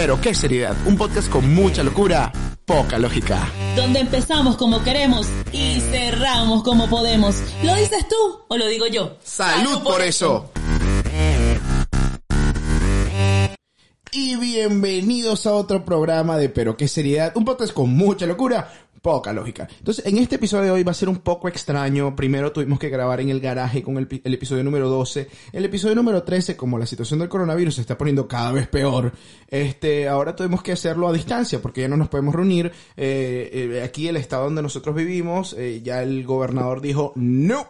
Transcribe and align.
Pero 0.00 0.18
qué 0.18 0.34
seriedad, 0.34 0.74
un 0.86 0.96
podcast 0.96 1.28
con 1.28 1.52
mucha 1.52 1.82
locura, 1.82 2.32
poca 2.64 2.98
lógica. 2.98 3.46
Donde 3.76 4.00
empezamos 4.00 4.56
como 4.56 4.82
queremos 4.82 5.26
y 5.52 5.78
cerramos 5.78 6.62
como 6.62 6.88
podemos. 6.88 7.36
¿Lo 7.62 7.74
dices 7.74 8.08
tú 8.08 8.16
o 8.48 8.56
lo 8.56 8.66
digo 8.66 8.86
yo? 8.86 9.18
¡Salud, 9.22 9.82
por 9.82 10.00
eso! 10.00 10.50
Y 14.10 14.36
bienvenidos 14.36 15.46
a 15.46 15.52
otro 15.52 15.84
programa 15.84 16.38
de 16.38 16.48
Pero 16.48 16.78
qué 16.78 16.88
seriedad, 16.88 17.32
un 17.36 17.44
podcast 17.44 17.74
con 17.74 17.90
mucha 17.90 18.24
locura, 18.24 18.72
poca 19.02 19.32
lógica. 19.32 19.68
Entonces, 19.78 20.04
en 20.06 20.18
este 20.18 20.36
episodio 20.36 20.64
de 20.64 20.70
hoy 20.70 20.82
va 20.82 20.92
a 20.92 20.94
ser 20.94 21.08
un 21.08 21.18
poco 21.18 21.48
extraño. 21.48 22.14
Primero 22.14 22.52
tuvimos 22.52 22.78
que 22.78 22.88
grabar 22.88 23.20
en 23.20 23.30
el 23.30 23.40
garaje 23.40 23.82
con 23.82 23.96
el, 23.96 24.08
el 24.22 24.34
episodio 24.34 24.62
número 24.64 24.88
12. 24.88 25.28
El 25.52 25.64
episodio 25.64 25.94
número 25.94 26.22
13, 26.22 26.56
como 26.56 26.78
la 26.78 26.86
situación 26.86 27.20
del 27.20 27.28
coronavirus 27.28 27.76
se 27.76 27.80
está 27.80 27.96
poniendo 27.96 28.28
cada 28.28 28.52
vez 28.52 28.68
peor, 28.68 29.12
este, 29.48 30.08
ahora 30.08 30.36
tuvimos 30.36 30.62
que 30.62 30.72
hacerlo 30.72 31.08
a 31.08 31.12
distancia 31.12 31.60
porque 31.60 31.82
ya 31.82 31.88
no 31.88 31.96
nos 31.96 32.08
podemos 32.08 32.34
reunir. 32.34 32.72
Eh, 32.96 33.50
eh, 33.52 33.82
aquí 33.82 34.08
el 34.08 34.16
estado 34.16 34.44
donde 34.44 34.62
nosotros 34.62 34.94
vivimos, 34.94 35.54
eh, 35.58 35.80
ya 35.82 36.02
el 36.02 36.24
gobernador 36.24 36.80
dijo, 36.80 37.12
no, 37.16 37.68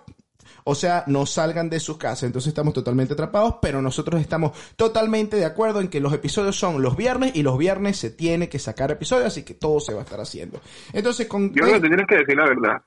o 0.64 0.74
sea, 0.74 1.04
no 1.06 1.26
salgan 1.26 1.70
de 1.70 1.80
sus 1.80 1.96
casas. 1.96 2.24
Entonces 2.24 2.48
estamos 2.48 2.74
totalmente 2.74 3.14
atrapados, 3.14 3.56
pero 3.60 3.82
nosotros 3.82 4.20
estamos 4.20 4.52
totalmente 4.76 5.36
de 5.36 5.44
acuerdo 5.44 5.80
en 5.80 5.88
que 5.88 6.00
los 6.00 6.12
episodios 6.12 6.56
son 6.58 6.82
los 6.82 6.96
viernes 6.96 7.32
y 7.34 7.42
los 7.42 7.58
viernes 7.58 7.96
se 7.96 8.10
tiene 8.10 8.48
que 8.48 8.58
sacar 8.58 8.90
episodios, 8.90 9.28
así 9.28 9.42
que 9.42 9.54
todo 9.54 9.80
se 9.80 9.94
va 9.94 10.00
a 10.00 10.04
estar 10.04 10.20
haciendo. 10.20 10.60
Entonces, 10.92 11.26
con... 11.26 11.52
Yo 11.52 11.62
creo 11.62 11.74
que 11.74 11.80
te 11.80 11.88
tienes 11.88 12.06
que 12.06 12.16
decir 12.16 12.36
la 12.36 12.44
verdad. 12.44 12.82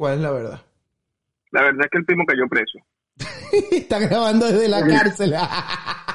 ¿cuál 0.00 0.14
es 0.14 0.20
la 0.20 0.30
verdad? 0.30 0.60
La 1.50 1.62
verdad 1.62 1.82
es 1.84 1.90
que 1.90 1.98
el 1.98 2.04
primo 2.06 2.24
cayó 2.24 2.48
preso. 2.48 2.78
Está 3.70 3.98
grabando 3.98 4.46
desde 4.46 4.66
la 4.68 4.86
cárcel. 4.86 5.34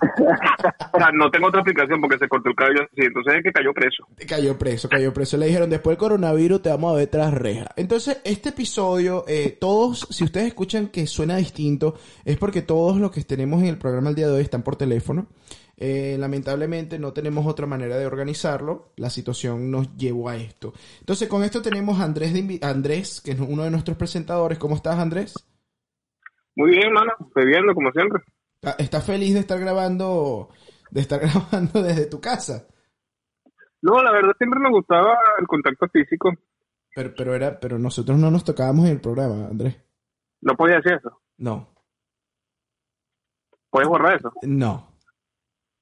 O 0.00 0.98
sea, 0.98 1.10
no 1.12 1.30
tengo 1.30 1.48
otra 1.48 1.60
explicación 1.60 2.00
porque 2.00 2.18
se 2.18 2.28
cortó 2.28 2.48
el 2.50 2.56
cabello 2.56 2.82
así. 2.82 3.06
Entonces 3.06 3.34
es 3.34 3.42
que 3.42 3.52
cayó 3.52 3.72
preso. 3.72 4.06
cayó 4.28 4.58
preso, 4.58 4.88
cayó 4.88 5.12
preso. 5.12 5.36
Le 5.36 5.46
dijeron, 5.46 5.70
después 5.70 5.96
del 5.96 5.98
coronavirus 5.98 6.62
te 6.62 6.70
vamos 6.70 6.92
a 6.92 6.96
ver 6.96 7.08
tras 7.08 7.32
reja. 7.32 7.66
Entonces, 7.76 8.20
este 8.24 8.50
episodio, 8.50 9.24
eh, 9.28 9.56
todos, 9.60 10.06
si 10.10 10.24
ustedes 10.24 10.48
escuchan 10.48 10.88
que 10.88 11.06
suena 11.06 11.36
distinto, 11.36 11.94
es 12.24 12.36
porque 12.36 12.62
todos 12.62 12.98
los 12.98 13.10
que 13.10 13.22
tenemos 13.22 13.62
en 13.62 13.68
el 13.68 13.78
programa 13.78 14.10
el 14.10 14.16
día 14.16 14.26
de 14.26 14.34
hoy 14.34 14.42
están 14.42 14.62
por 14.62 14.76
teléfono. 14.76 15.28
Eh, 15.76 16.16
lamentablemente 16.18 17.00
no 17.00 17.12
tenemos 17.12 17.46
otra 17.46 17.66
manera 17.66 17.96
de 17.96 18.06
organizarlo. 18.06 18.92
La 18.96 19.10
situación 19.10 19.70
nos 19.70 19.96
llevó 19.96 20.28
a 20.28 20.36
esto. 20.36 20.72
Entonces, 21.00 21.28
con 21.28 21.42
esto 21.44 21.62
tenemos 21.62 22.00
a 22.00 22.04
Andrés, 22.04 22.32
de 22.32 22.58
Andrés, 22.62 23.20
que 23.20 23.32
es 23.32 23.40
uno 23.40 23.64
de 23.64 23.70
nuestros 23.70 23.96
presentadores. 23.96 24.58
¿Cómo 24.58 24.76
estás, 24.76 24.98
Andrés? 24.98 25.34
Muy 26.56 26.70
bien, 26.70 26.86
hermano. 26.86 27.12
Bebiendo, 27.34 27.74
como 27.74 27.90
siempre. 27.90 28.22
¿Está- 28.64 28.82
¿Estás 28.82 29.04
feliz 29.04 29.34
de 29.34 29.40
estar 29.40 29.58
grabando, 29.60 30.48
de 30.90 31.00
estar 31.00 31.20
grabando 31.52 31.82
desde 31.82 32.06
tu 32.06 32.20
casa? 32.20 32.66
No, 33.82 34.02
la 34.02 34.12
verdad 34.12 34.32
siempre 34.38 34.58
me 34.60 34.70
gustaba 34.70 35.16
el 35.38 35.46
contacto 35.46 35.86
físico. 35.88 36.32
Pero, 36.94 37.12
pero 37.16 37.34
era, 37.34 37.58
pero 37.60 37.78
nosotros 37.78 38.16
no 38.18 38.30
nos 38.30 38.44
tocábamos 38.44 38.86
en 38.86 38.92
el 38.92 39.00
programa, 39.00 39.46
Andrés. 39.48 39.76
No 40.40 40.54
podía 40.54 40.78
hacer 40.78 40.94
eso. 40.94 41.20
No, 41.38 41.68
¿Puedes 43.70 43.88
borrar 43.88 44.16
eso? 44.16 44.32
no. 44.42 44.88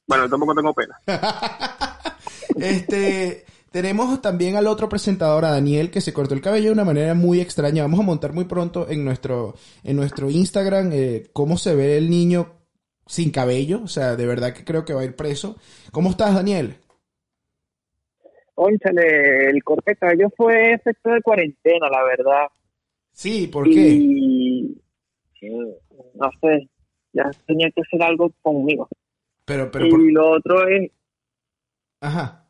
Bueno, 0.09 0.29
tampoco 0.29 0.55
tengo 0.55 0.75
pena. 0.75 0.99
este, 2.57 3.45
tenemos 3.71 4.21
también 4.21 4.57
al 4.57 4.67
otro 4.67 4.89
presentador, 4.89 5.45
a 5.45 5.51
Daniel, 5.53 5.91
que 5.91 6.01
se 6.01 6.13
cortó 6.13 6.35
el 6.35 6.41
cabello 6.41 6.67
de 6.67 6.73
una 6.73 6.85
manera 6.85 7.15
muy 7.15 7.41
extraña. 7.41 7.83
Vamos 7.85 8.01
a 8.01 8.05
montar 8.05 8.33
muy 8.33 8.45
pronto 8.45 8.89
en 8.89 9.05
nuestro, 9.05 9.55
en 9.85 9.97
nuestro 9.97 10.29
Instagram 10.29 10.91
eh, 10.93 11.31
cómo 11.33 11.57
se 11.57 11.75
ve 11.77 11.97
el 11.99 12.11
niño 12.11 12.62
sin 13.13 13.31
cabello. 13.31 13.83
O 13.85 13.89
sea, 13.89 14.17
de 14.17 14.27
verdad 14.27 14.55
que 14.55 14.65
creo 14.65 14.87
que 14.87 14.95
va 14.95 15.03
a 15.03 15.05
ir 15.05 15.15
preso. 15.15 15.57
¿Cómo 15.93 16.09
estás, 16.11 16.35
Daniel? 16.35 16.77
Ónchale, 18.55 19.51
el 19.51 19.63
corte 19.63 19.91
de 19.93 19.97
cabello 19.97 20.31
fue 20.37 20.73
efecto 20.73 21.11
de 21.11 21.21
cuarentena, 21.21 21.89
la 21.91 22.03
verdad. 22.05 22.47
Sí, 23.13 23.49
¿por 23.49 23.65
qué? 23.69 23.89
Y 23.91 24.81
no 26.15 26.31
sé, 26.41 26.69
ya 27.13 27.31
tenía 27.47 27.71
que 27.71 27.83
hacer 27.83 28.03
algo 28.03 28.33
conmigo. 28.41 28.89
Pero, 29.45 29.71
pero, 29.71 29.89
por- 29.91 30.01
Y 30.01 30.13
lo 30.13 30.31
otro 30.31 30.67
es, 30.69 30.91
ajá. 32.01 32.47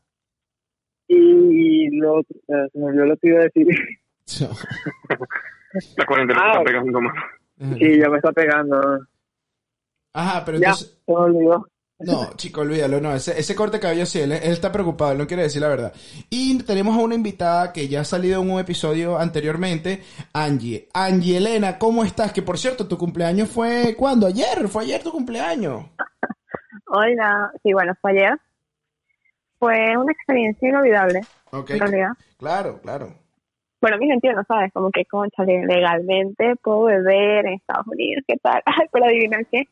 y 1.08 1.88
lo 1.96 2.20
otro, 2.20 2.36
se 2.46 2.78
me 2.78 2.84
olvidó 2.86 3.06
lo 3.06 3.16
que 3.16 3.28
iba 3.28 3.40
a 3.40 3.44
decir. 3.44 3.66
La 5.96 6.04
cuarentena 6.06 6.40
Ah. 6.40 6.52
se 6.52 6.58
está 6.58 6.64
pegando 6.64 7.00
más. 7.00 7.14
sí, 7.78 7.98
ya 7.98 8.08
me 8.10 8.16
está 8.18 8.32
pegando. 8.32 9.06
Ajá, 10.14 10.44
pero 10.44 10.58
Ya, 10.58 10.68
entonces, 10.68 10.98
se 11.06 11.12
me 11.12 11.18
olvidó. 11.18 11.66
No, 12.04 12.30
chico, 12.34 12.62
olvídalo, 12.62 13.00
no, 13.00 13.14
ese, 13.14 13.38
ese 13.38 13.54
corte 13.54 13.76
de 13.76 13.80
cabello 13.80 14.04
sí, 14.06 14.18
él, 14.20 14.32
él 14.32 14.42
está 14.52 14.72
preocupado, 14.72 15.12
él 15.12 15.18
no 15.18 15.26
quiere 15.28 15.44
decir 15.44 15.62
la 15.62 15.68
verdad. 15.68 15.92
Y 16.30 16.60
tenemos 16.64 16.96
a 16.98 17.00
una 17.00 17.14
invitada 17.14 17.72
que 17.72 17.86
ya 17.86 18.00
ha 18.00 18.04
salido 18.04 18.42
en 18.42 18.50
un 18.50 18.58
episodio 18.58 19.16
anteriormente, 19.18 20.02
Angie. 20.32 20.88
Angie 20.94 21.36
Elena, 21.36 21.78
¿cómo 21.78 22.02
estás? 22.02 22.32
Que 22.32 22.42
por 22.42 22.58
cierto, 22.58 22.88
tu 22.88 22.98
cumpleaños 22.98 23.48
fue, 23.48 23.94
¿cuándo? 23.96 24.26
Ayer, 24.26 24.66
fue 24.68 24.82
ayer 24.82 25.00
tu 25.02 25.12
cumpleaños. 25.12 25.84
Hola, 26.86 27.52
sí, 27.62 27.72
bueno, 27.72 27.94
fue 28.00 28.10
ayer. 28.10 28.36
Fue 29.60 29.96
una 29.96 30.12
experiencia 30.12 30.68
inolvidable, 30.68 31.20
Ok, 31.52 31.70
en 31.70 31.78
realidad. 31.78 32.10
claro, 32.36 32.80
claro. 32.82 33.14
Bueno, 33.80 33.98
mi 33.98 34.08
sentido, 34.08 34.42
¿sabes? 34.48 34.72
Como 34.72 34.90
que, 34.90 35.04
conchale, 35.04 35.64
legalmente 35.66 36.56
puedo 36.62 36.84
beber 36.84 37.46
en 37.46 37.54
Estados 37.54 37.86
Unidos, 37.86 38.24
¿qué 38.26 38.36
tal? 38.42 38.60
Ay, 38.66 38.86
pero 38.92 39.04
adivina 39.06 39.38
qué, 39.50 39.68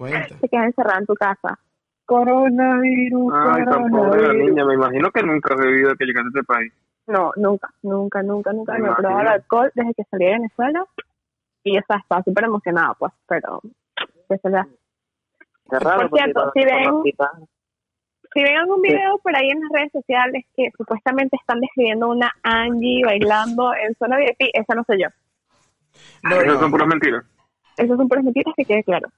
Cuenta. 0.00 0.34
te 0.40 0.48
quedas 0.48 0.64
encerrada 0.66 0.98
en 1.00 1.06
tu 1.06 1.14
casa. 1.14 1.58
Coronavirus, 2.06 3.32
Ay, 3.34 3.64
tan 3.66 3.90
pobre 3.90 4.22
la 4.28 4.32
niña. 4.32 4.64
Me 4.64 4.74
imagino 4.74 5.10
que 5.10 5.22
nunca 5.22 5.52
has 5.54 5.60
bebido 5.60 5.94
que 5.94 6.04
llegaste 6.06 6.28
a 6.28 6.40
este 6.40 6.44
país. 6.44 6.72
No, 7.06 7.32
nunca, 7.36 7.68
nunca, 7.82 8.22
nunca, 8.22 8.52
nunca. 8.52 8.72
Me 8.74 8.78
No 8.80 8.92
he 8.92 8.96
probado 8.96 9.20
el 9.20 9.28
alcohol 9.28 9.70
desde 9.74 9.94
que 9.94 10.04
salí 10.10 10.24
de 10.24 10.32
Venezuela. 10.32 10.84
Y 11.64 11.74
ya 11.74 11.82
sabes, 11.86 12.02
estaba 12.04 12.22
súper 12.22 12.44
emocionada, 12.44 12.94
pues, 12.94 13.12
pero... 13.28 13.60
Pues, 14.26 14.40
ya. 14.44 14.66
Raro, 15.66 16.08
Por 16.08 16.18
cierto, 16.18 16.50
si 16.54 16.64
ven- 16.64 17.02
Si 18.32 18.42
ven 18.42 18.56
algún 18.56 18.80
video 18.80 19.18
por 19.18 19.36
ahí 19.36 19.50
en 19.50 19.60
las 19.60 19.70
redes 19.70 19.92
sociales 19.92 20.44
que 20.56 20.70
supuestamente 20.78 21.36
están 21.36 21.60
describiendo 21.60 22.08
una 22.08 22.32
Angie 22.42 23.04
bailando 23.04 23.74
en 23.74 23.94
zona 23.96 24.16
VIP, 24.16 24.50
esa 24.54 24.74
no 24.74 24.82
soy 24.84 25.02
yo. 25.02 25.08
No, 26.22 26.36
Esas 26.36 26.46
no, 26.54 26.60
son 26.60 26.70
puras 26.70 26.88
mentiras. 26.88 27.24
Esas 27.76 27.96
son 27.98 28.08
puras 28.08 28.24
mentiras 28.24 28.54
que 28.56 28.64
quede 28.64 28.82
claro. 28.84 29.08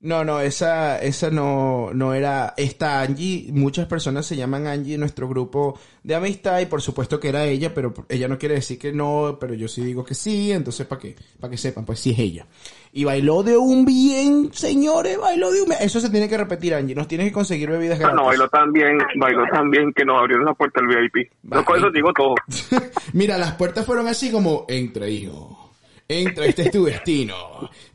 No, 0.00 0.24
no, 0.24 0.40
esa, 0.40 1.00
esa 1.02 1.30
no, 1.30 1.90
no 1.92 2.14
era 2.14 2.54
esta 2.56 3.00
Angie. 3.00 3.48
Muchas 3.52 3.86
personas 3.86 4.26
se 4.26 4.36
llaman 4.36 4.66
Angie 4.66 4.94
en 4.94 5.00
nuestro 5.00 5.28
grupo 5.28 5.78
de 6.02 6.14
amistad 6.14 6.60
y 6.60 6.66
por 6.66 6.82
supuesto 6.82 7.18
que 7.18 7.30
era 7.30 7.44
ella, 7.44 7.74
pero 7.74 7.92
ella 8.08 8.28
no 8.28 8.38
quiere 8.38 8.56
decir 8.56 8.78
que 8.78 8.92
no, 8.92 9.38
pero 9.40 9.54
yo 9.54 9.66
sí 9.68 9.82
digo 9.82 10.04
que 10.04 10.14
sí, 10.14 10.52
entonces 10.52 10.86
para 10.86 11.00
que, 11.00 11.16
para 11.40 11.50
que 11.50 11.56
sepan, 11.56 11.84
pues 11.84 11.98
sí 11.98 12.10
es 12.10 12.18
ella. 12.18 12.46
Y 12.92 13.04
bailó 13.04 13.42
de 13.42 13.56
un 13.56 13.84
bien, 13.84 14.50
señores, 14.52 15.18
bailó 15.18 15.50
de 15.50 15.62
un 15.62 15.68
bien. 15.68 15.80
Eso 15.82 16.00
se 16.00 16.08
tiene 16.10 16.28
que 16.28 16.36
repetir, 16.38 16.74
Angie. 16.74 16.94
Nos 16.94 17.08
tienes 17.08 17.26
que 17.28 17.32
conseguir 17.32 17.68
bebidas 17.70 17.98
No, 17.98 18.04
gratis. 18.04 18.16
no, 18.20 18.26
bailó 18.26 18.48
tan 18.48 18.72
bien, 18.72 18.98
bailó 19.18 19.44
tan 19.50 19.70
bien 19.70 19.92
que 19.92 20.04
nos 20.04 20.18
abrieron 20.20 20.44
la 20.46 20.54
puerta 20.54 20.80
al 20.80 20.86
VIP. 20.86 21.30
No, 21.42 21.64
con 21.64 21.78
eso 21.78 21.90
digo 21.90 22.12
todo. 22.14 22.34
Mira, 23.12 23.36
las 23.38 23.52
puertas 23.54 23.84
fueron 23.84 24.06
así 24.08 24.30
como, 24.30 24.64
entra, 24.68 25.08
hijo. 25.08 25.65
Entra, 26.08 26.46
este 26.46 26.62
es 26.62 26.70
tu 26.70 26.84
destino. 26.84 27.34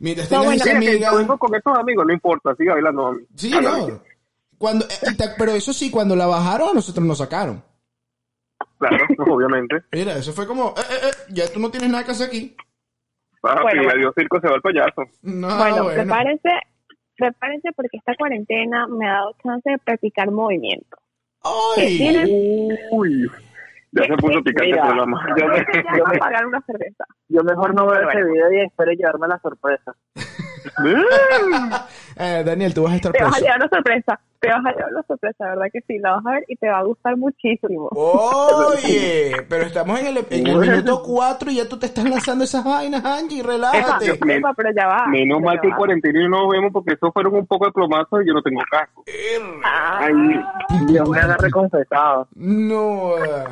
Mientras 0.00 0.30
No, 0.30 0.40
tengas 0.42 0.46
bueno, 0.58 0.64
esa 0.64 0.76
amiga... 0.76 1.14
vengo 1.16 1.38
con 1.38 1.54
estos 1.54 1.78
amigos, 1.78 2.04
no 2.06 2.12
importa, 2.12 2.54
sigue 2.56 2.70
bailando. 2.70 3.16
Sí, 3.36 3.50
no. 3.50 4.02
Cuando, 4.58 4.84
eh, 4.84 5.16
pero 5.38 5.52
eso 5.52 5.72
sí, 5.72 5.90
cuando 5.90 6.14
la 6.14 6.26
bajaron, 6.26 6.70
a 6.70 6.74
nosotros 6.74 7.04
nos 7.06 7.18
sacaron. 7.18 7.62
Claro, 8.78 9.04
obviamente. 9.34 9.76
Mira, 9.92 10.16
eso 10.16 10.32
fue 10.32 10.46
como, 10.46 10.68
eh, 10.76 10.80
eh, 10.90 11.06
eh, 11.08 11.10
ya 11.30 11.48
tú 11.52 11.58
no 11.60 11.70
tienes 11.70 11.88
nada 11.90 12.04
que 12.04 12.10
hacer 12.12 12.28
aquí. 12.28 12.54
Papi, 13.40 13.60
Bueno. 13.62 13.90
adiós 13.90 14.12
circo, 14.16 14.40
se 14.40 14.48
va 14.48 14.54
el 14.56 14.62
payaso. 14.62 15.02
No, 15.22 15.46
bueno, 15.56 15.76
Ah, 15.76 15.82
bueno. 15.82 16.02
prepárense, 16.02 16.48
prepárense 17.16 17.70
porque 17.74 17.96
esta 17.96 18.14
cuarentena 18.16 18.86
me 18.86 19.08
ha 19.08 19.14
dado 19.14 19.34
chance 19.42 19.68
de 19.70 19.78
practicar 19.78 20.30
movimiento. 20.30 20.96
¡Ay! 21.76 21.96
¿Tienen? 21.98 22.28
Uy, 22.92 23.28
ya 23.92 24.04
se 24.04 24.16
puso 24.16 24.42
picante 24.42 24.64
el 24.64 24.70
Mira, 24.72 24.82
programa. 24.86 25.26
yo 25.38 25.46
me, 25.46 25.56
yo 25.98 26.04
voy 26.04 26.10
me- 26.12 26.16
a 26.16 26.20
pagar 26.20 26.46
una 26.46 26.60
cerveza. 26.62 27.04
yo 27.28 27.42
mejor 27.44 27.74
no 27.74 27.86
veo 27.86 28.08
ese 28.08 28.24
video 28.24 28.52
y 28.52 28.60
espero 28.66 28.92
llevarme 28.92 29.28
la 29.28 29.38
sorpresa. 29.38 29.94
Eh, 32.18 32.42
Daniel, 32.44 32.74
tú 32.74 32.82
vas 32.84 32.92
a 32.92 32.96
estar 32.96 33.10
Te 33.12 33.22
vas 33.24 33.36
a 33.36 33.40
llevar 33.40 33.56
una 33.56 33.68
sorpresa. 33.68 34.20
Te 34.38 34.48
vas 34.48 34.64
a 34.66 34.70
llevar 34.72 34.92
una 34.92 35.02
sorpresa, 35.04 35.44
¿verdad 35.48 35.64
que 35.72 35.80
sí? 35.86 35.98
La 35.98 36.12
vas 36.12 36.26
a 36.26 36.30
ver 36.32 36.44
y 36.46 36.56
te 36.56 36.68
va 36.68 36.78
a 36.78 36.82
gustar 36.84 37.16
muchísimo. 37.16 37.88
Oye, 37.92 39.32
pero 39.48 39.64
estamos 39.64 39.98
en 40.00 40.06
el, 40.08 40.18
en 40.30 40.46
el 40.46 40.58
minuto 40.58 41.02
4 41.02 41.50
y 41.50 41.56
ya 41.56 41.68
tú 41.68 41.78
te 41.78 41.86
estás 41.86 42.04
lanzando 42.04 42.44
esas 42.44 42.64
vainas, 42.64 43.02
Angie, 43.04 43.42
relájate. 43.42 44.10
epa, 44.10 44.52
pero 44.54 44.70
ya 44.76 44.86
va. 44.88 45.06
Menos 45.06 45.38
pero 45.38 45.46
mal 45.46 45.60
que 45.60 45.66
el 45.68 45.72
va. 45.72 45.76
cuarentena 45.78 46.20
y 46.20 46.28
no 46.28 46.42
nos 46.42 46.48
vemos 46.50 46.70
porque 46.72 46.92
esos 46.94 47.12
fueron 47.12 47.34
un 47.34 47.46
poco 47.46 47.66
de 47.66 47.72
plomazos 47.72 48.22
y 48.22 48.28
yo 48.28 48.34
no 48.34 48.42
tengo 48.42 48.60
casco. 48.70 49.04
Ah, 49.64 50.00
Ay, 50.02 50.86
Dios 50.86 51.08
me 51.08 51.18
agarre 51.18 51.50
confesado. 51.50 52.28
No, 52.34 53.16
eh, 53.24 53.44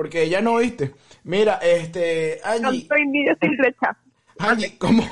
porque 0.00 0.22
ella 0.22 0.40
no 0.40 0.56
viste. 0.56 0.94
Mira, 1.24 1.56
este, 1.56 2.40
no 2.62 2.68
Angie, 2.68 2.86
soy 2.88 3.06
niño 3.06 3.34
sin 3.38 3.54
flecha. 3.54 3.94
Angie, 4.38 4.78
¿cómo, 4.78 5.02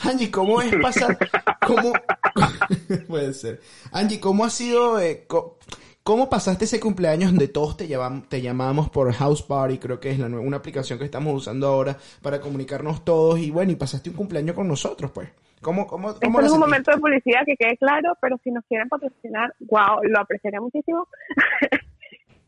Angie, 0.00 0.32
¿cómo 0.32 0.60
es 0.60 0.74
pasar? 0.82 1.16
¿Cómo? 1.64 1.92
Puede 3.06 3.34
ser. 3.34 3.60
Angie, 3.92 4.18
¿cómo 4.18 4.44
ha 4.44 4.50
sido? 4.50 4.98
eh, 4.98 5.26
co- 5.28 5.58
¿Cómo 6.02 6.28
pasaste 6.28 6.64
ese 6.64 6.80
cumpleaños 6.80 7.30
donde 7.30 7.46
todos 7.46 7.76
te, 7.76 7.86
llaman, 7.86 8.22
te 8.28 8.42
llamamos 8.42 8.90
por 8.90 9.12
House 9.12 9.44
Party? 9.44 9.78
Creo 9.78 10.00
que 10.00 10.10
es 10.10 10.18
la 10.18 10.26
una 10.26 10.56
aplicación 10.56 10.98
que 10.98 11.04
estamos 11.04 11.32
usando 11.36 11.68
ahora 11.68 11.96
para 12.20 12.40
comunicarnos 12.40 13.04
todos. 13.04 13.38
Y 13.38 13.52
bueno, 13.52 13.70
y 13.70 13.76
pasaste 13.76 14.10
un 14.10 14.16
cumpleaños 14.16 14.56
con 14.56 14.66
nosotros, 14.66 15.12
pues. 15.12 15.28
¿Cómo, 15.60 15.86
cómo, 15.86 16.16
cómo 16.20 16.40
no 16.40 16.46
es 16.46 16.52
un 16.52 16.58
momento 16.58 16.90
de 16.90 16.98
publicidad 16.98 17.42
que 17.46 17.54
quede 17.56 17.76
claro, 17.76 18.18
pero 18.20 18.36
si 18.42 18.50
nos 18.50 18.64
quieren 18.64 18.88
patrocinar, 18.88 19.54
wow, 19.60 20.02
lo 20.02 20.18
apreciaría 20.18 20.60
muchísimo. 20.60 21.06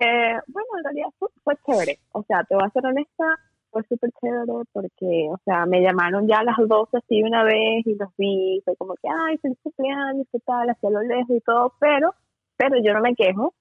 Eh, 0.05 0.39
bueno, 0.49 0.69
en 0.79 0.85
realidad 0.85 1.09
fue, 1.19 1.29
fue 1.43 1.55
chévere. 1.67 1.99
O 2.13 2.23
sea, 2.25 2.45
te 2.45 2.55
voy 2.55 2.65
a 2.65 2.71
ser 2.71 2.85
honesta, 2.85 3.25
fue 3.71 3.83
súper 3.85 4.11
chévere 4.21 4.53
porque, 4.73 5.29
o 5.31 5.39
sea, 5.45 5.65
me 5.67 5.81
llamaron 5.81 6.29
ya 6.29 6.41
a 6.41 6.45
las 6.45 6.57
12 6.59 6.97
así 6.99 7.23
una 7.23 7.43
vez 7.43 7.87
y 7.87 7.95
los 7.95 8.11
vi. 8.19 8.61
Fue 8.65 8.77
como 8.77 8.95
que, 8.95 9.09
ay, 9.09 9.39
feliz 9.39 9.59
cumpleaños, 9.63 10.27
qué 10.31 10.41
tal, 10.41 10.69
hacia 10.69 10.91
lo 10.91 11.03
lejos 11.03 11.37
y 11.37 11.41
todo. 11.41 11.73
Pero, 11.81 12.15
pero 12.57 12.77
yo 12.83 12.93
no 12.93 13.01
me 13.01 13.15
quejo 13.15 13.55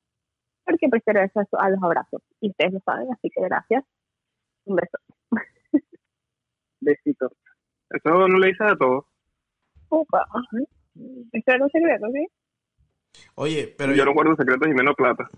porque 0.65 0.89
prefiero 0.89 1.21
eso 1.21 1.41
a 1.57 1.69
los 1.69 1.81
abrazos. 1.81 2.21
Y 2.41 2.49
ustedes 2.49 2.73
lo 2.73 2.79
saben, 2.81 3.11
así 3.11 3.29
que 3.29 3.41
gracias. 3.41 3.83
Un 4.65 4.75
beso. 4.75 4.97
Besitos. 6.81 7.31
Eso 7.89 8.27
no 8.27 8.39
le 8.39 8.47
dices 8.47 8.71
a 8.71 8.75
todos. 8.75 9.05
Upa. 9.89 10.25
Esto 11.31 11.51
era 11.51 11.63
un 11.63 11.69
secreto, 11.69 12.07
¿sí? 12.11 12.27
Oye, 13.35 13.73
pero 13.77 13.93
yo 13.93 14.05
no 14.05 14.13
guardo 14.13 14.35
secretos 14.35 14.67
y 14.67 14.73
menos 14.73 14.95
plata. 14.95 15.29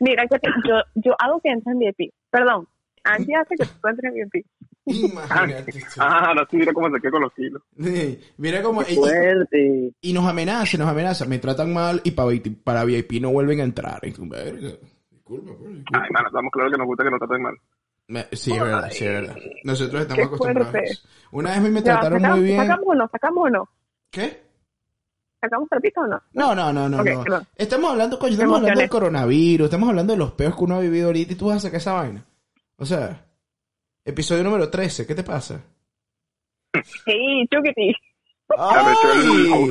Mira, 0.00 0.26
que 0.26 0.38
te- 0.38 0.48
yo, 0.68 0.76
yo 0.94 1.14
hago 1.18 1.40
que 1.40 1.50
entres 1.50 1.72
en 1.74 1.78
VIP. 1.78 2.12
Perdón, 2.30 2.66
Angie 3.04 3.34
hace 3.36 3.54
que 3.56 3.64
tú 3.66 3.88
entres 3.88 4.12
en 4.12 4.28
VIP. 4.30 4.46
Imagínate. 4.86 5.72
tú. 5.72 5.78
Ah, 5.98 6.28
ahora 6.28 6.46
sí, 6.50 6.56
mira 6.56 6.72
cómo 6.72 6.90
se 6.90 7.00
queda 7.00 7.10
con 7.10 7.22
los 7.22 7.32
kilos. 7.34 7.62
Sí, 7.78 8.20
Mira 8.38 8.62
cómo... 8.62 8.82
Y, 8.82 8.94
Fuerte. 8.94 9.92
y 10.00 10.12
nos 10.14 10.24
amenazan, 10.26 10.80
nos 10.80 10.88
amenazan. 10.88 11.28
Me 11.28 11.38
tratan 11.38 11.72
mal 11.74 12.00
y 12.04 12.12
para, 12.12 12.28
VIP 12.30 12.62
para 12.64 12.84
VIP 12.84 13.20
no 13.20 13.30
vuelven 13.30 13.60
a 13.60 13.64
entrar. 13.64 14.00
Verga, 14.00 14.08
Disculpa, 14.08 14.36
pues, 15.58 15.74
disculpa. 15.76 15.82
Ay, 15.92 16.10
mano, 16.10 16.28
estamos 16.28 16.50
claros 16.52 16.72
que 16.72 16.78
nos 16.78 16.86
gusta 16.86 17.04
que 17.04 17.10
nos 17.10 17.18
traten 17.18 17.42
mal. 17.42 17.54
Me- 18.08 18.26
Sí, 18.32 18.52
es 18.52 18.60
verdad, 18.62 18.88
sí, 18.90 19.04
es 19.04 19.12
verdad. 19.12 19.36
Nosotros 19.64 20.00
estamos 20.02 20.26
acostumbrados. 20.26 21.08
Una 21.32 21.50
vez 21.50 21.58
a 21.58 21.60
mí 21.60 21.68
me 21.70 21.80
Ya, 21.82 21.92
trataron 21.92 22.20
sacamos, 22.22 22.38
muy 22.38 22.46
bien. 22.48 22.60
¿Sacamos 22.62 22.84
uno? 22.86 23.08
¿Sacamos 23.12 23.44
uno? 23.50 23.68
¿Qué? 24.10 24.47
¿Sacamos 25.40 25.68
trapito 25.68 26.00
o 26.00 26.06
no? 26.06 26.20
No, 26.32 26.54
no, 26.54 26.72
no, 26.72 26.88
no, 26.88 26.96
no. 26.98 27.04
perdón. 27.04 27.46
Estamos 27.56 27.90
hablando, 27.92 28.18
coño, 28.18 28.32
estamos 28.32 28.56
hablando 28.56 28.80
del 28.80 28.88
coronavirus, 28.90 29.64
estamos 29.66 29.88
hablando 29.88 30.12
de 30.12 30.18
los 30.18 30.32
peos 30.32 30.56
que 30.56 30.64
uno 30.64 30.76
ha 30.76 30.80
vivido 30.80 31.06
ahorita 31.06 31.32
y 31.32 31.36
tú 31.36 31.46
vas 31.46 31.58
a 31.58 31.60
sacar 31.60 31.78
esa 31.80 31.92
vaina. 31.92 32.24
O 32.76 32.84
sea, 32.84 33.24
episodio 34.04 34.42
número 34.44 34.68
13, 34.68 35.06
¿qué 35.06 35.14
te 35.14 35.22
pasa? 35.22 35.60
Sí, 37.04 37.46
chuquiti. 37.52 37.94
¡Ay! 38.56 39.68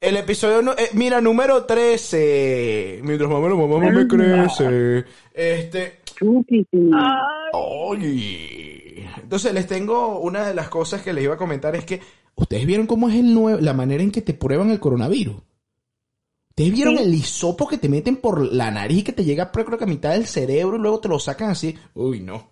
El 0.00 0.16
episodio, 0.16 0.62
no- 0.62 0.72
eh, 0.72 0.88
mira, 0.94 1.20
número 1.20 1.64
13. 1.64 3.00
Mientras 3.02 3.28
mamá, 3.30 3.48
la 3.48 3.54
mamá 3.54 3.78
me 3.90 4.06
crece. 4.08 5.04
Este, 5.34 6.00
Chuquiti. 6.04 6.90
Ay, 6.94 7.50
Oye. 7.52 9.08
Entonces 9.22 9.52
les 9.52 9.66
tengo 9.66 10.18
una 10.20 10.46
de 10.46 10.54
las 10.54 10.68
cosas 10.68 11.02
que 11.02 11.12
les 11.12 11.24
iba 11.24 11.34
a 11.34 11.38
comentar 11.38 11.74
es 11.76 11.84
que 11.84 12.00
ustedes 12.40 12.66
vieron 12.66 12.86
cómo 12.86 13.08
es 13.08 13.14
el 13.16 13.32
nuevo, 13.34 13.60
la 13.60 13.72
manera 13.74 14.02
en 14.02 14.10
que 14.10 14.22
te 14.22 14.34
prueban 14.34 14.70
el 14.70 14.80
coronavirus. 14.80 15.36
Ustedes 16.50 16.72
vieron 16.72 16.96
Sí. 16.96 17.02
el 17.04 17.14
hisopo 17.14 17.66
que 17.68 17.78
te 17.78 17.88
meten 17.88 18.16
por 18.16 18.40
la 18.52 18.70
nariz 18.70 18.98
y 18.98 19.02
que 19.04 19.12
te 19.12 19.24
llega 19.24 19.50
creo 19.50 19.78
que 19.78 19.84
a 19.84 19.86
mitad 19.86 20.10
del 20.12 20.26
cerebro 20.26 20.76
y 20.76 20.80
luego 20.80 21.00
te 21.00 21.08
lo 21.08 21.18
sacan 21.18 21.50
así. 21.50 21.78
Uy, 21.94 22.20
no. 22.20 22.50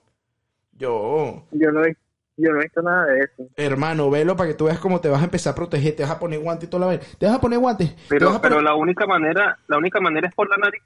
Yo, 0.72 1.44
Yo 1.50 1.72
no, 1.72 1.84
he, 1.84 1.96
yo 2.36 2.52
no 2.52 2.60
he 2.60 2.62
visto 2.64 2.80
nada 2.80 3.04
de 3.06 3.18
eso. 3.24 3.48
hermano, 3.56 4.08
velo 4.10 4.36
para 4.36 4.48
que 4.50 4.54
tú 4.54 4.66
veas 4.66 4.78
cómo 4.78 5.00
te 5.00 5.08
vas 5.08 5.20
a 5.20 5.24
empezar 5.24 5.52
a 5.52 5.56
proteger, 5.56 5.96
te 5.96 6.04
vas 6.04 6.12
a 6.12 6.18
poner 6.20 6.38
guantes 6.38 6.68
y 6.68 6.70
toda 6.70 6.86
la 6.86 6.96
vez. 6.96 7.16
Te 7.18 7.26
vas 7.26 7.34
a 7.34 7.40
poner 7.40 7.58
guantes. 7.58 7.92
Pero, 8.08 8.40
pero 8.40 8.62
la 8.62 8.74
única 8.76 9.06
manera, 9.06 9.58
la 9.66 9.76
única 9.76 10.00
manera 10.00 10.28
es 10.28 10.34
por 10.34 10.48
la 10.48 10.56
nariz. 10.56 10.80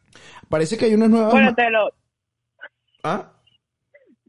Parece 0.48 0.76
que 0.78 0.86
hay 0.86 0.94
unas 0.94 1.10
nuevas. 1.10 1.30
bueno, 1.32 1.54
te 1.54 1.70
lo, 1.70 1.90
¿Ah? 3.04 3.30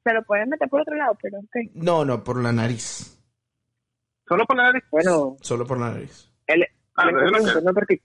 te 0.04 0.14
lo 0.14 0.22
pueden 0.24 0.50
meter 0.50 0.68
por 0.70 0.82
otro 0.82 0.96
lado, 0.96 1.18
pero 1.22 1.40
ok. 1.40 1.56
No, 1.76 2.04
no, 2.04 2.24
por 2.24 2.44
la 2.44 2.52
nariz. 2.52 3.13
Solo 4.28 4.46
por 4.46 4.58
la 4.58 4.64
nariz. 4.64 4.84
Bueno, 4.92 5.36
Solo 5.42 5.66
por 5.66 5.80
la 5.80 5.92
nariz. 5.92 6.32
él, 6.48 6.66
Ah, 6.96 7.10
él 7.10 7.16
está 7.16 7.22
no 7.32 7.38
sé. 7.38 7.44
preguntando 7.44 7.74
porque... 7.74 8.02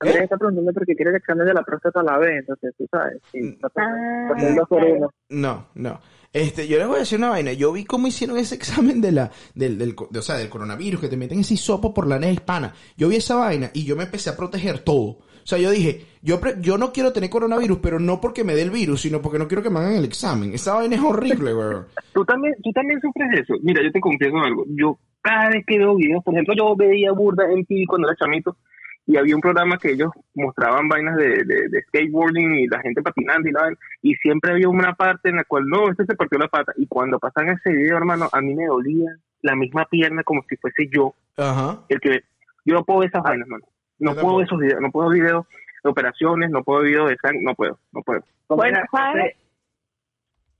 Andrés 0.00 0.22
está 0.24 0.36
preguntando 0.36 0.72
porque 0.72 0.94
quiere 0.96 1.10
el 1.12 1.16
examen 1.16 1.46
de 1.46 1.54
la 1.54 1.62
próstata 1.62 2.00
a 2.00 2.02
la 2.02 2.18
vez, 2.18 2.40
entonces 2.40 2.74
tú 2.76 2.86
sabes. 2.90 3.18
Sí, 3.30 3.38
está 3.38 3.68
Ah, 3.76 4.28
haciendo 4.34 4.60
dos 4.60 4.68
por 4.68 4.80
claro. 4.80 4.94
uno. 4.96 5.10
No, 5.30 5.66
no. 5.74 6.00
Este, 6.32 6.66
yo 6.66 6.78
les 6.78 6.86
voy 6.88 6.96
a 6.96 7.00
decir 7.00 7.18
una 7.18 7.30
vaina. 7.30 7.52
Yo 7.52 7.72
vi 7.72 7.84
cómo 7.84 8.08
hicieron 8.08 8.36
ese 8.36 8.54
examen 8.56 9.00
de 9.00 9.12
la, 9.12 9.30
del, 9.54 9.78
del, 9.78 9.94
de- 10.10 10.18
o 10.18 10.22
sea, 10.22 10.36
del 10.36 10.48
coronavirus, 10.48 11.00
que 11.00 11.08
te 11.08 11.16
meten 11.16 11.38
ese 11.40 11.54
hisopo 11.54 11.94
por 11.94 12.06
la 12.08 12.18
nariz 12.18 12.34
hispana. 12.38 12.74
Yo 12.96 13.08
vi 13.08 13.16
esa 13.16 13.36
vaina 13.36 13.70
y 13.72 13.84
yo 13.84 13.94
me 13.94 14.02
empecé 14.04 14.30
a 14.30 14.36
proteger 14.36 14.80
todo. 14.80 15.04
O 15.18 15.46
sea, 15.46 15.58
yo 15.58 15.70
dije, 15.70 16.04
yo, 16.22 16.40
pre- 16.40 16.56
yo 16.60 16.76
no 16.76 16.92
quiero 16.92 17.12
tener 17.12 17.30
coronavirus, 17.30 17.78
pero 17.80 18.00
no 18.00 18.20
porque 18.20 18.42
me 18.44 18.54
dé 18.54 18.62
el 18.62 18.70
virus, 18.70 19.02
sino 19.02 19.22
porque 19.22 19.38
no 19.38 19.46
quiero 19.46 19.62
que 19.62 19.70
me 19.70 19.78
hagan 19.78 19.94
el 19.94 20.04
examen. 20.04 20.52
Esa 20.54 20.74
vaina 20.74 20.96
es 20.96 21.02
horrible, 21.02 21.54
weón. 21.54 21.86
Tú 22.12 22.24
también, 22.24 22.54
tú 22.64 22.72
también 22.72 23.00
sufres 23.00 23.28
eso. 23.42 23.54
Mira, 23.62 23.80
yo 23.82 23.92
te 23.92 24.00
confieso 24.00 24.36
algo. 24.38 24.64
Yo 24.70 24.98
cada 25.24 25.48
vez 25.48 25.64
que 25.66 25.78
veo 25.78 25.96
videos, 25.96 26.22
por 26.22 26.34
ejemplo, 26.34 26.54
yo 26.54 26.76
veía 26.76 27.10
Burda 27.12 27.50
en 27.50 27.64
TV 27.64 27.86
cuando 27.88 28.08
era 28.08 28.16
chamito 28.16 28.58
y 29.06 29.16
había 29.16 29.34
un 29.34 29.40
programa 29.40 29.78
que 29.78 29.92
ellos 29.92 30.10
mostraban 30.34 30.86
vainas 30.86 31.16
de, 31.16 31.44
de, 31.44 31.68
de 31.70 31.82
skateboarding 31.88 32.56
y 32.56 32.66
la 32.66 32.80
gente 32.80 33.00
patinando 33.00 33.48
y 33.48 33.52
la 33.52 33.72
y 34.02 34.14
siempre 34.16 34.52
había 34.52 34.68
una 34.68 34.94
parte 34.94 35.30
en 35.30 35.36
la 35.36 35.44
cual 35.44 35.64
no, 35.66 35.90
este 35.90 36.04
se 36.04 36.14
partió 36.14 36.38
la 36.38 36.48
pata 36.48 36.72
y 36.76 36.86
cuando 36.86 37.18
pasan 37.18 37.48
ese 37.48 37.70
video, 37.70 37.96
hermano, 37.96 38.28
a 38.30 38.40
mí 38.42 38.54
me 38.54 38.66
dolía 38.66 39.16
la 39.40 39.56
misma 39.56 39.86
pierna 39.86 40.22
como 40.24 40.42
si 40.46 40.56
fuese 40.56 40.88
yo 40.94 41.14
Ajá. 41.38 41.80
el 41.88 42.00
que 42.00 42.20
yo 42.66 42.74
no 42.74 42.84
puedo 42.84 43.00
ver 43.00 43.08
esas 43.08 43.22
vainas, 43.22 43.48
mano. 43.48 43.64
No 43.98 44.14
puedo 44.14 44.36
ver 44.36 44.46
esos 44.46 44.58
videos, 44.58 44.80
no 44.82 44.90
puedo 44.90 45.08
ver 45.08 45.22
videos 45.22 45.46
de 45.82 45.90
operaciones, 45.90 46.50
no 46.50 46.62
puedo 46.62 46.80
ver 46.80 46.88
videos 46.90 47.08
de 47.08 47.16
sangre, 47.16 47.40
no 47.42 47.54
puedo, 47.54 47.78
no 47.92 48.02
puedo. 48.02 48.20
¿Cómo 48.46 48.58
Bueno? 48.58 48.78
¿sabes? 48.90 49.36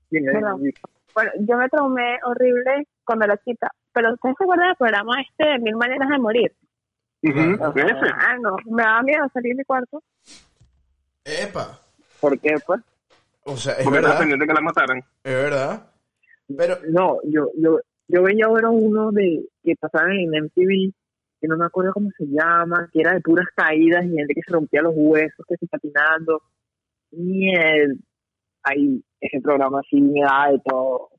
Bueno, 0.09 1.31
yo 1.39 1.57
me 1.57 1.69
traumé 1.69 2.17
horrible 2.23 2.87
cuando 3.05 3.25
era 3.25 3.37
chica. 3.37 3.71
Pero 3.93 4.13
ustedes 4.13 4.35
se 4.37 4.43
acuerdan 4.43 4.67
del 4.67 4.75
programa 4.77 5.21
este 5.21 5.45
de 5.49 5.59
Mil 5.59 5.75
Maneras 5.75 6.09
de 6.09 6.17
Morir. 6.19 6.51
Ujú, 7.23 7.63
Ajá. 7.63 7.81
ese. 7.81 8.13
Ah, 8.13 8.37
no, 8.41 8.55
me 8.65 8.83
daba 8.83 9.01
miedo 9.03 9.25
salir 9.33 9.53
de 9.53 9.57
mi 9.59 9.63
cuarto. 9.63 10.03
Epa. 11.23 11.79
¿Por 12.19 12.39
qué, 12.39 12.55
pues? 12.65 12.81
O 13.43 13.55
sea, 13.57 13.73
es 13.73 13.83
Porque 13.83 13.99
verdad. 13.99 14.17
pendiente 14.19 14.47
que 14.47 14.53
la 14.53 14.61
mataran. 14.61 14.97
Es 15.23 15.33
verdad. 15.33 15.91
Pero, 16.57 16.75
No, 16.89 17.17
yo, 17.23 17.49
yo, 17.57 17.79
yo 18.07 18.23
veía 18.23 18.45
ahora 18.45 18.69
uno 18.69 19.11
de 19.11 19.45
que 19.63 19.75
pasaban 19.75 20.11
en 20.11 20.29
MTV, 20.45 20.93
que 21.41 21.47
no 21.47 21.57
me 21.57 21.65
acuerdo 21.65 21.93
cómo 21.93 22.09
se 22.17 22.25
llama, 22.25 22.89
que 22.93 23.01
era 23.01 23.13
de 23.13 23.21
puras 23.21 23.47
caídas 23.55 24.05
y 24.05 24.09
gente 24.15 24.33
que 24.33 24.41
se 24.45 24.53
rompía 24.53 24.81
los 24.81 24.93
huesos, 24.95 25.45
que 25.47 25.57
se 25.57 25.67
patinando. 25.67 26.41
Miel. 27.11 27.99
Ahí, 28.63 29.03
ese 29.19 29.41
programa 29.41 29.81
sí 29.89 30.01
me 30.01 30.21
da 30.21 30.51
de 30.51 30.59
todo. 30.65 31.09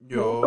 Yo... 0.00 0.42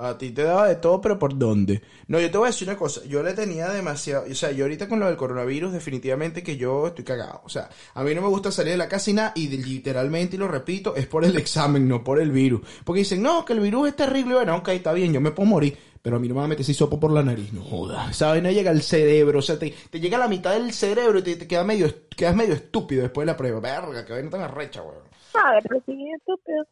A 0.00 0.16
ti 0.16 0.30
te 0.30 0.44
daba 0.44 0.66
de 0.66 0.76
todo, 0.76 0.98
pero 0.98 1.18
¿por 1.18 1.36
dónde? 1.36 1.82
No, 2.06 2.18
yo 2.18 2.30
te 2.30 2.38
voy 2.38 2.46
a 2.46 2.50
decir 2.52 2.66
una 2.66 2.78
cosa. 2.78 3.04
Yo 3.04 3.22
le 3.22 3.34
tenía 3.34 3.68
demasiado. 3.68 4.24
O 4.30 4.34
sea, 4.34 4.50
yo 4.50 4.64
ahorita 4.64 4.88
con 4.88 4.98
lo 4.98 5.04
del 5.04 5.18
coronavirus, 5.18 5.74
definitivamente 5.74 6.42
que 6.42 6.56
yo 6.56 6.86
estoy 6.86 7.04
cagado. 7.04 7.42
O 7.44 7.50
sea, 7.50 7.68
a 7.92 8.02
mí 8.02 8.14
no 8.14 8.22
me 8.22 8.28
gusta 8.28 8.50
salir 8.50 8.72
de 8.72 8.78
la 8.78 8.88
casa 8.88 9.10
y 9.10 9.12
nada. 9.12 9.32
Y 9.36 9.48
literalmente, 9.48 10.36
y 10.36 10.38
lo 10.38 10.48
repito, 10.48 10.96
es 10.96 11.06
por 11.06 11.26
el 11.26 11.36
examen, 11.36 11.86
no 11.86 12.02
por 12.02 12.18
el 12.18 12.30
virus. 12.30 12.62
Porque 12.82 13.00
dicen, 13.00 13.22
no, 13.22 13.44
que 13.44 13.52
el 13.52 13.60
virus 13.60 13.88
es 13.88 13.96
terrible. 13.96 14.36
Bueno, 14.36 14.56
ok, 14.56 14.68
está 14.68 14.94
bien, 14.94 15.12
yo 15.12 15.20
me 15.20 15.32
puedo 15.32 15.50
morir. 15.50 15.76
Pero 16.00 16.16
a 16.16 16.18
mí 16.18 16.28
no 16.28 16.34
me 16.34 16.48
meter 16.48 16.62
ese 16.62 16.72
sopo 16.72 16.98
por 16.98 17.12
la 17.12 17.22
nariz. 17.22 17.52
No 17.52 17.62
joda. 17.62 18.08
Esa 18.10 18.28
vaina 18.28 18.50
llega 18.52 18.70
al 18.70 18.80
cerebro. 18.80 19.40
O 19.40 19.42
sea, 19.42 19.58
te, 19.58 19.74
te 19.90 20.00
llega 20.00 20.16
a 20.16 20.20
la 20.20 20.28
mitad 20.28 20.54
del 20.54 20.72
cerebro 20.72 21.18
y 21.18 21.22
te, 21.22 21.36
te 21.36 21.46
queda 21.46 21.62
medio, 21.62 21.92
quedas 22.16 22.34
medio 22.34 22.54
estúpido 22.54 23.02
después 23.02 23.26
de 23.26 23.32
la 23.32 23.36
prueba. 23.36 23.60
Verga, 23.60 24.06
que 24.06 24.14
vaina 24.14 24.30
tan 24.30 24.40
arrecha, 24.40 24.80
weón. 24.80 25.10
Madre, 25.34 25.60
pero 25.68 25.82
sí, 25.84 26.10
estúpido. 26.16 26.64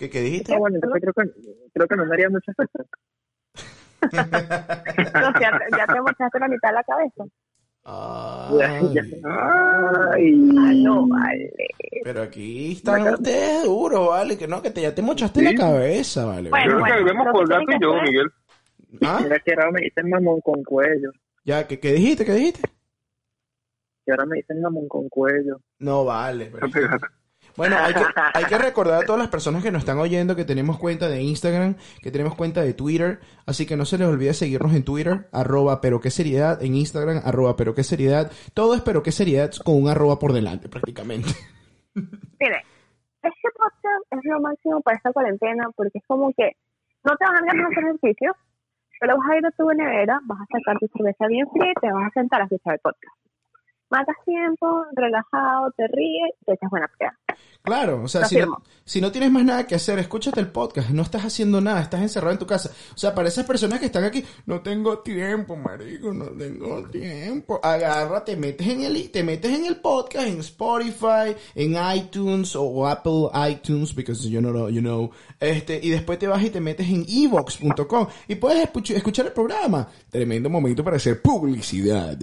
¿Qué, 0.00 0.08
qué 0.10 0.20
dijiste? 0.22 0.54
Ah, 0.54 0.58
bueno, 0.58 0.76
entonces 0.76 1.00
creo 1.02 1.12
que, 1.14 1.30
creo 1.74 1.86
que 1.86 1.96
no 1.96 2.06
me 2.06 2.14
haría 2.14 2.30
mucha. 2.30 2.52
No, 4.00 5.40
ya, 5.40 5.58
te- 5.58 5.76
ya 5.76 5.86
te 5.86 6.00
mochaste 6.00 6.38
la 6.40 6.48
mitad 6.48 6.68
de 6.70 6.74
la 6.74 6.84
cabeza. 6.84 7.24
Ay. 7.84 8.98
Ay, 9.24 10.50
Ah, 10.58 10.72
no, 10.74 11.06
vale. 11.06 11.52
Pero 12.02 12.22
aquí 12.22 12.72
están 12.72 13.02
ustedes 13.12 13.64
duros, 13.64 14.08
¿vale? 14.08 14.38
Que 14.38 14.48
no, 14.48 14.62
que 14.62 14.70
te, 14.70 14.80
ya 14.82 14.94
te 14.94 15.02
mochaste 15.02 15.42
la 15.42 15.54
cabeza, 15.54 16.24
¿vale? 16.24 16.48
Bueno, 16.50 16.78
bueno, 16.78 16.94
que 16.96 17.00
debemos 17.04 17.26
colgar 17.32 17.62
tú 17.66 17.72
y 17.72 17.78
yo, 17.82 17.92
hacer- 17.94 18.02
Miguel. 18.08 18.30
¿Ah? 19.02 19.20
Mira 19.22 19.38
que 19.38 19.52
ahora 19.52 19.70
me 19.70 19.80
dicen 19.82 20.08
mamón 20.10 20.40
con 20.40 20.64
cuello. 20.64 21.10
Ya, 21.44 21.66
¿qué, 21.66 21.78
qué 21.78 21.92
dijiste? 21.92 22.24
¿Qué 22.24 22.32
dijiste? 22.32 22.68
Que 24.04 24.12
ahora 24.12 24.26
me 24.26 24.36
dicen 24.36 24.60
mamón 24.62 24.88
con 24.88 25.08
cuello. 25.08 25.60
No, 25.78 26.04
vale. 26.06 26.50
pero- 26.72 26.88
Bueno, 27.56 27.76
hay 27.78 27.94
que, 27.94 28.00
hay 28.34 28.44
que 28.44 28.58
recordar 28.58 29.02
a 29.02 29.06
todas 29.06 29.18
las 29.18 29.28
personas 29.28 29.62
que 29.62 29.70
nos 29.70 29.80
están 29.80 29.98
oyendo 29.98 30.36
que 30.36 30.44
tenemos 30.44 30.78
cuenta 30.78 31.08
de 31.08 31.22
Instagram, 31.22 31.76
que 32.02 32.10
tenemos 32.10 32.34
cuenta 32.34 32.62
de 32.62 32.74
Twitter, 32.74 33.20
así 33.46 33.66
que 33.66 33.76
no 33.76 33.84
se 33.84 33.98
les 33.98 34.08
olvide 34.08 34.34
seguirnos 34.34 34.74
en 34.74 34.84
Twitter, 34.84 35.28
arroba 35.32 35.80
pero 35.80 36.00
qué 36.00 36.10
seriedad, 36.10 36.62
en 36.62 36.74
Instagram, 36.74 37.22
arroba 37.24 37.56
pero 37.56 37.74
qué 37.74 37.84
seriedad, 37.84 38.30
todo 38.54 38.74
es 38.74 38.82
pero 38.82 39.02
qué 39.02 39.12
seriedad 39.12 39.50
con 39.64 39.82
un 39.82 39.88
arroba 39.88 40.18
por 40.18 40.32
delante 40.32 40.68
prácticamente. 40.68 41.30
Mire, 41.94 42.64
este 43.22 43.48
podcast 43.56 44.04
es 44.10 44.20
lo 44.24 44.40
máximo 44.40 44.80
para 44.80 44.96
esta 44.96 45.12
cuarentena 45.12 45.68
porque 45.76 45.98
es 45.98 46.04
como 46.06 46.32
que 46.32 46.56
no 47.04 47.16
te 47.16 47.24
van 47.24 47.36
a 47.36 47.40
ganar 47.40 47.56
de 47.56 47.72
hacer 47.72 47.84
ejercicio, 47.84 48.32
Pero 49.00 49.16
vas 49.16 49.30
a 49.30 49.36
ir 49.38 49.46
a 49.46 49.50
tu 49.52 49.66
nevera, 49.70 50.20
vas 50.24 50.40
a 50.40 50.58
sacar 50.58 50.78
tu 50.78 50.86
cerveza 50.88 51.26
bien 51.26 51.48
fría 51.50 51.72
y 51.72 51.80
te 51.80 51.92
vas 51.92 52.06
a 52.06 52.10
sentar 52.10 52.42
a 52.42 52.44
escuchar 52.44 52.74
el 52.74 52.80
podcast. 52.80 53.29
Matas 53.90 54.16
tiempo, 54.24 54.84
relajado, 54.92 55.70
te 55.76 55.86
ríes, 55.88 56.30
te 56.46 56.52
echas 56.54 56.70
buena 56.70 56.88
pega. 56.98 57.16
Claro, 57.62 58.02
o 58.04 58.08
sea, 58.08 58.24
si 58.24 58.36
no, 58.36 58.62
si 58.86 59.02
no 59.02 59.12
tienes 59.12 59.30
más 59.30 59.44
nada 59.44 59.66
que 59.66 59.74
hacer, 59.74 59.98
escúchate 59.98 60.40
el 60.40 60.48
podcast, 60.48 60.88
no 60.90 61.02
estás 61.02 61.26
haciendo 61.26 61.60
nada, 61.60 61.82
estás 61.82 62.00
encerrado 62.00 62.32
en 62.32 62.38
tu 62.38 62.46
casa. 62.46 62.70
O 62.94 62.96
sea, 62.96 63.14
para 63.14 63.28
esas 63.28 63.44
personas 63.44 63.78
que 63.80 63.86
están 63.86 64.04
aquí, 64.04 64.24
no 64.46 64.60
tengo 64.62 65.00
tiempo, 65.00 65.56
marico, 65.56 66.10
no 66.14 66.26
tengo 66.30 66.88
tiempo. 66.88 67.60
Agarra, 67.62 68.24
te 68.24 68.34
metes 68.34 68.66
en 68.66 68.82
el, 68.82 69.10
te 69.10 69.22
metes 69.22 69.52
en 69.58 69.66
el 69.66 69.76
podcast, 69.76 70.26
en 70.28 70.38
Spotify, 70.40 71.36
en 71.54 71.76
iTunes 71.96 72.56
o 72.56 72.86
Apple 72.86 73.28
iTunes, 73.50 73.94
because 73.94 74.26
you 74.30 74.40
know, 74.40 74.70
you 74.70 74.80
know, 74.80 75.10
este, 75.38 75.78
y 75.82 75.90
después 75.90 76.18
te 76.18 76.28
vas 76.28 76.42
y 76.42 76.48
te 76.48 76.60
metes 76.62 76.88
en 76.88 77.04
evox.com 77.06 78.06
y 78.26 78.36
puedes 78.36 78.66
escuch- 78.72 78.94
escuchar 78.94 79.26
el 79.26 79.32
programa. 79.32 79.86
Tremendo 80.08 80.48
momento 80.48 80.82
para 80.82 80.96
hacer 80.96 81.20
publicidad. 81.20 82.16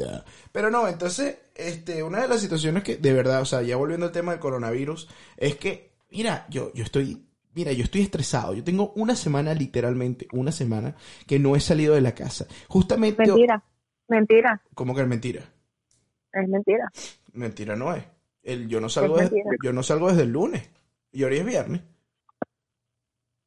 Pero 0.57 0.71
no, 0.71 0.87
entonces, 0.87 1.37
este, 1.53 2.01
una 2.01 2.19
de 2.23 2.27
las 2.27 2.41
situaciones 2.41 2.81
que, 2.81 2.97
de 2.97 3.13
verdad, 3.13 3.41
o 3.43 3.45
sea, 3.45 3.61
ya 3.61 3.75
volviendo 3.75 4.07
al 4.07 4.11
tema 4.11 4.31
del 4.31 4.41
coronavirus, 4.41 5.07
es 5.37 5.55
que, 5.57 5.91
mira, 6.09 6.47
yo, 6.49 6.73
yo 6.73 6.83
estoy, 6.83 7.27
mira, 7.53 7.71
yo 7.73 7.83
estoy 7.83 8.01
estresado. 8.01 8.55
Yo 8.55 8.63
tengo 8.63 8.91
una 8.95 9.15
semana, 9.15 9.53
literalmente, 9.53 10.27
una 10.31 10.51
semana, 10.51 10.95
que 11.27 11.37
no 11.37 11.55
he 11.55 11.59
salido 11.59 11.93
de 11.93 12.01
la 12.01 12.15
casa. 12.15 12.47
Justamente, 12.69 13.21
Mentira, 13.23 13.63
mentira, 14.07 14.59
¿cómo 14.73 14.95
que 14.95 15.01
es 15.01 15.07
mentira? 15.07 15.43
es 16.33 16.49
mentira. 16.49 16.91
Mentira 17.33 17.75
no 17.75 17.93
es. 17.93 18.03
El, 18.41 18.67
yo 18.67 18.81
no 18.81 18.89
salgo, 18.89 19.19
Es 19.19 19.25
desde, 19.29 19.35
mentira. 19.35 19.57
yo 19.63 19.73
no 19.73 19.83
salgo 19.83 20.09
desde 20.09 20.23
el 20.23 20.31
lunes. 20.31 20.67
Y 21.11 21.23
hoy 21.23 21.37
es 21.37 21.45
viernes. 21.45 21.83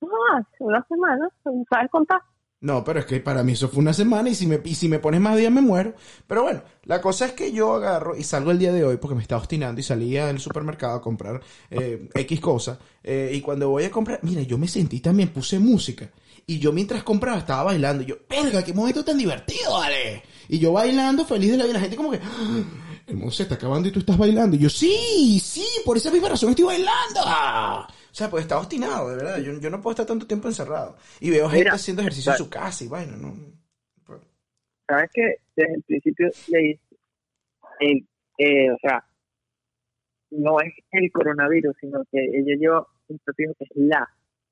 No, 0.00 0.10
hace 0.36 0.56
una 0.60 0.86
semana, 0.86 1.28
¿sabes 1.42 1.90
contar? 1.90 2.20
No, 2.62 2.84
pero 2.84 3.00
es 3.00 3.06
que 3.06 3.20
para 3.20 3.42
mí 3.42 3.52
eso 3.52 3.68
fue 3.70 3.78
una 3.80 3.94
semana 3.94 4.28
y 4.28 4.34
si 4.34 4.46
me, 4.46 4.60
y 4.62 4.74
si 4.74 4.86
me 4.86 4.98
pones 4.98 5.18
más 5.20 5.34
días 5.36 5.50
me 5.50 5.62
muero. 5.62 5.94
Pero 6.26 6.42
bueno, 6.42 6.62
la 6.84 7.00
cosa 7.00 7.24
es 7.24 7.32
que 7.32 7.52
yo 7.52 7.74
agarro 7.74 8.14
y 8.14 8.22
salgo 8.22 8.50
el 8.50 8.58
día 8.58 8.70
de 8.70 8.84
hoy 8.84 8.98
porque 8.98 9.14
me 9.14 9.22
estaba 9.22 9.40
obstinando 9.40 9.80
y 9.80 9.84
salía 9.84 10.28
al 10.28 10.38
supermercado 10.40 10.94
a 10.96 11.00
comprar 11.00 11.40
eh, 11.70 12.08
X 12.14 12.38
cosas. 12.40 12.78
eh, 13.02 13.30
y 13.34 13.40
cuando 13.40 13.70
voy 13.70 13.84
a 13.84 13.90
comprar, 13.90 14.20
mira, 14.22 14.42
yo 14.42 14.58
me 14.58 14.68
sentí 14.68 15.00
también, 15.00 15.30
puse 15.30 15.58
música. 15.58 16.10
Y 16.46 16.58
yo 16.58 16.70
mientras 16.72 17.02
compraba 17.02 17.38
estaba 17.38 17.62
bailando. 17.62 18.02
Y 18.02 18.06
yo, 18.06 18.16
verga, 18.28 18.62
qué 18.62 18.74
momento 18.74 19.02
tan 19.04 19.16
divertido, 19.16 19.72
vale. 19.78 20.22
Y 20.48 20.58
yo 20.58 20.72
bailando 20.72 21.24
feliz 21.24 21.52
de 21.52 21.56
la 21.56 21.64
vida. 21.64 21.74
La 21.74 21.80
gente 21.80 21.96
como 21.96 22.10
que, 22.10 22.18
"Ah, 22.22 22.62
el 23.06 23.16
mundo 23.16 23.30
se 23.32 23.44
está 23.44 23.54
acabando 23.54 23.88
y 23.88 23.92
tú 23.92 24.00
estás 24.00 24.18
bailando. 24.18 24.56
Y 24.56 24.58
yo, 24.60 24.68
sí, 24.68 25.40
sí, 25.42 25.64
por 25.84 25.96
esa 25.96 26.10
misma 26.10 26.28
razón 26.30 26.50
estoy 26.50 26.64
bailando. 26.66 27.86
O 28.10 28.14
sea, 28.14 28.28
pues 28.28 28.42
estaba 28.42 28.60
obstinado, 28.62 29.10
de 29.10 29.16
verdad. 29.16 29.38
Yo, 29.38 29.52
yo 29.60 29.70
no 29.70 29.80
puedo 29.80 29.92
estar 29.92 30.06
tanto 30.06 30.26
tiempo 30.26 30.48
encerrado. 30.48 30.96
Y 31.20 31.30
veo 31.30 31.48
gente 31.48 31.64
Mira, 31.64 31.74
haciendo 31.74 32.02
ejercicio 32.02 32.32
en 32.32 32.38
su 32.38 32.50
casa 32.50 32.84
y 32.84 32.88
bueno, 32.88 33.16
no. 33.16 33.34
¿Sabes 34.88 35.10
que 35.14 35.36
Desde 35.54 35.74
el 35.74 35.82
principio 35.84 36.28
le 36.48 36.58
dije, 36.58 36.80
el, 37.80 38.08
eh, 38.38 38.70
o 38.72 38.76
sea, 38.80 39.04
no 40.30 40.60
es 40.60 40.72
el 40.92 41.10
coronavirus, 41.12 41.76
sino 41.80 42.02
que 42.10 42.18
ella 42.24 42.56
lleva 42.58 42.86
un 43.08 43.18
prefijo 43.18 43.52
que 43.58 43.64
es 43.64 43.70
la, 43.74 44.08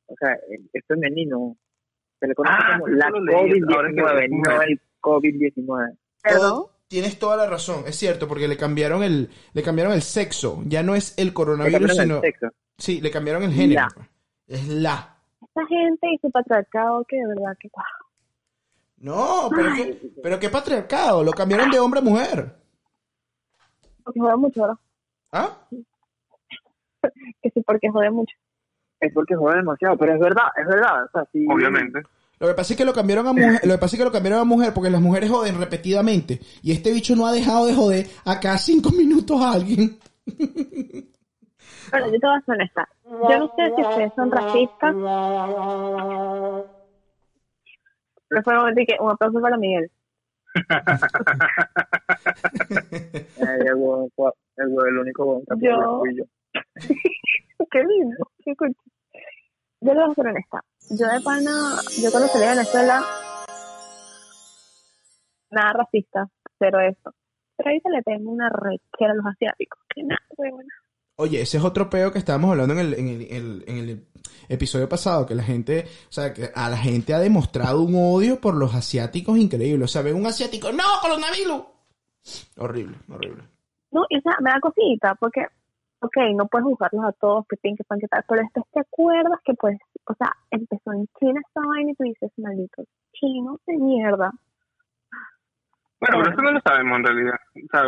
o 0.07 0.15
sea, 0.19 0.39
el- 0.51 0.69
es 0.73 0.85
femenino. 0.87 1.57
Se 2.21 2.27
le 2.27 2.35
conoce 2.35 2.57
Ah, 2.59 2.79
como 2.79 2.89
la 2.89 3.07
eso 3.07 3.19
lo 3.19 3.25
leí, 3.25 3.61
ahora 3.73 3.89
que 3.89 3.95
COVID-19, 3.97 4.29
lo 4.29 4.53
no 4.55 4.63
el 4.63 4.81
COVID-19. 5.01 5.99
Perdón. 6.23 6.65
Tienes 6.89 7.19
toda 7.19 7.37
la 7.37 7.47
razón, 7.47 7.85
es 7.87 7.97
cierto, 7.97 8.27
porque 8.27 8.49
le 8.49 8.57
cambiaron 8.57 9.03
el, 9.03 9.29
le 9.53 9.63
cambiaron 9.63 9.93
el 9.93 10.01
sexo. 10.03 10.63
Ya 10.67 10.83
no 10.83 10.95
es 10.95 11.19
el 11.19 11.35
coronavirus, 11.35 11.95
sino. 11.97 12.15
el 12.17 12.21
sexo. 12.23 12.47
Sí, 12.79 13.01
le 13.01 13.11
cambiaron 13.11 13.43
el 13.43 13.53
género. 13.53 13.83
La. 13.83 14.09
Es 14.47 14.69
la. 14.69 15.17
Esta 15.43 15.67
gente 15.67 16.07
y 16.13 16.19
su 16.19 16.31
patriarcado 16.31 17.05
que 17.07 17.17
de 17.17 17.27
verdad 17.27 17.57
que 17.61 17.69
guau. 17.69 17.87
No, 19.01 19.49
pero 19.55 19.75
qué, 19.75 20.11
pero 20.23 20.41
qué 20.41 20.49
patriarcado, 20.49 21.23
lo 21.23 21.33
cambiaron 21.33 21.71
de 21.71 21.79
hombre 21.79 22.01
a 22.01 22.03
mujer. 22.03 22.57
Porque 24.03 24.21
jode 24.21 24.37
mucho, 24.37 24.61
¿verdad? 24.63 24.79
¿Ah? 25.33 25.59
Que 27.41 27.51
sí, 27.51 27.63
porque 27.65 27.89
jode 27.91 28.11
mucho. 28.11 28.35
Es 28.99 29.13
porque 29.15 29.37
juega 29.37 29.59
demasiado, 29.59 29.97
pero 29.97 30.15
es 30.15 30.21
verdad, 30.21 30.47
es 30.57 30.67
verdad. 30.67 31.05
O 31.05 31.09
sea, 31.13 31.25
sí, 31.33 31.47
Obviamente. 31.49 32.03
Lo 32.41 32.49
que 32.49 32.55
pasa 32.55 32.73
es 32.73 32.77
que 32.77 32.85
lo 32.85 32.93
cambiaron 32.93 33.27
a 33.29 33.33
mujer, 33.33 33.61
lo 33.65 33.75
que 33.75 33.79
pasa 33.79 33.97
es 33.97 33.99
que 33.99 34.05
lo 34.05 34.13
cambiaron 34.13 34.41
a 34.41 34.45
mujer 34.45 34.73
porque 34.73 34.91
las 34.91 35.01
mujeres 35.01 35.31
joden 35.31 35.59
repetidamente 35.59 36.41
y 36.63 36.73
este 36.73 36.93
bicho 36.93 37.17
no 37.17 37.27
ha 37.27 37.33
dejado 37.33 37.67
de 37.67 37.75
joder 37.75 38.07
a 38.25 38.39
cada 38.39 38.59
cinco 38.59 38.91
minutos 38.97 39.41
a 39.41 39.53
alguien. 39.53 39.99
Bueno, 41.91 42.07
yo 42.07 42.19
te 42.21 42.27
voy 42.27 42.37
a 42.37 42.41
ser 42.41 42.55
honesta. 42.55 42.89
Yo 43.05 43.39
no 43.39 43.53
sé 43.57 43.75
si 43.75 43.83
ustedes 43.83 44.13
son 44.15 44.31
racistas. 44.31 44.95
Pero 48.29 48.43
fue 48.43 48.63
un 48.63 48.75
que 48.75 48.97
un 49.01 49.11
aplauso 49.11 49.41
para 49.41 49.57
Miguel. 49.57 49.91
el, 53.39 53.75
huevo, 53.75 54.09
el, 54.57 54.69
huevo, 54.69 54.87
el 54.87 54.99
único 54.99 55.41
que 55.61 55.67
Yo- 55.67 55.99
fui 56.01 56.17
yo. 56.17 56.25
Qué 57.71 57.85
lindo, 57.85 58.17
qué 58.45 58.55
cool. 58.57 58.75
Yo 59.81 59.93
le 59.95 60.01
voy 60.01 60.11
a 60.11 60.15
ser 60.15 60.27
honesta. 60.29 60.65
Yo 60.91 61.07
de 61.07 61.21
pana, 61.21 61.51
yo 62.03 62.11
cuando 62.11 62.29
salí 62.29 62.45
de 62.45 62.51
Venezuela, 62.53 63.03
nada 65.51 65.73
racista, 65.75 66.29
pero 66.59 66.81
eso. 66.81 67.13
Pero 67.57 67.71
ahí 67.71 67.81
se 67.81 67.91
le 67.91 68.03
tengo 68.03 68.31
una 68.31 68.49
rechera 68.49 69.13
a 69.13 69.15
los 69.17 69.27
asiáticos. 69.27 69.81
Que 69.95 70.03
nada, 70.05 70.21
huevona. 70.37 70.73
Oye, 71.21 71.41
ese 71.41 71.59
es 71.59 71.65
otro 71.65 71.91
peo 71.91 72.13
que 72.13 72.19
estábamos 72.21 72.53
hablando 72.53 72.75
en 72.75 72.79
el, 72.81 72.95
en 72.95 73.09
el, 73.09 73.23
el- 73.33 73.65
en 73.67 73.77
el 73.79 74.07
episodio 74.49 74.89
pasado, 74.89 75.27
que 75.27 75.35
la 75.35 75.43
gente, 75.43 75.85
o 76.09 76.13
sea, 76.13 76.33
que 76.33 76.51
a 76.55 76.69
la 76.71 76.77
gente 76.77 77.13
ha 77.13 77.19
demostrado 77.19 77.83
un 77.83 77.95
odio 77.97 78.41
por 78.41 78.55
los 78.55 78.73
asiáticos 78.75 79.37
increíble. 79.37 79.85
O 79.85 79.89
sea, 79.89 80.03
ven 80.03 80.15
un 80.15 80.27
asiático, 80.27 80.71
¡no, 80.71 80.85
coronavirus! 81.03 81.65
Horrible, 82.57 82.97
horrible. 83.11 83.43
No, 83.91 84.05
y 84.09 84.19
o 84.19 84.21
sea, 84.21 84.37
me 84.41 84.51
da 84.51 84.61
cosita, 84.61 85.17
porque, 85.17 85.41
ok, 86.01 86.17
no 86.37 86.47
puedes 86.47 86.67
juzgarlos 86.67 87.05
a 87.05 87.13
todos, 87.13 87.47
que 87.49 87.57
tienen 87.57 87.77
que 87.77 87.85
pan, 87.85 87.99
que 87.99 88.07
tal, 88.07 88.25
pero 88.29 88.43
después 88.43 88.65
te 88.73 88.81
acuerdas 88.81 89.41
que, 89.45 89.55
pues, 89.55 89.77
o 90.05 90.15
sea, 90.15 90.31
empezó 90.53 90.93
en 90.93 91.09
China 91.19 91.41
esta 91.45 91.61
vaina 91.67 91.91
y 91.91 91.95
tú 91.97 92.05
dices, 92.05 92.31
malditos 92.37 92.87
chinos 93.13 93.59
de 93.67 93.77
mierda. 93.77 94.31
Bueno, 96.01 96.19
pero 96.23 96.31
eso 96.31 96.43
no 96.43 96.53
lo 96.53 96.61
sabemos 96.61 96.99
en 96.99 97.05
realidad. 97.05 97.35
O 97.57 97.69
sea, 97.73 97.83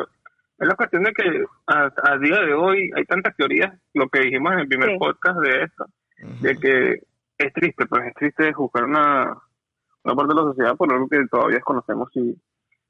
es 0.61 0.69
la 0.69 0.75
cuestión 0.77 1.03
de 1.03 1.13
que 1.13 1.45
a, 1.67 1.91
a 2.05 2.19
día 2.19 2.39
de 2.41 2.55
hoy 2.55 2.91
hay 2.95 3.05
tantas 3.07 3.35
teorías, 3.37 3.73
lo 3.95 4.09
que 4.09 4.21
dijimos 4.21 4.53
en 4.53 4.59
el 4.61 4.69
primer 4.69 4.91
Sí. 4.91 4.99
podcast 4.99 5.39
de 5.41 5.63
eso, 5.65 5.87
de 6.43 6.57
que 6.57 7.03
es 7.39 7.53
triste, 7.55 7.87
pues 7.87 8.03
es 8.07 8.15
triste 8.15 8.53
juzgar 8.53 8.85
una, 8.85 9.37
una 10.05 10.15
parte 10.15 10.35
de 10.35 10.41
la 10.41 10.47
sociedad 10.49 10.77
por 10.77 10.93
algo 10.93 11.09
que 11.09 11.27
todavía 11.31 11.57
desconocemos 11.57 12.11
si, 12.13 12.35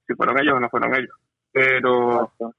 si 0.06 0.14
fueron 0.14 0.38
ellos 0.40 0.54
o 0.56 0.60
no 0.60 0.68
fueron 0.68 0.94
ellos. 0.94 1.16
Pero 1.52 2.22
Exacto. 2.24 2.54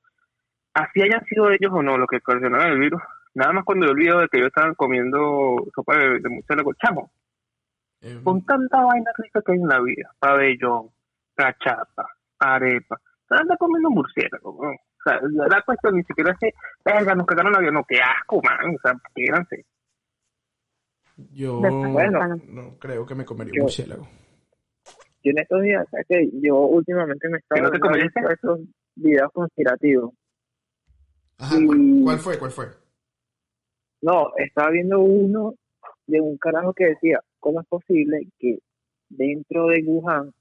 así 0.73 1.01
hayan 1.01 1.23
sido 1.25 1.49
ellos 1.51 1.71
o 1.73 1.83
no 1.83 1.97
los 1.97 2.07
que 2.07 2.17
ocasionaron 2.17 2.71
el 2.73 2.79
virus, 2.79 3.01
nada 3.33 3.51
más 3.53 3.65
cuando 3.65 3.85
yo 3.85 3.91
olvido 3.91 4.19
de 4.19 4.27
que 4.29 4.37
ellos 4.37 4.47
estaban 4.47 4.75
comiendo 4.75 5.55
sopa 5.75 5.97
de, 5.97 6.19
de 6.19 6.29
murciélago, 6.29 6.73
chamo, 6.75 7.11
Eh, 8.01 8.19
con 8.23 8.43
tanta 8.45 8.81
vaina 8.81 9.11
rica 9.17 9.41
que 9.45 9.51
hay 9.51 9.57
en 9.59 9.67
la 9.67 9.79
vida, 9.81 10.09
pabellón, 10.19 10.89
cachapa, 11.35 12.07
arepa, 12.39 12.97
se 13.27 13.35
anda 13.35 13.55
comiendo 13.57 13.89
murciélago, 13.89 14.57
¿no? 14.61 14.71
O 15.03 15.09
sea, 15.09 15.19
la, 15.47 15.61
cuestión 15.63 15.95
ni 15.95 16.03
siquiera 16.03 16.31
es 16.31 16.37
que, 16.39 16.51
verga, 16.85 17.15
nos 17.15 17.25
cagaron 17.25 17.51
la 17.53 17.71
no, 17.71 17.83
qué 17.87 17.97
asco, 17.99 18.41
man, 18.43 18.75
o 18.75 18.79
sea, 18.81 18.93
quédense. 19.15 19.65
yo 21.33 21.59
Bueno. 21.59 22.35
no 22.47 22.77
creo 22.77 23.05
que 23.05 23.15
me 23.15 23.25
comería 23.25 23.53
Yo- 23.53 23.61
un 23.61 23.65
murciélago. 23.65 24.07
Yo 25.23 25.31
en 25.31 25.37
estos 25.39 25.61
días, 25.61 25.87
¿sabes 25.91 26.05
qué? 26.09 26.29
Yo 26.41 26.55
últimamente 26.57 27.29
me 27.29 27.37
estaba 27.37 27.69
¿Que 27.71 27.77
no 27.77 27.89
viendo 27.93 28.29
esos 28.31 28.59
videos 28.95 29.31
conspirativos. 29.31 30.13
Ajá, 31.37 31.55
Y- 31.59 31.65
¿cuál, 31.67 31.79
cuál 32.03 32.17
fue? 32.19 32.39
¿Cuál 32.39 32.51
fue? 32.51 32.65
No, 34.01 34.31
estaba 34.37 34.71
viendo 34.71 34.99
uno 34.99 35.53
de 36.07 36.19
un 36.21 36.37
carajo 36.37 36.73
que 36.73 36.85
decía, 36.85 37.19
¿cómo 37.39 37.61
es 37.61 37.67
posible 37.67 38.27
que 38.39 38.59
dentro 39.09 39.67
de 39.67 39.83
Wuhan, 39.85 40.33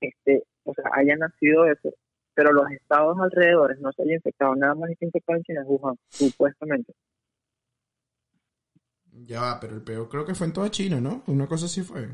este, 0.00 0.44
o 0.64 0.72
sea, 0.74 0.84
haya 0.94 1.16
nacido 1.16 1.66
eso, 1.66 1.92
pero 2.38 2.52
los 2.52 2.70
estados 2.70 3.18
alrededores 3.18 3.80
no 3.80 3.90
se 3.90 4.00
haya 4.02 4.14
infectado, 4.14 4.54
nada 4.54 4.72
más 4.76 4.88
está 4.90 5.04
infectado 5.06 5.38
en 5.38 5.42
China, 5.42 5.62
es 5.62 5.66
Wuhan, 5.66 5.96
supuestamente. 6.08 6.92
Ya 9.26 9.40
va, 9.40 9.58
pero 9.60 9.74
el 9.74 9.82
peor 9.82 10.08
creo 10.08 10.24
que 10.24 10.36
fue 10.36 10.46
en 10.46 10.52
toda 10.52 10.70
China, 10.70 11.00
¿no? 11.00 11.24
Una 11.26 11.48
cosa 11.48 11.66
así 11.66 11.82
fue. 11.82 12.04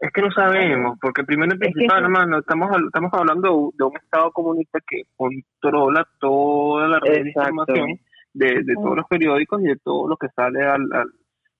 Es 0.00 0.10
que 0.12 0.20
no 0.20 0.32
sabemos, 0.32 0.98
porque 1.00 1.22
primero 1.22 1.54
y 1.54 1.58
que 1.60 1.70
principal, 1.70 1.98
eso- 1.98 2.06
hermano, 2.06 2.38
estamos, 2.40 2.70
estamos 2.86 3.10
hablando 3.14 3.70
de 3.78 3.84
un 3.84 3.96
Estado 4.02 4.32
comunista 4.32 4.80
que 4.84 5.02
controla 5.16 6.04
toda 6.18 6.88
la 6.88 6.98
red 6.98 7.22
de 7.22 7.28
información 7.28 8.00
de, 8.32 8.62
de 8.64 8.74
todos 8.74 8.96
los 8.96 9.06
periódicos 9.06 9.60
y 9.62 9.66
de 9.66 9.76
todo 9.76 10.08
lo 10.08 10.16
que 10.16 10.26
sale 10.30 10.60
al, 10.64 10.92
al- 10.92 11.12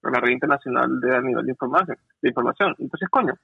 a 0.02 0.10
la 0.10 0.18
red 0.18 0.32
internacional 0.32 1.00
de, 1.00 1.14
a 1.14 1.20
nivel 1.20 1.44
de 1.46 1.52
información, 1.52 1.96
de 2.20 2.28
información. 2.30 2.74
Entonces, 2.80 3.08
coño, 3.08 3.34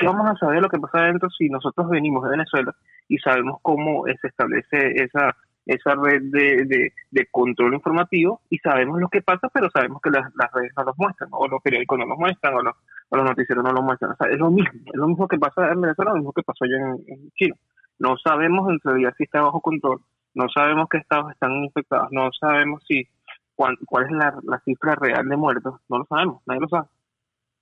¿qué 0.00 0.06
vamos 0.06 0.28
a 0.30 0.36
saber 0.36 0.62
lo 0.62 0.68
que 0.68 0.78
pasa 0.78 0.98
adentro 0.98 1.28
si 1.30 1.48
nosotros 1.48 1.88
venimos 1.88 2.24
de 2.24 2.30
Venezuela 2.30 2.74
y 3.08 3.18
sabemos 3.18 3.58
cómo 3.62 4.04
se 4.06 4.28
establece 4.28 5.02
esa 5.02 5.36
esa 5.66 5.94
red 5.94 6.22
de, 6.22 6.92
de, 7.10 7.26
control 7.30 7.74
informativo 7.74 8.40
y 8.48 8.58
sabemos 8.58 8.98
lo 8.98 9.08
que 9.08 9.22
pasa, 9.22 9.48
pero 9.52 9.70
sabemos 9.70 10.00
que 10.02 10.10
las, 10.10 10.24
las 10.34 10.50
redes 10.52 10.72
no 10.76 10.84
nos 10.84 10.98
muestran, 10.98 11.28
o 11.32 11.46
los 11.46 11.62
periódicos 11.62 11.98
no 11.98 12.06
nos 12.06 12.18
muestran, 12.18 12.54
o 12.54 12.62
los, 12.62 12.74
los 13.10 13.24
noticieros 13.24 13.62
no 13.62 13.70
lo 13.70 13.82
muestran. 13.82 14.12
O 14.12 14.16
sea, 14.16 14.28
es 14.28 14.38
lo 14.38 14.50
mismo, 14.50 14.80
es 14.86 14.98
lo 14.98 15.06
mismo 15.06 15.28
que 15.28 15.38
pasa 15.38 15.70
en 15.70 15.80
Venezuela, 15.80 16.12
lo 16.12 16.16
mismo 16.16 16.32
que 16.32 16.42
pasó 16.42 16.64
allá 16.64 16.76
en, 16.76 17.04
en 17.06 17.30
China. 17.32 17.54
No 17.98 18.16
sabemos 18.16 18.68
en 18.70 18.80
realidad 18.82 19.14
si 19.16 19.24
está 19.24 19.42
bajo 19.42 19.60
control, 19.60 20.00
no 20.34 20.48
sabemos 20.48 20.88
qué 20.90 20.98
estados 20.98 21.30
están 21.30 21.52
infectados, 21.52 22.08
no 22.10 22.30
sabemos 22.32 22.82
si 22.88 23.06
cuál, 23.54 23.76
cuál 23.86 24.06
es 24.06 24.12
la, 24.12 24.34
la 24.42 24.58
cifra 24.60 24.94
real 24.94 25.28
de 25.28 25.36
muertos, 25.36 25.74
no 25.88 25.98
lo 25.98 26.04
sabemos, 26.06 26.42
nadie 26.46 26.62
lo 26.62 26.68
sabe. 26.68 26.88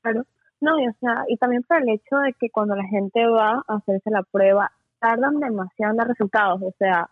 Claro. 0.00 0.24
No, 0.60 0.78
y, 0.80 0.88
o 0.88 0.92
sea, 1.00 1.24
y 1.28 1.36
también 1.36 1.62
por 1.62 1.78
el 1.78 1.88
hecho 1.90 2.16
de 2.16 2.32
que 2.34 2.50
cuando 2.50 2.74
la 2.74 2.84
gente 2.84 3.26
va 3.26 3.62
a 3.66 3.74
hacerse 3.76 4.10
la 4.10 4.22
prueba, 4.22 4.70
tardan 4.98 5.38
demasiado 5.38 5.92
en 5.92 5.96
dar 5.96 6.08
resultados. 6.08 6.60
O 6.62 6.74
sea, 6.78 7.08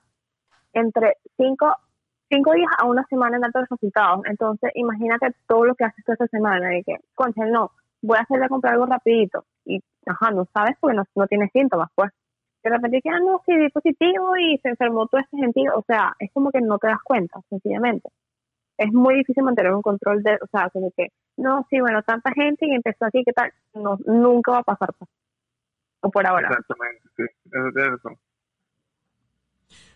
entre 0.72 1.14
cinco, 1.36 1.72
cinco 2.28 2.52
días 2.52 2.70
a 2.78 2.86
una 2.86 3.04
semana 3.08 3.36
en 3.36 3.42
dar 3.42 3.52
los 3.54 3.68
resultados. 3.68 4.22
Entonces, 4.26 4.70
imagínate 4.74 5.34
todo 5.46 5.64
lo 5.64 5.74
que 5.74 5.84
haces 5.84 6.04
toda 6.04 6.14
esa 6.14 6.26
semana. 6.26 6.68
De 6.68 6.82
que, 6.84 6.96
concha, 7.14 7.44
no, 7.46 7.70
voy 8.02 8.18
a 8.18 8.22
hacerle 8.22 8.48
comprar 8.48 8.74
algo 8.74 8.86
rapidito. 8.86 9.44
Y, 9.64 9.80
ajá, 10.06 10.30
no 10.32 10.46
sabes 10.52 10.76
porque 10.80 10.96
no, 10.96 11.04
no 11.14 11.26
tienes 11.26 11.50
síntomas, 11.52 11.88
pues. 11.94 12.10
De 12.64 12.70
repente 12.70 13.00
que, 13.00 13.10
ah, 13.10 13.20
no, 13.20 13.40
sí, 13.46 13.56
di 13.56 13.68
positivo 13.68 14.36
y 14.36 14.58
se 14.58 14.70
enfermó 14.70 15.06
todo 15.06 15.20
este 15.20 15.36
sentido. 15.36 15.74
O 15.76 15.82
sea, 15.82 16.14
es 16.18 16.32
como 16.32 16.50
que 16.50 16.60
no 16.60 16.78
te 16.78 16.88
das 16.88 17.02
cuenta, 17.04 17.40
sencillamente. 17.48 18.08
Es 18.78 18.92
muy 18.92 19.16
difícil 19.16 19.42
mantener 19.42 19.72
un 19.72 19.82
control 19.82 20.22
de, 20.22 20.34
o 20.34 20.46
sea, 20.50 20.68
como 20.70 20.90
que, 20.96 21.08
no, 21.38 21.66
sí, 21.70 21.80
bueno, 21.80 22.02
tanta 22.02 22.30
gente 22.32 22.66
y 22.66 22.74
empezó 22.74 23.06
aquí, 23.06 23.22
¿qué 23.24 23.32
tal? 23.32 23.52
No, 23.74 23.98
nunca 24.06 24.52
va 24.52 24.58
a 24.58 24.62
pasar, 24.64 24.90
pues. 24.98 25.10
O 26.00 26.10
por 26.10 26.26
ahora. 26.26 26.48
Exactamente, 26.48 27.02
sí, 27.16 27.22
eso 27.46 27.70
tiene 27.74 27.88
razón. 27.90 28.18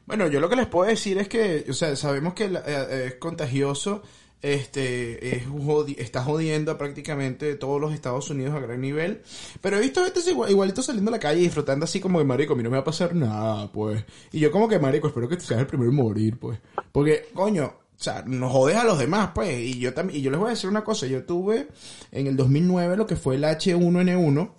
Bueno, 0.06 0.26
yo 0.28 0.40
lo 0.40 0.48
que 0.48 0.56
les 0.56 0.66
puedo 0.66 0.88
decir 0.88 1.18
es 1.18 1.28
que, 1.28 1.66
o 1.68 1.72
sea, 1.72 1.94
sabemos 1.94 2.34
que 2.34 2.48
la- 2.48 2.60
eh, 2.66 3.06
es 3.06 3.14
contagioso, 3.14 4.02
este, 4.42 5.36
es 5.36 5.46
jodi- 5.46 5.96
está 5.98 6.22
jodiendo 6.24 6.72
a 6.72 6.78
prácticamente 6.78 7.54
todos 7.56 7.80
los 7.80 7.92
Estados 7.92 8.30
Unidos 8.30 8.54
a 8.54 8.60
gran 8.60 8.80
nivel, 8.80 9.20
pero 9.60 9.76
he 9.76 9.80
visto 9.80 10.02
gente 10.02 10.20
igual, 10.28 10.50
igualito 10.50 10.82
saliendo 10.82 11.10
a 11.10 11.12
la 11.12 11.20
calle 11.20 11.40
y 11.40 11.44
disfrutando 11.44 11.84
así 11.84 12.00
como 12.00 12.18
de 12.18 12.24
marico, 12.24 12.54
a 12.54 12.56
mí 12.56 12.62
no 12.62 12.70
me 12.70 12.76
va 12.78 12.80
a 12.80 12.84
pasar 12.84 13.14
nada, 13.14 13.70
pues. 13.70 14.04
Y 14.32 14.40
yo 14.40 14.50
como 14.50 14.68
que 14.68 14.78
marico, 14.78 15.06
espero 15.08 15.28
que 15.28 15.38
seas 15.38 15.60
el 15.60 15.66
primero 15.66 15.90
en 15.90 15.96
morir, 15.96 16.38
pues. 16.40 16.58
Porque, 16.90 17.26
coño, 17.34 17.74
o 18.00 18.02
sea, 18.02 18.24
nos 18.26 18.50
jodes 18.50 18.76
a 18.76 18.84
los 18.84 18.98
demás, 18.98 19.32
pues. 19.34 19.60
Y 19.60 19.78
yo 19.78 19.92
también, 19.92 20.18
y 20.18 20.22
yo 20.22 20.30
les 20.30 20.40
voy 20.40 20.46
a 20.46 20.50
decir 20.50 20.70
una 20.70 20.82
cosa, 20.82 21.06
yo 21.06 21.24
tuve 21.24 21.68
en 22.10 22.26
el 22.26 22.34
2009 22.34 22.96
lo 22.96 23.06
que 23.06 23.14
fue 23.14 23.34
el 23.34 23.44
H1N1, 23.44 24.50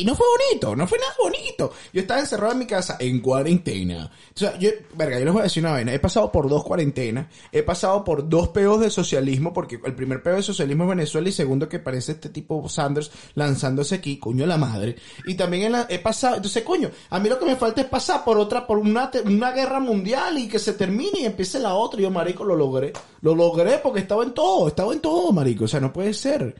y 0.00 0.04
no 0.04 0.14
fue 0.14 0.26
bonito, 0.48 0.76
no 0.76 0.86
fue 0.86 0.98
nada 0.98 1.12
bonito. 1.20 1.72
Yo 1.92 2.00
estaba 2.00 2.20
encerrado 2.20 2.52
en 2.52 2.58
mi 2.60 2.66
casa 2.66 2.96
en 3.00 3.20
cuarentena. 3.20 4.10
O 4.34 4.38
sea, 4.38 4.56
yo, 4.58 4.70
verga, 4.94 5.18
yo 5.18 5.24
les 5.24 5.32
voy 5.34 5.40
a 5.40 5.44
decir 5.44 5.62
una 5.62 5.72
vaina. 5.72 5.92
He 5.92 5.98
pasado 5.98 6.30
por 6.30 6.48
dos 6.48 6.62
cuarentenas. 6.64 7.26
He 7.50 7.62
pasado 7.62 8.04
por 8.04 8.28
dos 8.28 8.48
peos 8.50 8.80
de 8.80 8.90
socialismo, 8.90 9.52
porque 9.52 9.80
el 9.84 9.94
primer 9.94 10.22
peo 10.22 10.36
de 10.36 10.42
socialismo 10.42 10.84
es 10.84 10.90
Venezuela 10.90 11.28
y 11.28 11.32
segundo 11.32 11.68
que 11.68 11.78
parece 11.80 12.12
este 12.12 12.28
tipo 12.28 12.68
Sanders 12.68 13.10
lanzándose 13.34 13.96
aquí, 13.96 14.18
coño 14.18 14.46
la 14.46 14.56
madre. 14.56 14.96
Y 15.26 15.34
también 15.34 15.64
en 15.64 15.72
la- 15.72 15.86
he 15.88 15.98
pasado, 15.98 16.36
entonces 16.36 16.62
coño, 16.62 16.90
a 17.10 17.18
mí 17.18 17.28
lo 17.28 17.38
que 17.38 17.46
me 17.46 17.56
falta 17.56 17.80
es 17.80 17.86
pasar 17.88 18.24
por 18.24 18.38
otra, 18.38 18.66
por 18.66 18.78
una, 18.78 19.10
una 19.24 19.50
guerra 19.50 19.80
mundial 19.80 20.38
y 20.38 20.48
que 20.48 20.58
se 20.60 20.74
termine 20.74 21.20
y 21.20 21.24
empiece 21.24 21.58
la 21.58 21.74
otra. 21.74 21.98
Y 22.00 22.04
yo, 22.04 22.10
marico, 22.10 22.44
lo 22.44 22.54
logré. 22.54 22.92
Lo 23.22 23.34
logré 23.34 23.78
porque 23.78 24.00
estaba 24.00 24.22
en 24.22 24.32
todo, 24.32 24.68
estaba 24.68 24.92
en 24.92 25.00
todo, 25.00 25.32
marico. 25.32 25.64
O 25.64 25.68
sea, 25.68 25.80
no 25.80 25.92
puede 25.92 26.14
ser. 26.14 26.54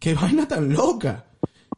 Qué 0.00 0.14
vaina 0.14 0.48
tan 0.48 0.72
loca. 0.72 1.26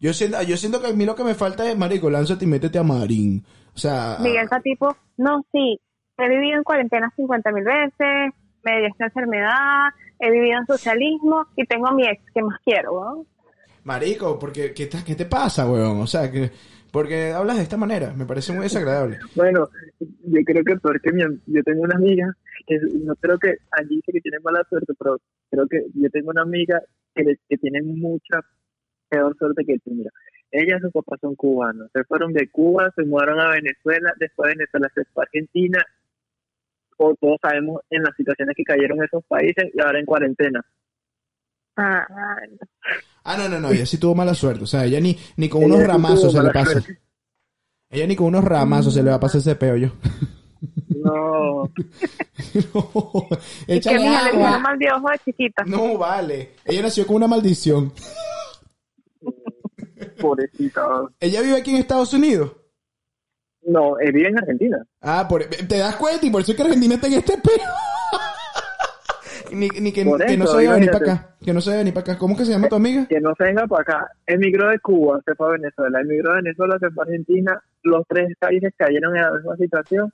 Yo 0.02 0.12
siento, 0.12 0.42
yo 0.42 0.56
siento 0.58 0.82
que 0.82 0.88
a 0.88 0.92
mí 0.92 1.06
lo 1.06 1.14
que 1.14 1.24
me 1.24 1.34
falta 1.34 1.66
es, 1.70 1.78
marico, 1.78 2.10
lánzate 2.10 2.44
y 2.44 2.48
métete 2.48 2.78
a 2.78 2.82
Marín. 2.82 3.42
O 3.74 3.78
sea, 3.78 4.18
Miguel 4.20 4.44
está 4.44 4.60
tipo, 4.60 4.94
no, 5.16 5.46
sí, 5.52 5.80
he 6.18 6.28
vivido 6.28 6.58
en 6.58 6.64
cuarentena 6.64 7.10
50 7.16 7.52
mil 7.52 7.64
veces, 7.64 8.34
me 8.64 8.78
dio 8.80 8.88
esta 8.88 9.04
enfermedad, 9.06 9.88
he 10.18 10.30
vivido 10.30 10.58
en 10.58 10.66
socialismo 10.66 11.46
y 11.56 11.64
tengo 11.66 11.86
a 11.86 11.94
mi 11.94 12.04
ex 12.06 12.20
que 12.34 12.42
más 12.42 12.58
quiero, 12.64 12.90
¿no? 13.00 13.26
marico, 13.84 14.38
porque, 14.38 14.72
¿qué, 14.74 14.86
te- 14.86 15.02
qué 15.04 15.14
te 15.14 15.24
pasa, 15.26 15.66
weón? 15.70 16.00
O 16.00 16.06
sea, 16.06 16.30
que, 16.30 16.50
porque 16.92 17.32
hablas 17.32 17.56
de 17.56 17.62
esta 17.64 17.76
manera, 17.76 18.12
me 18.12 18.26
parece 18.26 18.52
muy 18.52 18.62
desagradable. 18.64 19.18
Bueno, 19.34 19.68
yo 20.00 20.40
creo 20.44 20.62
que 20.64 20.76
peor 20.76 21.00
que 21.00 21.12
mi, 21.12 21.22
yo 21.46 21.62
tengo 21.64 21.82
una 21.82 21.96
amiga 21.96 22.26
que 22.66 22.76
no 23.04 23.14
creo 23.16 23.38
que 23.38 23.54
allí 23.72 23.96
dice 23.96 24.12
que 24.12 24.20
tiene 24.20 24.38
mala 24.44 24.62
suerte, 24.68 24.92
pero 24.98 25.18
creo 25.50 25.66
que 25.68 25.78
yo 25.94 26.08
tengo 26.10 26.30
una 26.30 26.42
amiga 26.42 26.80
que, 27.14 27.22
le- 27.24 27.38
que 27.48 27.56
tiene 27.58 27.82
mucha 27.82 28.40
peor 29.12 29.36
suerte 29.38 29.64
que 29.64 29.78
tú. 29.78 29.90
Mira, 29.90 30.10
ella 30.50 30.76
y 30.78 30.80
su 30.80 30.90
papá 30.90 31.16
son 31.20 31.34
cubanos. 31.34 31.90
Se 31.92 32.02
fueron 32.04 32.32
de 32.32 32.48
Cuba, 32.50 32.90
se 32.96 33.04
mudaron 33.04 33.40
a 33.40 33.48
Venezuela, 33.50 34.12
después 34.18 34.48
de 34.48 34.54
Venezuela 34.56 34.88
se 34.94 35.04
fue 35.12 35.22
a 35.22 35.26
Argentina. 35.26 35.84
O 36.98 37.14
todos 37.20 37.36
sabemos 37.42 37.80
en 37.90 38.02
las 38.02 38.14
situaciones 38.16 38.54
que 38.56 38.64
cayeron 38.64 39.02
esos 39.02 39.24
países 39.26 39.70
y 39.74 39.80
ahora 39.80 39.98
en 39.98 40.06
cuarentena. 40.06 40.64
Ah, 41.76 42.06
no. 42.50 42.58
Ah, 43.24 43.36
no, 43.36 43.48
no, 43.48 43.60
no, 43.60 43.70
ella 43.70 43.86
sí 43.86 43.98
tuvo 43.98 44.14
mala 44.14 44.34
suerte. 44.34 44.64
O 44.64 44.66
sea, 44.66 44.84
ella 44.84 45.00
ni, 45.00 45.16
ni 45.36 45.48
con 45.48 45.62
Ella 45.62 45.68
unos 45.74 45.80
sí 45.80 45.86
ramazos 45.86 46.32
se 46.32 46.42
le 46.42 46.50
pasa. 46.50 46.72
suerte. 46.72 46.98
Ella 47.90 48.06
ni 48.06 48.16
con 48.16 48.26
unos 48.28 48.44
ramazos 48.44 48.94
se 48.94 49.02
le 49.02 49.10
va 49.10 49.16
a 49.16 49.20
pasar 49.20 49.40
ese 49.40 49.54
peo 49.56 49.76
yo. 49.76 49.88
No, 50.88 51.64
No, 52.74 53.28
Y 53.66 53.66
que 53.66 53.74
échale 53.74 53.98
mi 53.98 54.04
hija 54.04 54.24
le 54.24 54.30
pusieron 54.32 54.62
mal 54.62 54.78
de 54.78 54.92
ojo 54.92 55.10
de 55.10 55.18
chiquita. 55.24 55.64
No, 55.66 55.98
vale. 55.98 56.50
Ella 56.64 56.82
nació 56.82 57.06
con 57.06 57.16
una 57.16 57.26
maldición. 57.26 57.92
Pobrecita. 60.22 60.86
Ella 61.20 61.42
vive 61.42 61.56
aquí 61.56 61.70
en 61.72 61.76
Estados 61.78 62.14
Unidos. 62.14 62.52
No, 63.64 63.98
eh, 64.00 64.10
vive 64.10 64.28
en 64.28 64.38
Argentina. 64.38 64.84
Ah, 65.00 65.26
por, 65.28 65.44
te 65.44 65.78
das 65.78 65.96
cuenta 65.96 66.24
y 66.26 66.30
por 66.30 66.40
eso 66.40 66.52
es 66.52 66.56
que 66.56 66.62
Argentina 66.62 66.94
está 66.94 67.06
en 67.06 67.12
este 67.14 67.38
peo. 67.38 67.54
ni, 69.52 69.68
ni 69.68 69.92
que, 69.92 70.04
que 70.26 70.36
no 70.36 70.46
se 70.46 70.56
vaya 70.56 70.70
a 70.70 70.74
venir 70.74 70.90
para 70.90 71.12
acá. 71.12 71.36
Que 71.44 71.52
no 71.52 71.60
se 71.60 71.70
vaya 71.70 71.80
a 71.80 71.82
venir 71.84 71.94
para 71.94 72.12
acá. 72.12 72.18
¿Cómo 72.18 72.36
que 72.36 72.44
se 72.44 72.52
llama 72.52 72.68
tu 72.68 72.74
amiga? 72.76 73.06
que 73.06 73.20
no 73.20 73.34
se 73.36 73.44
venga 73.44 73.66
para 73.66 73.82
acá. 73.82 74.10
Emigró 74.26 74.68
de 74.68 74.78
Cuba, 74.80 75.20
se 75.24 75.34
fue 75.34 75.48
a 75.48 75.50
Venezuela. 75.52 76.00
Emigró 76.00 76.30
de 76.30 76.42
Venezuela, 76.42 76.76
se 76.80 76.90
fue 76.90 77.04
a 77.04 77.06
Argentina. 77.06 77.62
Los 77.82 78.04
tres 78.08 78.28
países 78.38 78.72
cayeron 78.76 79.16
en 79.16 79.22
la 79.22 79.32
misma 79.32 79.56
situación 79.56 80.12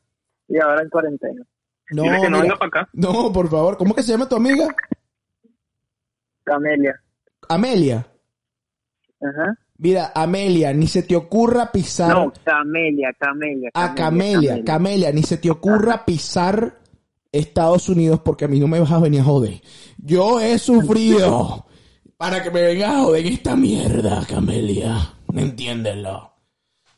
y 0.49 0.59
ahora 0.59 0.83
en 0.83 0.89
cuarentena. 0.91 1.43
No, 1.91 2.03
Dile 2.03 2.17
que 2.21 2.31
no 2.31 2.37
mira. 2.39 2.43
venga 2.43 2.57
para 2.57 2.69
acá. 2.69 2.91
no, 2.93 3.33
por 3.33 3.49
favor. 3.49 3.77
¿Cómo 3.79 3.95
que 3.95 4.03
se 4.03 4.13
llama 4.13 4.29
tu 4.29 4.37
amiga? 4.37 4.67
Camelia. 6.45 7.01
Amelia. 7.49 8.07
Ajá. 9.21 9.55
Mira, 9.79 10.11
Amelia, 10.15 10.73
ni 10.73 10.89
se 10.89 11.05
te 11.05 11.15
ocurra 11.15 11.71
pisar. 11.71 12.11
No, 12.11 12.33
Camelia, 12.45 13.15
Camelia. 13.19 13.71
a 13.73 13.95
Camelia, 13.95 14.65
Camelia, 14.65 15.13
ni 15.13 15.23
se 15.23 15.37
te 15.37 15.51
ocurra 15.51 16.05
pisar 16.05 16.81
Estados 17.31 17.89
Unidos 17.89 18.21
porque 18.25 18.47
a 18.47 18.49
mí 18.49 18.59
no 18.59 18.67
me 18.67 18.81
vas 18.81 18.91
a 18.91 18.99
venir 18.99 19.21
a 19.21 19.25
joder. 19.25 19.61
Yo 19.99 20.41
he 20.41 20.59
sufrido 20.59 21.67
para 22.17 22.43
que 22.43 22.51
me 22.51 22.63
vengas 22.63 22.91
a 22.91 23.01
joder 23.03 23.27
en 23.27 23.33
esta 23.33 23.55
mierda, 23.55 24.27
Camelia. 24.27 25.15
Entiéndelo. 25.33 26.33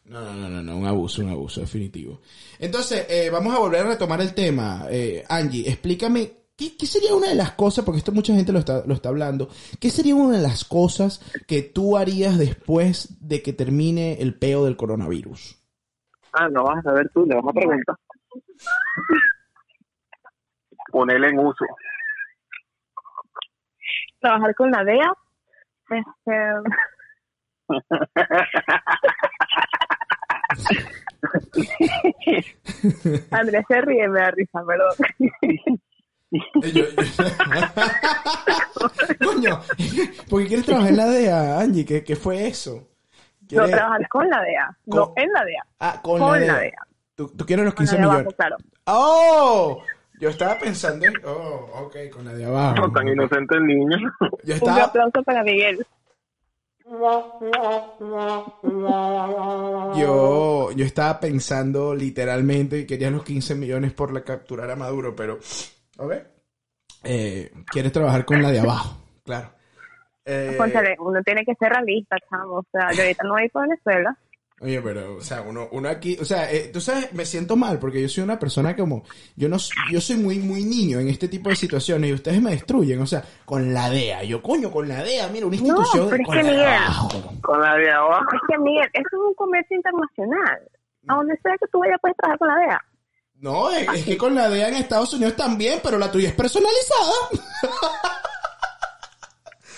No, 0.07 0.23
no, 0.23 0.35
no, 0.35 0.49
no, 0.49 0.62
no, 0.62 0.77
un 0.77 0.87
abuso, 0.87 1.23
un 1.23 1.31
abuso, 1.31 1.61
definitivo. 1.61 2.21
Entonces, 2.59 3.07
eh, 3.09 3.29
vamos 3.31 3.55
a 3.55 3.59
volver 3.59 3.83
a 3.83 3.90
retomar 3.90 4.21
el 4.21 4.35
tema. 4.35 4.87
Eh, 4.90 5.23
Angie, 5.29 5.69
explícame, 5.69 6.33
¿qué, 6.61 6.77
qué 6.77 6.87
sería 6.87 7.14
una 7.14 7.29
de 7.29 7.35
las 7.35 7.53
cosas, 7.53 7.87
porque 7.87 7.99
esto 7.99 8.12
mucha 8.12 8.35
gente 8.35 8.53
lo 8.53 8.59
está, 8.59 8.83
lo 8.87 8.92
está 8.92 9.09
hablando, 9.09 9.49
qué 9.81 9.88
sería 9.88 10.14
una 10.14 10.37
de 10.37 10.42
las 10.42 10.66
cosas 10.66 11.20
que 11.49 11.62
tú 11.62 11.96
harías 11.96 12.38
después 12.38 13.16
de 13.27 13.42
que 13.42 13.55
termine 13.55 14.20
el 14.20 14.35
peo 14.35 14.66
del 14.66 14.77
coronavirus? 14.77 15.59
Ah, 16.35 16.51
no 16.51 16.64
vas 16.64 16.81
a 16.81 16.83
saber 16.83 17.09
tú, 17.14 17.25
le 17.25 17.35
vamos 17.35 17.51
a 17.51 17.55
preguntar. 17.59 17.96
Ponerle 20.92 21.29
en 21.29 21.38
uso. 21.38 21.64
Trabajar 24.20 24.55
con 24.55 24.70
la 24.70 24.85
DEA. 24.85 25.14
Este, 25.90 26.33
Andrés 33.31 33.64
se 33.66 33.81
ríe, 33.81 34.07
me 34.09 34.20
da 34.20 34.31
risa, 34.31 34.62
perdón. 34.66 34.92
Coño, 39.25 39.61
¿por 40.29 40.43
qué 40.43 40.47
quieres 40.49 40.66
trabajar 40.66 40.90
en 40.90 40.97
la 40.97 41.07
DEA, 41.07 41.61
Angie? 41.61 41.85
¿Qué, 41.85 42.05
qué 42.05 42.14
fue 42.16 42.47
eso? 42.47 42.75
No, 42.77 43.49
¿Quieres- 43.49 43.71
trabajar 43.73 44.09
con 44.09 44.29
la 44.31 44.40
DEA, 44.43 44.79
no 44.87 45.07
Con- 45.12 45.23
en 45.23 45.33
la 45.33 45.45
DEA. 45.45 45.64
Ah, 45.81 46.01
con, 46.03 46.21
con 46.21 46.40
la 46.40 46.47
la 46.47 46.53
DEA. 46.55 46.61
DEA. 46.61 46.87
¿Tú, 47.16 47.29
tú 47.37 47.45
quieres 47.45 47.64
los 47.64 47.75
Con 47.75 47.85
la 47.85 47.90
15 47.90 47.97
de 47.97 48.03
abajo, 48.05 48.19
millones. 48.19 48.37
claro. 48.37 48.57
¡Oh! 48.87 49.83
Yo 50.21 50.29
estaba 50.29 50.59
pensando 50.59 51.07
en... 51.07 51.14
Oh, 51.25 51.66
ok, 51.85 51.97
con 52.12 52.25
la 52.27 52.35
de 52.35 52.45
abajo. 52.45 52.77
No 52.77 52.93
tan 52.93 53.09
inocente 53.09 53.57
el 53.57 53.66
niño. 53.66 53.97
Yo 54.21 54.29
Un 54.45 54.51
estaba... 54.53 54.85
aplauso 54.85 55.23
para 55.25 55.43
Miguel. 55.43 55.85
Yo, 59.97 60.73
yo 60.73 60.85
estaba 60.85 61.21
pensando 61.21 61.95
literalmente 61.95 62.81
que 62.81 62.87
querías 62.87 63.12
los 63.12 63.25
15 63.25 63.55
millones 63.55 63.93
por 63.93 64.12
la 64.12 64.23
capturar 64.23 64.71
a 64.71 64.77
Maduro, 64.77 65.14
pero... 65.16 65.38
A 66.00 66.06
ver. 66.06 66.30
Eh, 67.04 67.52
quieres 67.66 67.92
trabajar 67.92 68.24
con 68.24 68.42
la 68.42 68.50
de 68.50 68.60
abajo, 68.60 68.96
claro. 69.22 69.50
Eh, 70.24 70.54
Cónchale, 70.56 70.96
uno 70.98 71.22
tiene 71.22 71.44
que 71.44 71.54
ser 71.54 71.70
realista, 71.70 72.16
chamo. 72.28 72.58
O 72.58 72.66
sea, 72.72 72.90
yo 72.92 73.02
ahorita 73.02 73.24
no 73.24 73.34
voy 73.34 73.48
para 73.48 73.66
Venezuela. 73.66 74.16
Oye, 74.62 74.80
pero, 74.82 75.16
o 75.16 75.20
sea, 75.22 75.40
uno, 75.40 75.68
uno 75.72 75.88
aquí, 75.88 76.18
o 76.20 76.24
sea, 76.24 76.50
eh, 76.52 76.70
tú 76.70 76.80
sabes, 76.82 77.12
me 77.14 77.24
siento 77.24 77.56
mal 77.56 77.78
porque 77.78 78.02
yo 78.02 78.08
soy 78.08 78.24
una 78.24 78.38
persona 78.38 78.76
como, 78.76 79.04
yo 79.34 79.48
no, 79.48 79.56
yo 79.90 80.00
soy 80.02 80.16
muy, 80.16 80.38
muy 80.38 80.64
niño 80.64 81.00
en 81.00 81.08
este 81.08 81.28
tipo 81.28 81.48
de 81.48 81.56
situaciones 81.56 82.10
y 82.10 82.12
ustedes 82.12 82.42
me 82.42 82.50
destruyen, 82.50 83.00
o 83.00 83.06
sea, 83.06 83.22
con 83.46 83.72
la 83.72 83.88
DEA, 83.88 84.22
yo 84.24 84.42
coño, 84.42 84.70
con 84.70 84.86
la 84.86 85.02
DEA, 85.02 85.28
mira, 85.28 85.46
una 85.46 85.56
institución 85.56 86.10
pero 86.10 86.22
es 86.22 86.26
con 86.26 86.36
que, 86.36 86.42
la 86.42 86.50
Miguel, 86.50 86.66
abajo. 86.66 87.32
Con 87.40 87.60
la 87.60 87.76
de 87.76 87.90
abajo. 87.90 88.26
Es 88.34 88.40
que, 88.48 88.58
Miguel, 88.58 88.90
eso 88.92 89.08
es 89.10 89.28
un 89.28 89.34
comercio 89.34 89.76
internacional. 89.76 90.60
A 91.08 91.14
donde 91.14 91.36
sea 91.38 91.56
que 91.58 91.66
tú 91.72 91.78
vayas 91.78 91.98
puedes 92.02 92.16
trabajar 92.18 92.38
con 92.38 92.48
la 92.48 92.56
DEA. 92.56 92.84
No, 93.40 93.70
es, 93.70 93.88
es 93.88 94.05
que 94.05 94.18
con 94.18 94.35
la 94.35 94.48
DEA 94.48 94.68
en 94.68 94.74
Estados 94.74 95.14
Unidos 95.14 95.35
también, 95.37 95.81
pero 95.83 95.98
la 95.98 96.11
tuya 96.12 96.29
es 96.29 96.35
personalizada. 96.35 97.12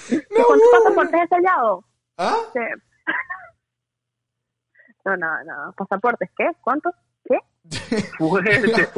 ¿Que 0.09 0.21
¿Cuántos 0.47 0.69
pasaportes 0.73 1.21
he 1.23 1.29
sellado? 1.29 1.85
¿Ah? 2.19 2.37
Sí. 2.53 2.61
No, 5.05 5.17
no, 5.17 5.45
no. 5.45 5.73
¿Pasaportes 5.77 6.31
qué? 6.37 6.51
¿Cuántos? 6.61 6.93
¿Qué? 7.25 7.39
Fuerte. 8.19 8.89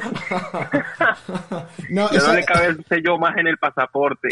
No, 1.90 2.10
Ya 2.10 2.16
esa- 2.18 2.28
no 2.28 2.34
le 2.34 2.44
cabe 2.44 2.66
el 2.66 2.84
sello 2.86 3.18
más 3.18 3.36
en 3.36 3.46
el 3.48 3.58
pasaporte. 3.58 4.28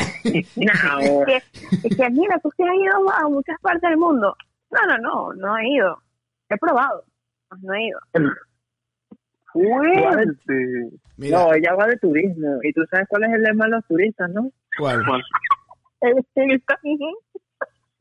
No, 0.57 1.01
Es 1.01 1.27
que, 1.27 1.37
es 1.88 1.97
que, 1.97 2.11
mira, 2.11 2.38
tú 2.40 2.51
sí 2.57 2.62
has 2.62 2.75
ido 2.75 3.11
a 3.11 3.29
muchas 3.29 3.59
partes 3.61 3.83
del 3.83 3.99
mundo. 3.99 4.35
No, 4.71 4.81
no, 4.87 4.99
no, 4.99 5.33
no 5.35 5.59
he 5.59 5.68
ido. 5.68 5.99
He 6.49 6.57
probado, 6.59 7.05
no 7.61 7.75
he 7.75 7.87
ido. 7.88 7.99
Fuerte. 9.53 10.91
mira, 11.17 11.38
no, 11.38 11.53
ella 11.55 11.75
va 11.75 11.87
de 11.87 11.97
turismo. 11.99 12.59
Y 12.62 12.73
tú 12.73 12.83
sabes 12.91 13.07
cuál 13.09 13.25
es 13.25 13.31
el 13.35 13.43
lema 13.43 13.67
de 13.67 13.71
los 13.73 13.85
turistas, 13.87 14.31
¿no? 14.31 14.51
¿cuál? 14.79 15.03
El 16.01 16.15
turista. 16.35 16.79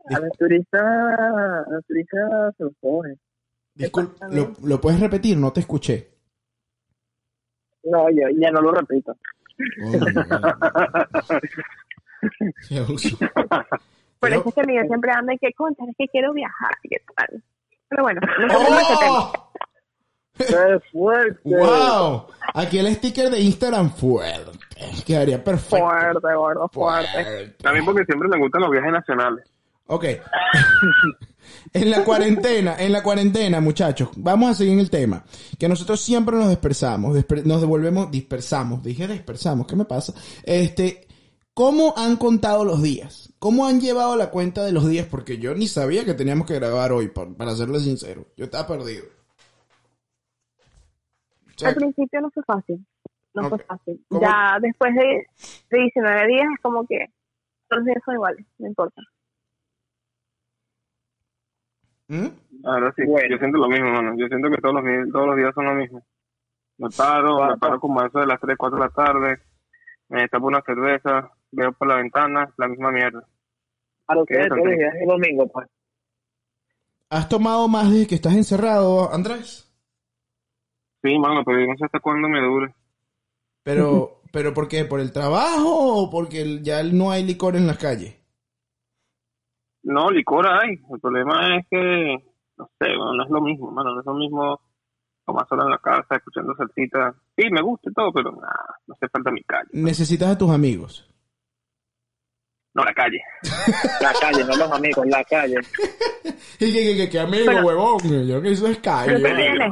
A 0.10 0.20
los 0.20 0.32
turistas, 0.38 0.82
a 0.84 1.66
los 1.70 1.86
turistas 1.86 2.56
se 2.58 2.64
los 2.64 2.74
cogen. 2.82 3.20
Disculpa, 3.76 4.28
¿lo, 4.30 4.54
¿lo 4.64 4.82
puedes 4.82 5.00
repetir? 5.00 5.38
No 5.38 5.52
te 5.54 5.60
escuché. 5.62 6.10
No, 7.84 8.10
yo 8.10 8.28
ya 8.40 8.52
no 8.52 8.62
lo 8.62 8.72
repito. 8.74 9.16
Abuso. 12.80 13.18
Por 14.20 14.30
Pero- 14.30 14.42
eso 14.42 14.50
es 14.50 14.56
que 14.56 14.64
Miguel 14.68 14.88
siempre 14.88 15.12
anda 15.12 15.34
y 15.34 15.38
que, 15.40 15.52
concha, 15.54 15.84
es 15.90 15.96
que 15.98 16.08
quiero 16.08 16.32
viajar, 16.34 16.72
¿qué 16.84 16.98
tal? 17.16 17.44
Pero 17.90 18.04
bueno, 18.04 18.22
no 18.40 18.50
sé. 18.50 18.96
¡Oh! 19.10 19.34
¡Qué 20.38 20.80
fuerte! 20.91 21.39
¡Wow! 21.44 22.26
Aquí 22.54 22.80
el 22.80 22.94
sticker 22.96 23.30
de 23.30 23.39
Instagram 23.41 23.91
fuerte. 23.94 24.52
Quedaría 25.06 25.44
perfecto. 25.44 25.78
Fuerte, 25.86 26.36
gordo, 26.36 26.70
fuerte. 26.70 27.10
Fuerte. 27.24 27.56
También 27.62 27.86
porque 27.86 28.06
siempre 28.06 28.28
me 28.28 28.39
gustan 28.39 28.62
los 28.62 28.72
viajes 28.72 28.91
nacionales. 28.91 29.46
Ok. 29.88 30.06
en 31.74 31.91
la 31.91 32.04
cuarentena, 32.04 32.76
en 32.80 32.91
la 32.91 33.04
cuarentena, 33.04 33.60
muchachos, 33.60 34.10
vamos 34.15 34.52
a 34.52 34.54
seguir 34.54 34.74
en 34.74 34.80
el 34.80 34.89
tema. 34.89 35.24
Que 35.60 35.67
nosotros 35.67 36.00
siempre 36.02 36.36
nos 36.36 36.50
dispersamos, 36.50 37.15
disper- 37.15 37.44
nos 37.44 37.62
devolvemos, 37.62 38.10
dispersamos. 38.10 38.82
Dije 38.82 39.08
dispersamos, 39.08 39.67
¿qué 39.67 39.76
me 39.76 39.86
pasa? 39.86 40.13
Este, 40.44 41.08
¿cómo 41.54 41.94
han 41.98 42.15
contado 42.17 42.63
los 42.65 42.82
días? 42.82 43.34
¿Cómo 43.38 43.67
han 43.67 43.82
llevado 43.82 44.15
la 44.15 44.30
cuenta 44.30 44.63
de 44.63 44.72
los 44.72 44.88
días? 44.88 45.08
Porque 45.10 45.38
yo 45.38 45.54
ni 45.56 45.67
sabía 45.67 46.06
que 46.06 46.13
teníamos 46.13 46.48
que 46.48 46.56
grabar 46.56 46.91
hoy, 46.91 47.10
para 47.10 47.56
serles 47.56 47.84
sincero. 47.84 48.28
Yo 48.38 48.46
estaba 48.46 48.67
perdido. 48.67 49.06
Al 51.66 51.76
principio 51.76 52.22
no 52.22 52.32
fue 52.32 52.44
fácil, 52.44 52.86
no 53.34 53.50
fue 53.50 53.60
fácil. 53.60 54.04
¿Cómo? 54.10 54.22
Ya 54.22 54.58
después 54.62 54.94
de, 54.96 55.26
de 55.70 55.78
19 55.78 56.28
días 56.28 56.48
es 56.54 56.62
como 56.62 56.86
que 56.88 57.06
todos 57.68 57.80
los 57.80 57.86
días 57.86 58.02
son 58.06 58.16
iguales, 58.16 58.46
no 58.58 58.68
importa. 58.68 59.02
¿Mm? 62.08 62.28
Ahora 62.66 62.94
sí, 62.96 63.04
Bueno. 63.06 63.30
yo 63.30 63.38
siento 63.38 63.58
lo 63.58 63.70
mismo, 63.70 63.90
mano. 63.92 64.14
Yo 64.18 64.28
siento 64.28 64.50
que 64.50 64.58
todos 64.58 64.76
los, 64.76 64.84
todos 65.14 65.28
los 65.28 65.38
días 65.38 65.54
son 65.56 65.66
lo 65.66 65.76
mismo. 65.76 66.04
Me 66.78 66.90
paro, 66.90 67.46
me 67.48 67.58
paro 67.58 67.80
como 67.80 68.02
a 68.02 68.08
eso 68.08 68.20
de 68.20 68.26
las 68.26 68.40
3, 68.40 68.58
4 68.58 68.78
de 68.78 68.84
la 68.84 68.90
tarde, 68.90 69.42
me 70.10 70.28
tapo 70.28 70.48
una 70.48 70.62
cerveza, 70.62 71.32
veo 71.52 71.72
por 71.74 71.88
la 71.88 71.98
ventana, 71.98 72.52
la 72.58 72.68
misma 72.68 72.92
mierda. 72.92 73.24
Para 74.06 74.22
ustedes 74.22 74.44
Qué 74.44 74.50
todos 74.50 74.66
los 74.66 74.78
días 74.78 74.96
es 75.00 75.08
domingo, 75.08 75.48
pues. 75.48 75.68
¿Has 77.10 77.30
tomado 77.30 77.68
más 77.68 77.92
desde 77.92 78.08
que 78.08 78.16
estás 78.16 78.34
encerrado, 78.34 79.14
Andrés? 79.14 79.71
Sí, 81.04 81.18
mano, 81.20 81.44
pero 81.46 81.60
yo 81.60 81.68
no 81.68 81.78
sé 81.78 81.86
hasta 81.86 82.00
cuándo 82.00 82.28
me 82.30 82.42
dure. 82.42 82.74
Pero, 83.64 84.22
pero 84.32 84.54
¿por 84.54 84.68
qué? 84.68 84.86
¿Por 84.86 85.00
el 85.00 85.12
trabajo 85.12 85.70
o 86.04 86.10
porque 86.10 86.60
ya 86.62 86.84
no 86.84 87.12
hay 87.12 87.24
licor 87.24 87.56
en 87.56 87.68
las 87.68 87.78
calles? 87.78 88.16
No, 89.84 90.10
licor 90.12 90.48
hay. 90.48 90.80
El 90.92 91.00
problema 91.00 91.58
es 91.58 91.66
que, 91.70 92.16
no 92.58 92.70
sé, 92.80 92.88
bueno, 92.96 93.14
no 93.16 93.24
es 93.24 93.30
lo 93.32 93.42
mismo, 93.42 93.72
mano. 93.72 93.94
No 93.96 94.00
es 94.02 94.06
lo 94.06 94.14
mismo 94.14 94.62
tomar 95.26 95.48
solo 95.48 95.64
en 95.64 95.72
la 95.72 95.78
casa, 95.80 96.16
escuchando 96.16 96.54
salsita. 96.56 97.16
Sí, 97.36 97.50
me 97.52 97.62
gusta 97.62 97.90
y 97.90 97.94
todo, 97.94 98.12
pero 98.14 98.32
nada, 98.32 98.76
no 98.86 98.94
hace 98.96 99.08
falta 99.10 99.32
mi 99.32 99.44
calle. 99.44 99.70
Necesitas 99.74 100.30
a 100.30 100.38
tus 100.38 100.52
amigos. 100.52 101.08
No, 102.74 102.84
la 102.84 102.94
calle. 102.94 103.20
La 104.02 104.14
calle, 104.22 104.44
no 104.46 104.56
los 104.56 104.72
amigos, 104.72 105.06
la 105.08 105.24
calle. 105.24 105.56
Y 106.60 106.72
que, 106.72 106.84
que, 106.84 106.96
que, 106.96 107.10
que 107.10 107.20
amigo, 107.20 107.46
Pero- 107.48 107.66
huevón. 107.66 108.28
Yo 108.28 108.40
que 108.42 108.52
hizo 108.52 108.68
es 108.68 108.78
Pero 108.78 108.82
calle. 108.84 109.20
te 109.20 109.70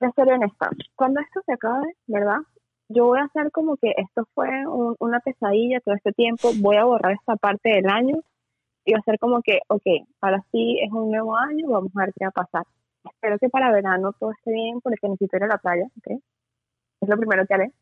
seré 0.00 0.12
peligro. 0.12 0.12
honesta, 0.12 0.12
te 0.12 0.12
seré 0.12 0.34
honesta. 0.34 0.70
Cuando 0.96 1.20
esto 1.20 1.40
se 1.46 1.52
acabe, 1.52 1.94
¿verdad? 2.06 2.38
Yo 2.88 3.06
voy 3.06 3.20
a 3.20 3.24
hacer 3.24 3.52
como 3.52 3.76
que 3.76 3.92
esto 3.96 4.26
fue 4.34 4.48
un- 4.66 4.96
una 4.98 5.20
pesadilla 5.20 5.80
todo 5.80 5.94
este 5.94 6.12
tiempo. 6.12 6.50
Voy 6.60 6.76
a 6.76 6.84
borrar 6.84 7.12
esta 7.12 7.36
parte 7.36 7.68
del 7.70 7.88
año 7.88 8.16
y 8.84 8.92
va 8.94 8.98
a 8.98 9.02
ser 9.02 9.18
como 9.18 9.42
que, 9.42 9.60
ok, 9.68 9.82
ahora 10.20 10.44
sí 10.50 10.78
es 10.84 10.90
un 10.90 11.10
nuevo 11.10 11.36
año, 11.36 11.68
vamos 11.68 11.92
a 11.96 12.00
ver 12.00 12.12
qué 12.18 12.24
va 12.24 12.30
a 12.34 12.44
pasar. 12.44 12.64
Espero 13.04 13.38
que 13.38 13.48
para 13.48 13.70
verano 13.72 14.12
todo 14.18 14.32
esté 14.32 14.52
bien 14.52 14.80
porque 14.80 15.08
necesito 15.08 15.36
ir 15.36 15.44
a 15.44 15.48
la 15.48 15.58
playa, 15.58 15.84
¿ok? 15.98 16.20
Es 17.02 17.08
lo 17.08 17.16
primero 17.16 17.46
que 17.46 17.54
haré. 17.54 17.72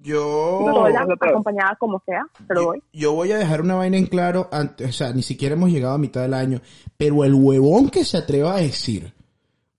Yo, 0.00 0.60
Sola, 0.64 1.04
acompañada 1.20 1.74
como 1.76 2.00
sea, 2.06 2.24
pero 2.46 2.60
yo, 2.60 2.66
voy. 2.68 2.82
yo 2.92 3.12
voy 3.14 3.32
a 3.32 3.36
dejar 3.38 3.60
una 3.60 3.74
vaina 3.74 3.96
en 3.96 4.06
claro. 4.06 4.48
Antes, 4.52 4.88
o 4.88 4.92
sea, 4.92 5.12
ni 5.12 5.22
siquiera 5.22 5.56
hemos 5.56 5.70
llegado 5.70 5.94
a 5.94 5.98
mitad 5.98 6.22
del 6.22 6.34
año. 6.34 6.60
Pero 6.96 7.24
el 7.24 7.34
huevón 7.34 7.90
que 7.90 8.04
se 8.04 8.16
atreva 8.16 8.54
a 8.54 8.58
decir, 8.60 9.12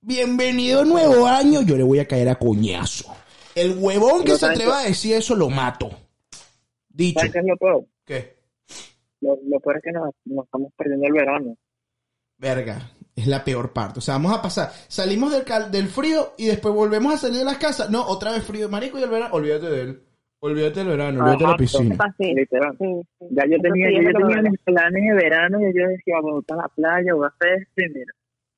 bienvenido 0.01 0.85
nuevo 0.85 1.27
año, 1.27 1.61
yo 1.61 1.75
le 1.77 1.83
voy 1.83 1.99
a 1.99 2.07
caer 2.07 2.29
a 2.29 2.35
coñazo. 2.35 3.13
El 3.55 3.77
huevón 3.77 4.23
que 4.23 4.31
se 4.33 4.37
¿sabes 4.39 4.57
atreva 4.57 4.79
a 4.79 4.83
decir 4.83 5.15
eso, 5.15 5.35
lo 5.35 5.49
mato. 5.49 5.89
Dicho. 6.87 7.19
¿Sabes 7.19 7.33
qué 7.33 7.39
es 7.39 7.45
lo 7.45 7.57
peor? 7.57 7.85
¿Qué? 8.05 8.37
Lo, 9.21 9.37
lo 9.47 9.59
peor 9.59 9.77
es 9.77 9.83
que 9.83 9.91
nos, 9.91 10.09
nos 10.25 10.45
estamos 10.45 10.71
perdiendo 10.77 11.07
el 11.07 11.13
verano. 11.13 11.57
Verga, 12.37 12.91
es 13.15 13.27
la 13.27 13.43
peor 13.43 13.73
parte. 13.73 13.99
O 13.99 14.01
sea, 14.01 14.13
vamos 14.15 14.33
a 14.33 14.41
pasar. 14.41 14.71
Salimos 14.87 15.31
del, 15.33 15.43
cal- 15.43 15.71
del 15.71 15.87
frío 15.89 16.33
y 16.37 16.45
después 16.45 16.73
volvemos 16.73 17.13
a 17.13 17.17
salir 17.17 17.39
de 17.39 17.45
las 17.45 17.57
casas. 17.57 17.89
No, 17.89 18.05
otra 18.07 18.31
vez 18.31 18.43
frío. 18.43 18.69
Marico, 18.69 18.97
y 18.97 19.03
el 19.03 19.09
verano. 19.09 19.33
Olvídate 19.33 19.67
de 19.67 19.81
él. 19.81 20.03
Olvídate 20.41 20.79
del 20.79 20.87
verano, 20.87 21.19
olvídate 21.19 21.37
de 21.39 21.43
la 21.43 21.49
Ajá, 21.49 21.57
piscina. 21.57 21.95
Fácil. 21.97 22.35
Literal. 22.35 22.77
Sí, 22.79 22.85
sí. 23.19 23.25
Ya 23.31 23.43
yo 23.45 23.57
tenía, 23.61 23.91
yo, 23.91 24.17
tenía 24.17 24.41
mis 24.49 24.59
planes 24.61 25.03
de 25.03 25.13
verano 25.13 25.59
y 25.59 25.77
yo 25.77 25.85
decía, 25.89 26.15
voy 26.21 26.41
a 26.47 26.55
la 26.55 26.67
playa, 26.69 27.13
voy 27.13 27.25
a 27.25 27.27
hacer 27.27 27.61
esto 27.61 27.81
y 27.81 27.89
mira, 27.89 28.13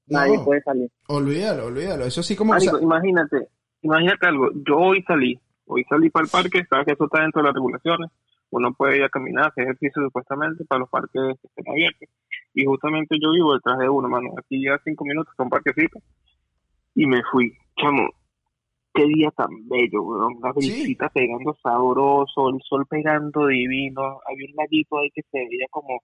nadie 0.08 0.38
No, 0.38 0.46
puede 0.46 0.62
salir. 0.62 0.90
olvídalo, 1.08 1.66
olvídalo. 1.68 2.06
Eso 2.06 2.22
sí 2.24 2.36
como... 2.36 2.54
o 2.54 2.60
sea, 2.60 2.72
Marico, 2.74 2.86
imagínate, 2.86 3.48
imagínate 3.82 4.28
algo. 4.28 4.50
Yo 4.68 4.78
hoy 4.78 5.02
salí, 5.04 5.40
hoy 5.66 5.84
salí 5.90 6.10
para 6.10 6.26
el 6.26 6.32
parque, 6.32 6.64
sabes 6.70 6.86
que 6.86 6.94
eso 6.94 7.06
está 7.06 7.22
dentro 7.22 7.42
de 7.42 7.48
las 7.48 7.56
regulaciones. 7.56 8.10
Uno 8.50 8.74
puede 8.74 8.98
ir 8.98 9.04
a 9.04 9.10
caminar, 9.10 9.48
hacer 9.48 9.64
ejercicio 9.64 10.04
supuestamente 10.04 10.66
para 10.66 10.80
los 10.80 10.90
parques 10.90 11.22
que 11.42 11.48
estén 11.48 11.70
abiertos. 11.70 12.10
Y 12.54 12.66
justamente 12.66 13.16
yo 13.22 13.32
vivo 13.32 13.54
detrás 13.54 13.78
de 13.80 13.88
uno, 13.88 14.10
mano. 14.10 14.30
Aquí 14.38 14.62
ya 14.64 14.78
cinco 14.84 15.06
minutos 15.06 15.34
son 15.38 15.50
parquecitos. 15.50 16.04
Y 16.96 17.08
me 17.08 17.22
fui. 17.32 17.54
Chamo, 17.78 18.10
qué 18.94 19.06
día 19.06 19.32
tan 19.32 19.48
bello, 19.70 20.04
weón. 20.04 20.34
La 20.44 20.52
Sí. 20.60 20.70
brisita 20.70 21.08
pegando 21.08 21.56
sabroso, 21.64 22.50
el 22.50 22.60
sol 22.68 22.86
pegando 22.90 23.48
divino. 23.48 24.20
Había 24.30 24.48
un 24.50 24.56
laguito 24.58 24.98
ahí 24.98 25.10
que 25.12 25.22
se 25.32 25.38
veía 25.38 25.68
como 25.70 26.02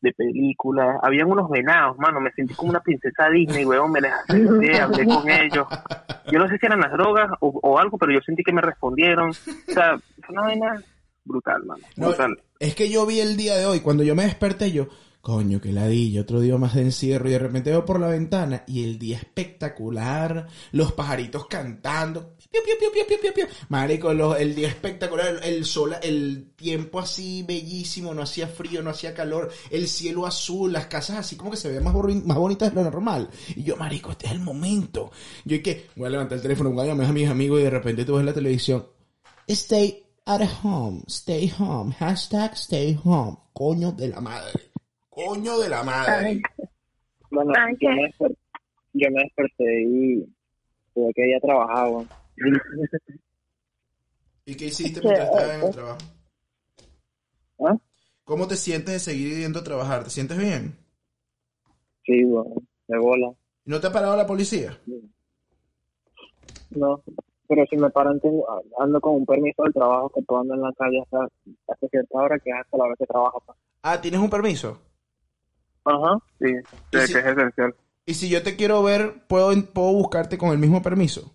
de 0.00 0.12
película. 0.12 0.98
Habían 1.02 1.30
unos 1.30 1.48
venados, 1.50 1.96
mano. 1.98 2.20
Me 2.20 2.30
sentí 2.32 2.54
como 2.54 2.70
una 2.70 2.80
princesa 2.80 3.28
Disney, 3.30 3.64
weón. 3.64 3.90
Me 3.92 4.00
les 4.00 4.12
acerqué, 4.12 4.80
hablé 4.80 5.04
con 5.04 5.28
ellos. 5.28 5.66
Yo 6.30 6.38
no 6.38 6.48
sé 6.48 6.58
si 6.58 6.66
eran 6.66 6.80
las 6.80 6.92
drogas 6.92 7.30
o, 7.40 7.48
o 7.62 7.78
algo, 7.78 7.98
pero 7.98 8.12
yo 8.12 8.20
sentí 8.20 8.42
que 8.42 8.52
me 8.52 8.60
respondieron. 8.62 9.30
O 9.30 9.72
sea, 9.72 9.98
fue 10.22 10.32
una 10.32 10.42
vaina 10.42 10.82
brutal, 11.24 11.64
mano. 11.64 11.82
No, 11.96 12.08
Brutal. 12.08 12.40
es 12.58 12.74
que 12.74 12.88
yo 12.90 13.04
vi 13.06 13.20
el 13.20 13.36
día 13.36 13.56
de 13.56 13.66
hoy, 13.66 13.80
cuando 13.80 14.02
yo 14.02 14.14
me 14.14 14.24
desperté, 14.24 14.72
yo, 14.72 14.86
coño, 15.20 15.60
que 15.60 15.72
ladilla, 15.72 16.22
otro 16.22 16.40
día 16.40 16.56
más 16.56 16.74
de 16.74 16.82
encierro, 16.82 17.28
y 17.28 17.32
de 17.32 17.38
repente 17.38 17.70
veo 17.70 17.84
por 17.84 18.00
la 18.00 18.08
ventana, 18.08 18.64
y 18.66 18.84
el 18.84 18.98
día 18.98 19.18
espectacular, 19.18 20.46
los 20.72 20.92
pajaritos 20.92 21.46
cantando, 21.46 22.34
piu, 22.50 22.62
piu, 22.62 23.32
piu, 23.34 23.46
marico, 23.68 24.10
el 24.36 24.54
día 24.54 24.68
espectacular, 24.68 25.40
el 25.42 25.64
sol, 25.64 25.96
el 26.02 26.52
tiempo 26.56 27.00
así 27.00 27.42
bellísimo, 27.42 28.14
no 28.14 28.22
hacía 28.22 28.48
frío, 28.48 28.82
no 28.82 28.90
hacía 28.90 29.14
calor, 29.14 29.50
el 29.70 29.88
cielo 29.88 30.26
azul, 30.26 30.72
las 30.72 30.86
casas 30.86 31.18
así 31.18 31.36
como 31.36 31.50
que 31.50 31.56
se 31.56 31.68
veían 31.68 31.84
más, 31.84 31.94
más 31.94 32.38
bonitas 32.38 32.70
de 32.70 32.76
lo 32.76 32.84
normal, 32.84 33.28
y 33.54 33.64
yo, 33.64 33.76
marico, 33.76 34.12
este 34.12 34.26
es 34.26 34.32
el 34.32 34.40
momento, 34.40 35.10
yo 35.44 35.56
y 35.56 35.62
que, 35.62 35.88
voy 35.96 36.06
a 36.06 36.10
levantar 36.10 36.36
el 36.36 36.42
teléfono, 36.42 36.70
voy 36.70 36.84
a 36.84 36.88
llamar 36.88 37.06
a 37.06 37.12
mis 37.12 37.28
amigos, 37.28 37.60
y 37.60 37.64
de 37.64 37.70
repente 37.70 38.04
tú 38.04 38.16
ves 38.16 38.24
la 38.24 38.32
televisión, 38.32 38.86
Stay 39.50 40.04
at 40.26 40.42
home, 40.62 41.04
stay 41.08 41.48
home, 41.58 41.94
hashtag 41.98 42.52
stay 42.54 42.98
home. 43.02 43.38
Coño 43.54 43.92
de 43.92 44.08
la 44.08 44.20
madre. 44.20 44.67
Coño 45.26 45.58
de 45.58 45.68
la 45.68 45.82
madre. 45.82 46.40
Bueno, 47.32 47.52
Ay, 47.58 47.76
yo 47.80 47.90
me, 47.90 48.08
yo 48.92 49.10
me 49.10 49.22
desperté 49.24 49.82
y 49.82 50.24
tuve 50.94 51.12
que 51.12 51.28
ir 51.28 51.34
a 51.34 51.40
trabajar. 51.40 51.88
¿Y 54.46 54.54
qué 54.54 54.66
hiciste 54.66 55.00
mientras 55.02 55.28
estabas 55.28 55.54
en 55.56 55.60
el 55.60 55.66
eh. 55.66 55.72
trabajo? 55.72 55.98
¿Ah? 57.66 57.76
¿Cómo 58.22 58.46
te 58.46 58.54
sientes 58.54 58.94
de 58.94 59.00
seguir 59.00 59.38
yendo 59.38 59.58
a 59.58 59.64
trabajar? 59.64 60.04
¿Te 60.04 60.10
sientes 60.10 60.38
bien? 60.38 60.78
Sí, 62.06 62.24
weón, 62.24 62.68
de 62.86 62.98
bola. 62.98 63.32
¿No 63.64 63.80
te 63.80 63.88
ha 63.88 63.92
parado 63.92 64.16
la 64.16 64.26
policía? 64.26 64.78
No, 66.70 67.02
pero 67.48 67.66
si 67.68 67.76
me 67.76 67.90
paran, 67.90 68.20
tengo, 68.20 68.46
ando 68.78 69.00
con 69.00 69.16
un 69.16 69.26
permiso 69.26 69.64
del 69.64 69.74
trabajo 69.74 70.10
que 70.10 70.22
puedo 70.22 70.42
andar 70.42 70.58
en 70.58 70.62
la 70.62 70.72
calle 70.74 71.02
hasta, 71.02 71.28
hasta 71.66 71.88
cierta 71.88 72.18
hora, 72.18 72.38
que 72.38 72.50
es 72.50 72.56
hasta 72.56 72.78
la 72.78 72.86
vez 72.86 72.98
que 72.98 73.06
trabajo. 73.06 73.42
Ah, 73.82 74.00
¿tienes 74.00 74.20
un 74.20 74.30
permiso? 74.30 74.87
Ajá. 75.88 76.18
Sí, 76.38 76.46
¿Y 76.92 76.98
sí, 77.00 77.06
si- 77.06 77.12
que 77.14 77.18
es 77.20 77.26
esencial. 77.26 77.74
Y 78.06 78.14
si 78.14 78.28
yo 78.30 78.42
te 78.42 78.56
quiero 78.56 78.82
ver, 78.82 79.14
¿puedo, 79.28 79.50
puedo 79.72 79.92
buscarte 79.92 80.38
con 80.38 80.50
el 80.50 80.58
mismo 80.58 80.82
permiso? 80.82 81.34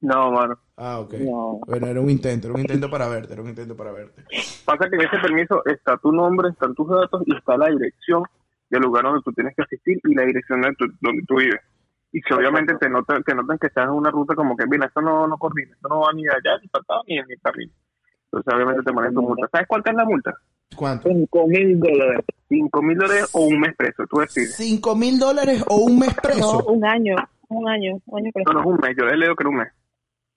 No, 0.00 0.30
mano. 0.32 0.58
Ah, 0.76 1.00
ok. 1.00 1.14
No. 1.14 1.60
Bueno, 1.66 1.86
era 1.86 2.00
un 2.00 2.10
intento, 2.10 2.46
era 2.48 2.54
un 2.54 2.60
intento 2.60 2.90
para 2.90 3.08
verte, 3.08 3.32
era 3.32 3.42
un 3.42 3.48
intento 3.48 3.76
para 3.76 3.92
verte. 3.92 4.24
Pasa 4.64 4.88
que 4.88 4.96
en 4.96 5.02
ese 5.02 5.18
permiso 5.18 5.62
está 5.66 5.96
tu 5.98 6.12
nombre, 6.12 6.50
están 6.50 6.74
tus 6.74 6.88
datos 6.88 7.22
y 7.26 7.36
está 7.36 7.56
la 7.56 7.68
dirección 7.68 8.22
del 8.70 8.82
lugar 8.82 9.04
donde 9.04 9.22
tú 9.24 9.32
tienes 9.32 9.54
que 9.56 9.62
asistir 9.62 10.00
y 10.04 10.14
la 10.14 10.22
dirección 10.22 10.60
de 10.62 10.72
tu- 10.74 10.92
donde 11.00 11.22
tú 11.26 11.36
vives. 11.36 11.60
Y 12.12 12.20
si 12.20 12.32
obviamente 12.32 12.74
te 12.76 12.88
notan, 12.88 13.22
te 13.24 13.34
notan 13.34 13.58
que 13.58 13.66
estás 13.66 13.84
en 13.86 13.90
una 13.94 14.10
ruta 14.10 14.34
como 14.34 14.56
que, 14.56 14.66
mira, 14.66 14.86
esto 14.86 15.00
no, 15.00 15.26
no 15.26 15.36
coordina, 15.38 15.72
esto 15.74 15.88
no 15.88 16.00
va 16.00 16.12
ni 16.12 16.26
allá, 16.28 16.58
ni 16.60 16.68
para 16.68 16.82
acá, 16.82 16.94
ni 17.08 17.18
en 17.18 17.26
mi 17.26 17.36
carril. 17.38 17.72
Entonces 18.24 18.54
obviamente 18.54 18.82
te 18.82 18.92
ponen 18.92 19.14
tu 19.14 19.22
multa. 19.22 19.48
¿Sabes 19.50 19.66
cuánto 19.68 19.90
es 19.90 19.96
la 19.96 20.04
multa? 20.04 20.34
¿Cuánto? 20.76 21.08
Cinco 21.08 21.46
mil 21.46 21.78
dólares. 21.80 22.24
Cinco 22.48 22.82
mil 22.82 22.96
dólares 22.98 23.28
o 23.32 23.40
un 23.46 23.60
mes 23.60 23.74
preso, 23.76 24.04
tú 24.10 24.18
decides. 24.18 24.54
¿Cinco 24.56 24.94
mil 24.94 25.18
dólares 25.18 25.64
o 25.68 25.76
un 25.76 25.98
mes 25.98 26.10
No, 26.16 26.22
preso? 26.22 26.64
un 26.66 26.84
año, 26.84 27.14
un 27.48 27.68
año, 27.68 27.92
un 28.06 28.18
año 28.18 28.26
No, 28.26 28.32
preso. 28.32 28.52
no 28.52 28.60
es 28.60 28.66
un 28.66 28.76
mes, 28.82 28.96
yo 28.98 29.04
he 29.06 29.16
leído 29.16 29.34
que 29.36 29.42
era 29.42 29.50
un 29.50 29.56
mes. 29.56 29.68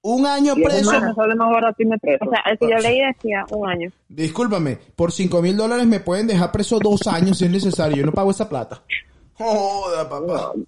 Un 0.01 0.25
año 0.27 0.53
Y 0.55 0.61
eso 0.63 0.91
preso. 0.91 0.91
más 1.35 1.49
barato 1.51 1.75
y 1.81 1.85
me 1.87 1.97
preso. 1.97 2.25
O 2.25 2.29
sea, 2.29 2.39
el 2.51 2.59
que 2.59 2.69
yo 2.69 2.77
leí 2.77 3.01
decía 3.01 3.43
un 3.49 3.67
año. 3.67 3.89
Discúlpame, 4.07 4.77
por 4.95 5.11
cinco 5.11 5.41
mil 5.41 5.57
dólares 5.57 5.87
me 5.87 5.99
pueden 5.99 6.27
dejar 6.27 6.51
preso 6.51 6.77
dos 6.79 7.07
años 7.07 7.39
si 7.39 7.45
es 7.45 7.51
necesario. 7.51 7.97
Yo 7.97 8.05
no 8.05 8.11
pago 8.11 8.29
esa 8.31 8.47
plata. 8.47 8.83
Joda, 9.33 10.07
papá. 10.09 10.51
te 10.53 10.59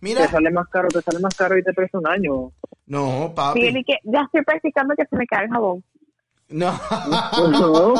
Mira. 0.00 0.28
sale 0.28 0.50
más 0.50 0.68
caro, 0.68 0.88
te 0.88 1.00
sale 1.00 1.18
más 1.18 1.34
caro 1.34 1.58
y 1.58 1.62
te 1.64 1.72
preso 1.72 1.98
un 1.98 2.06
año. 2.06 2.52
No, 2.86 3.26
Sí, 3.28 3.32
papi. 3.34 3.66
y 3.66 3.84
que 3.84 3.94
ya 4.04 4.20
estoy 4.22 4.42
practicando 4.44 4.94
que 4.96 5.06
se 5.06 5.16
me 5.16 5.26
cae 5.26 5.44
el 5.44 5.50
jabón. 5.50 5.82
No. 6.54 6.70
No, 7.10 7.94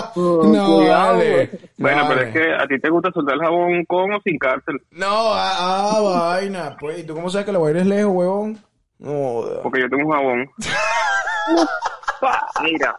No, 0.45 0.77
cuidado, 0.77 1.17
vale. 1.19 1.51
Bueno, 1.77 2.03
No, 2.03 2.09
pero 2.09 2.21
vale. 2.21 2.29
es 2.29 2.33
que 2.35 2.55
a 2.55 2.67
ti 2.69 2.79
te 2.81 2.89
gusta 2.89 3.11
soltar 3.11 3.35
el 3.35 3.41
jabón 3.41 3.85
con 3.85 4.13
o 4.15 4.21
sin 4.21 4.39
cárcel, 4.39 4.81
No, 4.93 5.33
ah, 5.35 5.95
ah, 5.97 6.01
vaina. 6.01 6.77
Pues, 6.79 7.01
¿y 7.01 7.05
tú 7.05 7.15
cómo 7.15 7.29
sabes 7.31 7.47
que 7.47 7.53
la 7.53 7.59
voy 7.59 7.69
a 7.69 7.71
ir 7.73 7.77
es 7.79 7.87
lejos, 7.87 8.13
huevón? 8.15 8.57
Joda. 9.03 9.61
porque 9.63 9.81
yo 9.81 9.89
tengo 9.91 10.07
un 10.07 10.13
jabón. 10.13 10.49
Mira, 12.63 12.97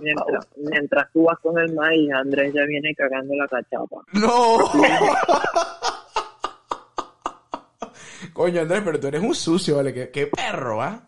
mientras, 0.00 0.46
mientras 0.56 1.10
tú 1.12 1.24
vas 1.24 1.38
con 1.40 1.58
el 1.58 1.72
maíz, 1.74 2.12
Andrés 2.12 2.52
ya 2.54 2.64
viene 2.66 2.94
cagando 2.94 3.34
la 3.36 3.48
cachapa. 3.48 3.96
No. 4.12 4.58
Coño, 8.34 8.60
Andrés, 8.62 8.82
pero 8.84 8.98
tú 9.00 9.06
eres 9.08 9.22
un 9.22 9.34
sucio, 9.34 9.76
¿vale? 9.76 9.94
Qué, 9.94 10.10
qué 10.10 10.26
perro, 10.26 10.82
¿ah? 10.82 11.00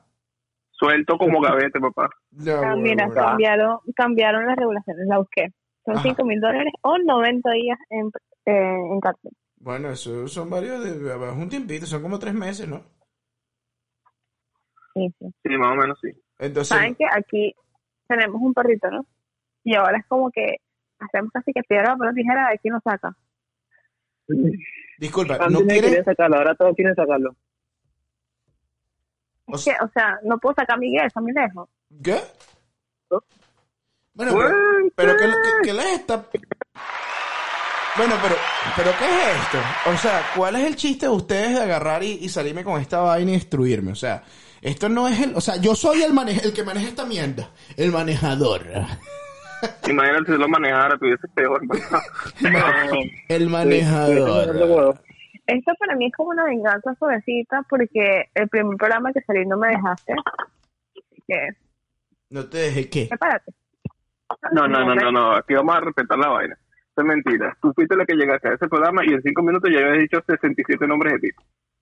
Suelto 0.78 1.16
como 1.16 1.40
gavete, 1.40 1.80
papá. 1.80 2.10
No, 2.32 2.52
Ah, 2.52 2.56
bueno, 2.58 2.76
mira, 2.76 3.06
bueno. 3.06 3.22
cambiaron, 3.22 3.78
cambiaron 3.94 4.46
las 4.46 4.56
regulaciones, 4.56 5.06
la 5.08 5.18
busqué. 5.18 5.52
Son 5.84 5.94
Ajá. 5.94 6.02
5 6.02 6.24
mil 6.24 6.40
dólares 6.40 6.72
o 6.82 6.98
90 6.98 7.50
días 7.52 7.78
en, 7.90 8.06
eh, 8.46 8.74
en 8.92 9.00
cárcel. 9.00 9.32
Bueno, 9.58 9.90
eso 9.90 10.28
son 10.28 10.50
varios, 10.50 10.84
de, 10.84 10.90
es 11.14 11.32
un 11.36 11.48
tiempito, 11.48 11.86
son 11.86 12.02
como 12.02 12.18
tres 12.18 12.34
meses, 12.34 12.68
¿no? 12.68 12.82
Sí, 14.94 15.12
sí. 15.18 15.26
Sí, 15.42 15.56
más 15.56 15.72
o 15.72 15.76
menos 15.76 15.98
sí. 16.02 16.10
Entonces, 16.38 16.68
Saben 16.68 16.94
que 16.94 17.04
aquí 17.10 17.54
tenemos 18.08 18.40
un 18.40 18.52
perrito, 18.52 18.90
¿no? 18.90 19.06
Y 19.64 19.74
ahora 19.74 19.98
es 19.98 20.06
como 20.06 20.30
que 20.30 20.56
hacemos 20.98 21.30
casi 21.32 21.52
que 21.52 21.62
piedra, 21.62 21.96
pero 21.98 22.12
tijera, 22.12 22.48
de 22.48 22.54
aquí 22.54 22.68
nos 22.68 22.82
saca. 22.82 23.16
disculpa, 24.98 25.34
Antes 25.34 25.50
¿no 25.52 25.66
quería 25.66 26.04
sacarlo, 26.04 26.36
ahora 26.36 26.54
todos 26.54 26.74
quieren 26.74 26.94
sacarlo. 26.94 27.34
O 29.46 29.56
Es 29.56 29.64
que, 29.64 29.70
o 29.82 29.88
sea, 29.94 30.18
no 30.24 30.38
puedo 30.38 30.54
sacar 30.54 30.76
a 30.76 30.78
Miguel, 30.78 31.06
está 31.06 31.20
muy 31.20 31.32
lejos. 31.32 31.68
¿Qué? 32.02 32.20
Bueno, 34.14 34.32
pero, 34.34 34.54
pero 34.94 35.16
¿qué, 35.16 35.24
qué, 35.26 35.50
qué 35.64 35.72
les 35.74 35.86
está...? 36.00 36.24
Bueno, 37.96 38.14
pero, 38.22 38.34
pero 38.76 38.90
¿qué 38.98 39.04
es 39.06 39.36
esto? 39.42 39.58
O 39.90 39.96
sea, 39.96 40.22
¿cuál 40.36 40.56
es 40.56 40.66
el 40.66 40.76
chiste 40.76 41.06
de 41.06 41.12
ustedes 41.12 41.54
de 41.54 41.62
agarrar 41.62 42.02
y, 42.02 42.12
y 42.20 42.28
salirme 42.28 42.62
con 42.64 42.80
esta 42.80 43.00
vaina 43.00 43.30
y 43.30 43.34
destruirme? 43.34 43.92
O 43.92 43.96
sea, 43.96 44.22
esto 44.60 44.88
no 44.88 45.06
es 45.08 45.20
el... 45.20 45.34
O 45.36 45.40
sea, 45.40 45.56
yo 45.56 45.74
soy 45.74 46.02
el, 46.02 46.12
mane- 46.12 46.40
el 46.42 46.52
que 46.52 46.62
maneja 46.62 46.88
esta 46.88 47.04
mierda. 47.06 47.50
El 47.76 47.92
manejador. 47.92 48.66
Imagínate 49.88 50.32
si 50.32 50.38
lo 50.38 50.48
manejara, 50.48 50.98
tuviese 50.98 51.26
peor. 51.28 51.60
El 53.28 53.48
manejador. 53.48 55.02
Esto 55.46 55.72
para 55.78 55.94
mí 55.96 56.06
es 56.06 56.12
como 56.12 56.30
una 56.30 56.44
venganza 56.44 56.94
suavecita 56.98 57.62
porque 57.68 58.24
el 58.34 58.48
primer 58.48 58.76
programa 58.76 59.12
que 59.12 59.20
salí 59.22 59.46
no 59.46 59.56
me 59.56 59.68
dejaste. 59.68 60.12
Así 60.14 61.22
que, 61.26 61.48
No 62.30 62.44
te 62.46 62.58
dejé 62.58 62.90
qué. 62.90 63.06
prepárate. 63.08 63.52
No, 64.52 64.66
no, 64.66 64.84
no, 64.84 64.94
no, 64.96 65.12
no, 65.12 65.32
aquí 65.36 65.54
vamos 65.54 65.76
a 65.76 65.80
respetar 65.80 66.18
la 66.18 66.28
vaina. 66.28 66.54
Eso 66.54 67.00
es 67.00 67.04
mentira. 67.04 67.56
Tú 67.62 67.72
fuiste 67.74 67.94
la 67.96 68.04
que 68.04 68.14
llegaste 68.14 68.48
a 68.48 68.54
ese 68.54 68.66
programa 68.68 69.04
y 69.04 69.12
en 69.12 69.22
cinco 69.22 69.42
minutos 69.42 69.70
ya 69.72 69.78
habías 69.80 69.98
dicho 70.00 70.18
67 70.26 70.86
nombres 70.86 71.12
de 71.14 71.18
ti. 71.20 71.28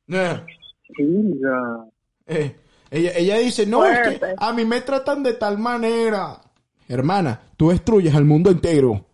No. 0.09 1.88
Eh, 2.27 2.57
ella, 2.90 3.11
ella 3.16 3.38
dice, 3.38 3.66
no, 3.66 3.85
es 3.87 3.98
que 4.00 4.18
Fuerte. 4.18 4.35
a 4.38 4.53
mí 4.53 4.64
me 4.64 4.81
tratan 4.83 5.22
de 5.22 5.35
tal 5.35 5.59
manera. 5.59 6.37
Hermana, 6.88 7.40
tú 7.57 7.70
destruyes 7.70 8.14
al 8.14 8.24
mundo 8.24 8.50
entero. 8.50 9.05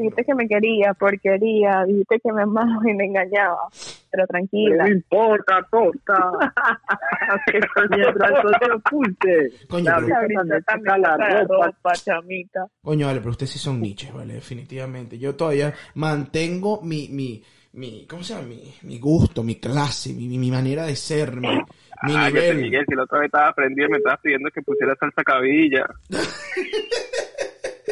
Dijiste 0.00 0.24
que 0.24 0.34
me 0.34 0.48
quería, 0.48 0.94
porquería, 0.94 1.84
dijiste 1.86 2.18
que 2.20 2.32
me 2.32 2.42
amaba 2.42 2.80
y 2.90 2.94
me 2.94 3.04
engañaba. 3.04 3.68
Pero 4.10 4.26
tranquila. 4.26 4.84
No 4.84 4.90
importa, 4.92 5.66
torta. 5.70 6.30
Mientras 7.90 8.44
no 8.44 8.50
te 8.58 8.72
oculte. 8.72 9.50
Coño, 9.68 9.84
La 9.90 9.96
pero- 9.96 10.06
brisa 10.06 10.18
Ahorita 10.20 10.40
también 10.40 10.64
también 10.64 10.64
saca 10.64 10.98
la 10.98 11.08
saca 11.10 11.28
la 11.34 11.40
ropa. 11.42 11.66
ropa, 11.66 11.92
chamita. 11.92 12.66
Coño, 12.82 13.06
vale, 13.06 13.18
pero 13.20 13.30
ustedes 13.32 13.50
sí 13.50 13.58
son 13.58 13.80
niches, 13.80 14.12
¿vale? 14.12 14.34
Definitivamente. 14.34 15.18
Yo 15.18 15.36
todavía 15.36 15.74
mantengo 15.94 16.80
mi, 16.82 17.08
mi, 17.10 17.42
mi, 17.72 18.06
¿cómo 18.06 18.22
se 18.22 18.34
llama? 18.34 18.46
Mi, 18.48 18.74
mi 18.82 18.98
gusto, 18.98 19.42
mi 19.42 19.56
clase, 19.60 20.12
mi, 20.14 20.26
mi, 20.38 20.50
manera 20.50 20.84
de 20.86 20.96
ser, 20.96 21.36
mi, 21.36 21.48
mi 21.48 22.16
Ah, 22.16 22.28
te 22.28 22.32
nivel. 22.32 22.56
Miguel, 22.62 22.84
si 22.88 22.94
la 22.94 23.02
otra 23.04 23.18
vez 23.20 23.26
estaba 23.26 23.48
aprendiendo 23.48 23.92
me 23.92 23.98
estabas 23.98 24.20
pidiendo 24.22 24.48
que 24.50 24.62
pusiera 24.62 24.94
salsa 24.96 25.22
cabilla. 25.22 25.84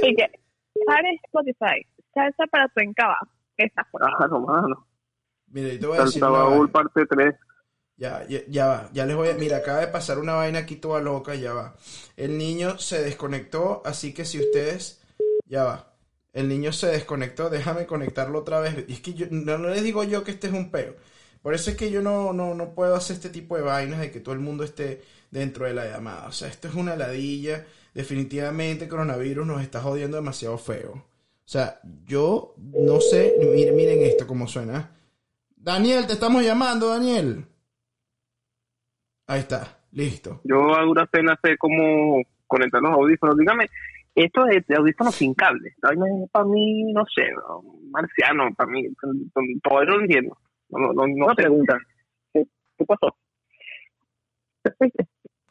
Y 0.00 0.14
que, 0.14 0.30
para 0.86 1.10
Spotify, 1.24 1.84
salsa 2.14 2.46
para 2.50 2.68
tu 2.68 2.80
encaba. 2.80 3.18
Esa 3.56 3.84
fue. 3.90 4.00
Ah, 4.04 4.26
no, 4.28 4.40
mano. 4.40 4.86
Mira, 5.48 5.68
yo 5.72 5.80
te 5.80 5.86
voy 5.86 5.98
a 5.98 6.04
decir 6.04 6.20
Salsa 6.20 6.40
una 6.40 6.44
baúl 6.44 6.70
parte 6.70 7.06
3. 7.06 7.34
Ya, 7.96 8.24
ya, 8.28 8.40
ya 8.46 8.66
va, 8.66 8.90
ya 8.92 9.06
les 9.06 9.16
voy 9.16 9.28
a... 9.28 9.34
Mira, 9.34 9.56
acaba 9.56 9.80
de 9.80 9.88
pasar 9.88 10.18
una 10.18 10.34
vaina 10.34 10.60
aquí 10.60 10.76
toda 10.76 11.00
loca, 11.00 11.34
ya 11.34 11.52
va. 11.52 11.74
El 12.16 12.38
niño 12.38 12.78
se 12.78 13.02
desconectó, 13.02 13.82
así 13.84 14.14
que 14.14 14.24
si 14.24 14.38
ustedes... 14.38 15.04
Ya 15.46 15.64
va. 15.64 15.92
El 16.32 16.48
niño 16.48 16.70
se 16.72 16.86
desconectó, 16.86 17.50
déjame 17.50 17.86
conectarlo 17.86 18.38
otra 18.40 18.60
vez. 18.60 18.84
Y 18.86 18.92
es 18.92 19.00
que 19.00 19.14
yo, 19.14 19.26
no, 19.30 19.58
no 19.58 19.68
les 19.70 19.82
digo 19.82 20.04
yo 20.04 20.22
que 20.22 20.30
este 20.30 20.46
es 20.46 20.52
un 20.52 20.70
peo. 20.70 20.94
Por 21.42 21.54
eso 21.54 21.70
es 21.70 21.76
que 21.76 21.90
yo 21.90 22.02
no, 22.02 22.32
no, 22.32 22.54
no 22.54 22.74
puedo 22.74 22.94
hacer 22.94 23.16
este 23.16 23.30
tipo 23.30 23.56
de 23.56 23.62
vainas 23.62 23.98
de 23.98 24.12
que 24.12 24.20
todo 24.20 24.34
el 24.34 24.40
mundo 24.40 24.62
esté 24.62 25.02
dentro 25.30 25.66
de 25.66 25.74
la 25.74 25.86
llamada. 25.86 26.28
O 26.28 26.32
sea, 26.32 26.48
esto 26.48 26.68
es 26.68 26.74
una 26.74 26.94
ladilla. 26.94 27.66
Definitivamente 27.94 28.84
el 28.84 28.90
coronavirus 28.90 29.46
nos 29.46 29.62
está 29.62 29.80
jodiendo 29.80 30.16
demasiado 30.16 30.58
feo. 30.58 31.04
O 31.48 31.50
sea, 31.50 31.80
yo 32.04 32.52
no 32.58 33.00
sé... 33.00 33.36
Miren, 33.40 33.74
miren 33.74 34.02
esto 34.02 34.26
cómo 34.26 34.46
suena. 34.46 34.90
Daniel, 35.56 36.06
te 36.06 36.12
estamos 36.12 36.42
llamando, 36.42 36.90
Daniel. 36.90 37.46
Ahí 39.26 39.40
está, 39.40 39.78
listo. 39.92 40.42
Yo 40.44 40.76
a 40.76 40.82
duras 40.82 41.08
penas 41.08 41.38
sé 41.42 41.56
cómo 41.56 42.20
conectar 42.46 42.82
los 42.82 42.92
audífonos. 42.92 43.34
Dígame, 43.38 43.66
esto 44.14 44.46
es 44.46 44.66
de 44.66 44.76
audífonos 44.76 45.14
sin 45.14 45.32
cable. 45.32 45.74
Para 45.80 46.44
mí, 46.44 46.92
no 46.92 47.06
sé, 47.06 47.30
no, 47.32 47.62
marciano, 47.92 48.52
para 48.54 48.70
mí. 48.70 48.86
Todavía 49.62 49.88
no 49.88 49.96
lo 49.96 50.02
entiendo. 50.02 50.36
No, 50.68 50.78
no, 50.80 50.92
no, 50.92 51.06
no 51.06 51.24
Una 51.24 51.34
sé. 51.34 51.42
pregunta. 51.44 51.78
¿Qué, 52.30 52.44
qué 52.76 52.84
pasó? 52.84 53.16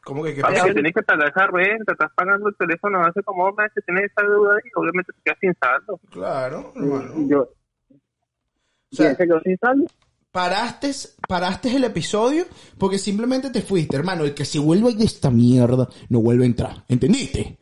¿Cómo 0.08 0.24
que 0.24 0.34
qué 0.34 0.40
pasa? 0.40 0.64
que 0.64 0.72
tienes 0.72 0.94
que 0.94 1.02
pagar 1.02 1.28
esa 1.28 1.46
renta, 1.48 1.92
estás 1.92 2.10
pagando 2.14 2.48
el 2.48 2.56
teléfono 2.56 2.98
hace 3.02 3.22
como 3.22 3.44
dos 3.44 3.54
meses, 3.56 3.84
tienes 3.84 4.04
esa 4.04 4.26
deuda 4.26 4.56
y 4.64 4.70
obviamente 4.74 5.12
te 5.12 5.20
quedas 5.22 5.38
sin 5.38 5.54
saldo. 5.60 6.00
Claro, 6.10 6.72
hermano. 6.74 7.28
Yo. 7.28 7.40
O 7.42 8.96
sea, 8.96 9.08
¿Quién 9.08 9.16
se 9.16 9.26
quedó 9.26 9.40
sin 9.40 9.58
saldo? 9.58 9.86
paraste, 10.32 10.92
paraste 11.28 11.76
el 11.76 11.84
episodio 11.84 12.44
porque 12.78 12.96
simplemente 12.96 13.50
te 13.50 13.60
fuiste, 13.60 13.98
hermano. 13.98 14.24
El 14.24 14.34
que 14.34 14.46
se 14.46 14.58
vuelva 14.58 14.90
de 14.92 15.04
esta 15.04 15.30
mierda 15.30 15.88
no 16.08 16.22
vuelve 16.22 16.44
a 16.44 16.46
entrar. 16.46 16.76
¿Entendiste? 16.88 17.58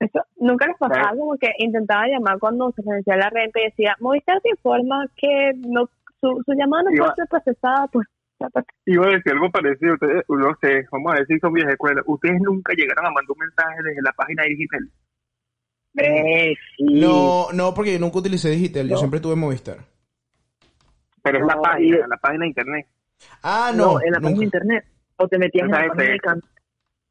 Eso, 0.00 0.20
nunca 0.38 0.66
les 0.66 0.76
pasaba 0.76 1.10
como 1.10 1.36
que 1.36 1.52
intentaba 1.58 2.08
llamar 2.08 2.40
cuando 2.40 2.72
se 2.72 2.82
vencía 2.84 3.16
la 3.16 3.30
renta 3.30 3.60
y 3.60 3.64
decía, 3.66 3.94
Movistar 4.00 4.40
te 4.40 4.50
informa 4.50 5.06
que 5.16 5.52
no 5.56 5.88
su, 6.20 6.42
su 6.44 6.52
llamada 6.52 6.90
no 6.90 6.96
puede 6.96 7.14
ser 7.14 7.28
procesada, 7.28 7.86
pues 7.92 8.08
está. 8.46 8.64
Iba 8.86 9.06
a 9.06 9.10
decir 9.10 9.32
algo 9.32 9.50
parecido, 9.50 9.94
ustedes, 9.94 10.24
no 10.28 10.56
sé, 10.60 10.86
vamos 10.90 11.14
a 11.14 11.18
decir 11.20 11.38
son 11.40 11.52
viejas 11.52 11.72
escuelas. 11.72 12.04
Ustedes 12.06 12.40
nunca 12.40 12.72
llegaron 12.74 13.06
a 13.06 13.10
mandar 13.10 13.30
un 13.30 13.38
mensaje 13.38 13.82
desde 13.84 14.02
la 14.02 14.12
página 14.12 14.42
digital. 14.44 14.88
Eh, 15.96 16.54
sí. 16.76 16.84
No, 17.00 17.48
no, 17.52 17.74
porque 17.74 17.92
yo 17.94 17.98
nunca 17.98 18.18
utilicé 18.18 18.50
Digital, 18.50 18.88
yo 18.88 18.96
siempre 18.96 19.18
tuve 19.20 19.34
Movistar. 19.34 19.78
Pero 21.22 21.38
es 21.38 21.46
la 21.46 21.60
página, 21.60 21.96
y- 21.96 22.08
la 22.08 22.16
página 22.16 22.42
de 22.42 22.48
internet. 22.48 22.86
Ah, 23.42 23.72
no, 23.74 23.94
no, 23.94 24.00
en 24.02 24.12
la 24.12 24.20
página 24.20 24.38
de 24.38 24.44
internet. 24.44 24.84
O 25.16 25.28
te 25.28 25.38
metías 25.38 25.64
en 25.66 25.70
la 25.72 25.86
página 25.88 26.04
de. 26.12 26.18
Can- 26.20 26.42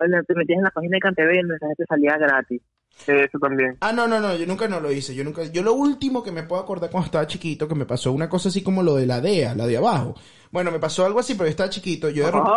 o 0.02 0.24
te 0.24 0.34
metías 0.34 0.58
en 0.58 0.64
la 0.64 0.72
página 0.72 0.96
de 0.96 1.00
CanTV 1.02 1.36
y 1.36 1.38
el 1.40 1.48
mensaje 1.48 1.74
te 1.78 1.86
salía 1.86 2.18
gratis. 2.18 2.62
Eso 3.08 3.40
también. 3.40 3.78
Ah, 3.82 3.94
no, 3.94 4.08
no, 4.08 4.20
no, 4.20 4.36
yo 4.36 4.46
nunca 4.46 4.68
no 4.68 4.80
lo 4.80 4.92
hice. 4.92 5.16
Yo 5.16 5.24
nunca, 5.24 5.44
yo 5.46 5.64
lo 5.64 5.74
último 5.74 6.22
que 6.22 6.32
me 6.32 6.44
puedo 6.44 6.62
acordar 6.62 6.90
cuando 6.90 7.06
estaba 7.06 7.28
chiquito, 7.28 7.68
que 7.68 7.76
me 7.76 7.86
pasó 7.86 8.12
una 8.12 8.30
cosa 8.30 8.50
así 8.50 8.62
como 8.62 8.84
lo 8.84 8.96
de 8.96 9.06
la 9.06 9.22
DEA, 9.22 9.56
la 9.56 9.66
de 9.68 9.78
abajo. 9.78 10.16
Bueno, 10.52 10.70
me 10.72 10.80
pasó 10.80 11.06
algo 11.06 11.20
así, 11.20 11.34
pero 11.36 11.46
yo 11.46 11.52
estaba 11.52 11.70
chiquito. 11.70 12.10
Yo 12.10 12.26
de 12.26 12.32
repente- 12.32 12.52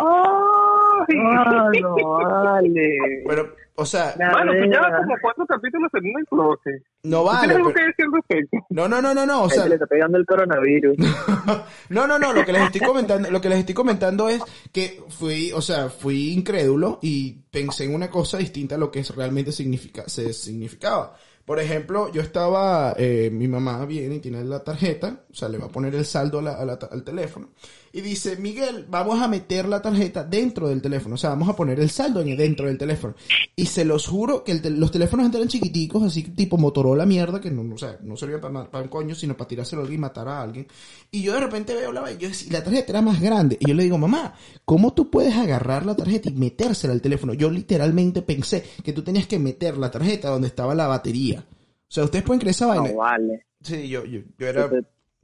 no, 1.09 2.17
vale. 2.19 2.97
pero, 3.27 3.55
o 3.75 3.85
sea, 3.85 4.13
Bueno, 4.17 4.51
DEA. 4.53 4.65
llevas 4.65 5.01
como 5.01 5.15
cuatro 5.21 5.45
capítulos 5.47 5.89
en 5.93 6.05
un 6.15 6.25
closet. 6.25 6.83
no 7.03 7.19
¿Tú 7.21 7.25
vale. 7.25 7.39
¿Tienes 7.39 7.57
algo 7.57 7.69
pero- 7.73 7.75
que 7.75 7.85
decir 7.85 8.05
respecto? 8.13 8.57
no, 8.69 8.87
no, 8.87 9.01
no, 9.01 9.13
no, 9.13 9.25
no, 9.25 9.43
o 9.43 9.49
sea, 9.49 9.65
le 9.67 9.75
está 9.75 9.87
pegando 9.87 10.17
el 10.17 10.25
coronavirus. 10.25 10.97
no, 11.89 12.07
no, 12.07 12.19
no, 12.19 12.33
lo 12.33 12.45
que 12.45 12.53
les 12.53 12.61
estoy 12.63 12.81
comentando, 12.81 13.29
lo 13.31 13.41
que 13.41 13.49
les 13.49 13.59
estoy 13.59 13.75
comentando 13.75 14.29
es 14.29 14.41
que 14.71 15.01
fui, 15.09 15.51
o 15.51 15.61
sea, 15.61 15.89
fui 15.89 16.31
incrédulo 16.33 16.99
y 17.01 17.33
pensé 17.51 17.85
en 17.85 17.95
una 17.95 18.09
cosa 18.09 18.37
distinta 18.37 18.75
a 18.75 18.77
lo 18.77 18.91
que 18.91 18.99
es- 18.99 19.15
realmente 19.15 19.51
significa, 19.51 20.03
se 20.07 20.33
significaba. 20.33 21.15
Por 21.45 21.59
ejemplo, 21.59 22.09
yo 22.09 22.21
estaba, 22.21 22.93
eh, 22.97 23.29
mi 23.29 23.49
mamá 23.49 23.85
viene 23.85 24.15
y 24.15 24.19
tiene 24.21 24.45
la 24.45 24.63
tarjeta, 24.63 25.23
o 25.29 25.33
sea, 25.33 25.49
le 25.49 25.57
va 25.57 25.65
a 25.65 25.69
poner 25.69 25.93
el 25.93 26.05
saldo 26.05 26.39
a 26.39 26.41
la- 26.41 26.53
a 26.53 26.63
la 26.63 26.79
al 26.89 27.03
teléfono, 27.03 27.49
y 27.95 28.01
dice, 28.01 28.37
Miguel, 28.37 28.87
vamos 28.89 29.21
a 29.21 29.27
meter 29.27 29.67
la 29.67 29.79
tarjeta 29.79 30.23
dentro 30.23 30.67
del 30.67 30.81
teléfono, 30.81 31.13
o 31.13 31.17
sea, 31.17 31.29
vamos 31.29 31.47
a 31.47 31.55
poner 31.55 31.79
el 31.79 31.91
saldo 31.91 32.21
en, 32.21 32.35
dentro 32.35 32.65
del 32.65 32.75
teléfono. 32.75 33.13
Y 33.55 33.67
se 33.67 33.85
los 33.85 34.07
juro 34.07 34.43
que 34.43 34.53
el 34.53 34.79
los 34.79 34.91
teléfonos 34.91 35.31
eran 35.31 35.47
chiquiticos, 35.47 36.01
así 36.01 36.23
tipo 36.23 36.57
Motorola 36.57 37.05
mierda, 37.05 37.39
que 37.39 37.51
no, 37.51 37.75
o 37.75 37.77
sea, 37.77 37.99
no 38.01 38.17
servía 38.17 38.41
para, 38.41 38.69
para 38.71 38.83
un 38.83 38.89
coño, 38.89 39.13
sino 39.13 39.37
para 39.37 39.47
tirárselo 39.47 39.81
a 39.81 39.83
alguien 39.83 39.99
y 39.99 40.01
matar 40.01 40.27
a 40.27 40.41
alguien. 40.41 40.67
Y 41.11 41.21
yo 41.21 41.33
de 41.33 41.41
repente 41.41 41.75
veo 41.75 41.91
la 41.91 42.01
vaina, 42.01 42.19
yo 42.19 42.29
y 42.29 42.49
la 42.49 42.63
tarjeta 42.63 42.93
era 42.93 43.03
más 43.03 43.21
grande. 43.21 43.57
Y 43.59 43.67
yo 43.67 43.75
le 43.75 43.83
digo, 43.83 43.99
mamá, 43.99 44.33
¿cómo 44.65 44.95
tú 44.95 45.11
puedes 45.11 45.35
agarrar 45.35 45.85
la 45.85 45.95
tarjeta 45.95 46.29
y 46.29 46.33
metérsela 46.33 46.93
al 46.93 47.01
teléfono? 47.01 47.35
Yo 47.35 47.51
literalmente 47.51 48.23
pensé 48.23 48.63
que 48.83 48.93
tú 48.93 49.03
tenías 49.03 49.27
que 49.27 49.37
meter 49.37 49.77
la 49.77 49.91
tarjeta 49.91 50.29
donde 50.29 50.47
estaba 50.47 50.73
la 50.73 50.87
batería. 50.87 51.45
O 51.47 51.93
sea, 51.93 52.05
ustedes 52.05 52.25
pueden 52.25 52.39
creer 52.39 52.55
esa 52.55 52.65
vaina. 52.65 52.89
No 52.89 52.97
vale. 52.97 53.45
Sí, 53.61 53.87
yo, 53.87 54.03
yo, 54.03 54.21
yo 54.35 54.47
era... 54.47 54.67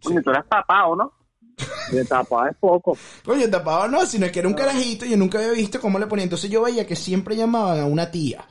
Coño, 0.03 0.21
tú 0.21 0.29
eras 0.29 0.45
papá, 0.45 0.85
¿o 0.85 0.95
no? 0.95 1.18
te 1.91 2.05
tapaba 2.05 2.49
es 2.49 2.57
poco. 2.57 2.97
Coño, 3.23 3.49
tapado 3.49 3.87
no, 3.87 4.05
sino 4.05 4.31
que 4.31 4.39
era 4.39 4.47
un 4.47 4.53
carajito 4.53 5.05
y 5.05 5.11
yo 5.11 5.17
nunca 5.17 5.39
había 5.39 5.51
visto 5.51 5.79
cómo 5.79 5.99
le 5.99 6.07
ponía. 6.07 6.23
Entonces 6.23 6.49
yo 6.49 6.61
veía 6.61 6.85
que 6.85 6.95
siempre 6.95 7.35
llamaban 7.35 7.79
a 7.79 7.85
una 7.85 8.09
tía. 8.11 8.45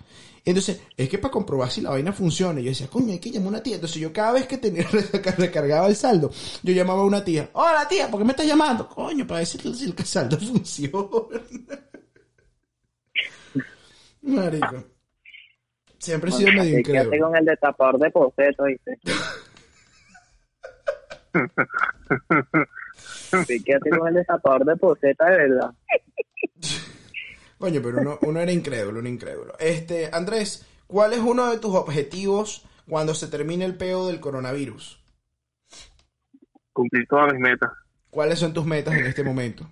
Entonces, 0.44 0.81
es 0.97 1.09
que 1.11 1.18
para 1.18 1.31
comprobar 1.31 1.71
si 1.71 1.83
la 1.83 1.90
vaina 1.90 2.11
funciona, 2.11 2.61
yo 2.61 2.71
decía, 2.71 2.87
coño, 2.88 3.12
hay 3.12 3.18
que 3.18 3.31
llamar 3.31 3.49
a 3.49 3.51
una 3.51 3.62
tía. 3.62 3.75
Entonces 3.75 4.01
yo 4.01 4.12
cada 4.12 4.33
vez 4.33 4.47
que 4.47 4.57
tenía 4.57 4.87
recargaba 5.37 5.87
el 5.88 5.97
saldo, 5.97 6.31
yo 6.62 6.73
llamaba 6.73 7.03
a 7.03 7.05
una 7.05 7.23
tía. 7.23 7.51
Hola 7.53 7.87
tía, 7.87 8.11
¿por 8.11 8.21
qué 8.21 8.25
me 8.25 8.31
estás 8.31 8.47
llamando? 8.47 8.88
Coño, 8.88 9.27
para 9.27 9.40
decirle 9.40 9.75
si 9.75 9.85
el 9.85 10.07
saldo 10.07 10.38
funciona. 10.40 11.42
Marico. 14.23 14.85
Siempre 15.99 16.31
he 16.31 16.33
sido 16.33 16.53
medio 16.53 16.77
Así 16.77 16.83
quédate 16.83 17.18
con 17.18 17.37
el 17.37 17.44
destapador 17.44 17.99
de 17.99 18.11
poseto, 18.11 18.64
¿viste? 18.64 18.99
Sí, 23.46 23.62
quédate 23.62 23.90
con 23.90 24.08
el 24.08 24.14
destapador 24.14 24.64
de 24.64 24.76
poseta 24.76 25.26
de 25.26 25.37
verdad. 25.37 25.70
Coño, 27.58 27.80
pero 27.82 27.98
uno, 27.98 28.18
uno 28.22 28.40
era 28.40 28.52
incrédulo, 28.52 29.00
uno 29.00 29.08
incrédulo. 29.08 29.54
Este, 29.58 30.08
Andrés, 30.12 30.64
¿cuál 30.87 31.12
es 31.12 31.18
uno 31.18 31.50
de 31.50 31.58
tus 31.58 31.74
objetivos 31.74 32.64
cuando 32.88 33.14
se 33.14 33.26
termine 33.26 33.64
el 33.64 33.74
peo 33.74 34.06
del 34.06 34.20
coronavirus? 34.20 35.02
Cumplir 36.72 37.04
todas 37.08 37.32
mis 37.32 37.40
metas. 37.40 37.72
¿Cuáles 38.11 38.38
son 38.38 38.52
tus 38.52 38.64
metas 38.64 38.94
en 38.94 39.06
este 39.06 39.24
momento? 39.24 39.68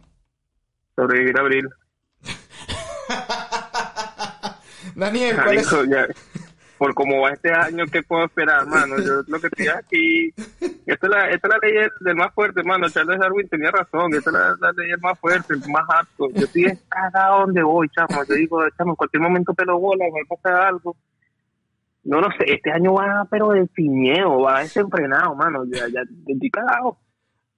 Sobrevivir 0.97 1.39
a 1.39 1.43
abril. 1.43 1.69
Daniel, 4.97 5.37
¿cuál 5.37 5.59
es? 5.59 5.71
Ya, 5.89 6.09
por 6.79 6.95
cómo 6.95 7.21
va 7.23 7.31
este 7.31 7.53
año, 7.53 7.85
¿qué 7.91 8.03
puedo 8.03 8.25
esperar, 8.27 8.67
mano? 8.67 8.97
Yo 8.99 9.23
lo 9.27 9.41
que 9.41 9.47
estoy 9.47 9.69
aquí, 9.69 10.29
esta 10.87 11.07
es 11.07 11.11
la, 11.11 11.31
esta 11.31 11.49
es 11.49 11.55
la 11.55 11.59
ley 11.63 11.89
del, 12.01 12.17
más 12.17 12.33
fuerte, 12.35 12.63
mano. 12.63 12.89
Charles 12.91 13.19
Darwin 13.19 13.49
tenía 13.49 13.71
razón, 13.71 14.15
esta 14.15 14.31
es 14.31 14.35
la, 14.35 14.57
la 14.61 14.73
ley 14.77 14.91
del 14.91 15.01
más 15.01 15.19
fuerte, 15.19 15.55
el 15.55 15.61
más 15.71 15.85
apto. 15.89 16.29
Yo 16.35 16.45
estoy 16.45 16.79
cada 16.89 17.29
donde 17.39 17.63
voy, 17.63 17.89
chamo. 17.89 18.23
Yo 18.29 18.35
digo, 18.35 18.61
chamo, 18.77 18.91
en 18.93 18.97
cualquier 18.97 19.23
momento 19.23 19.55
pelo 19.55 19.79
bola, 19.79 20.05
me 20.13 20.25
pasa 20.37 20.69
algo. 20.69 20.97
No, 22.05 22.21
no 22.21 22.29
sé, 22.39 22.53
este 22.53 22.71
año 22.71 22.95
va, 22.95 23.27
pero 23.31 23.49
de 23.51 23.67
piñeo, 23.67 24.43
va 24.43 24.61
desenfrenado, 24.61 25.35
mano. 25.35 25.65
Ya, 25.67 25.89
ya, 25.93 26.03
estoy 26.03 26.51
cagado. 26.51 26.99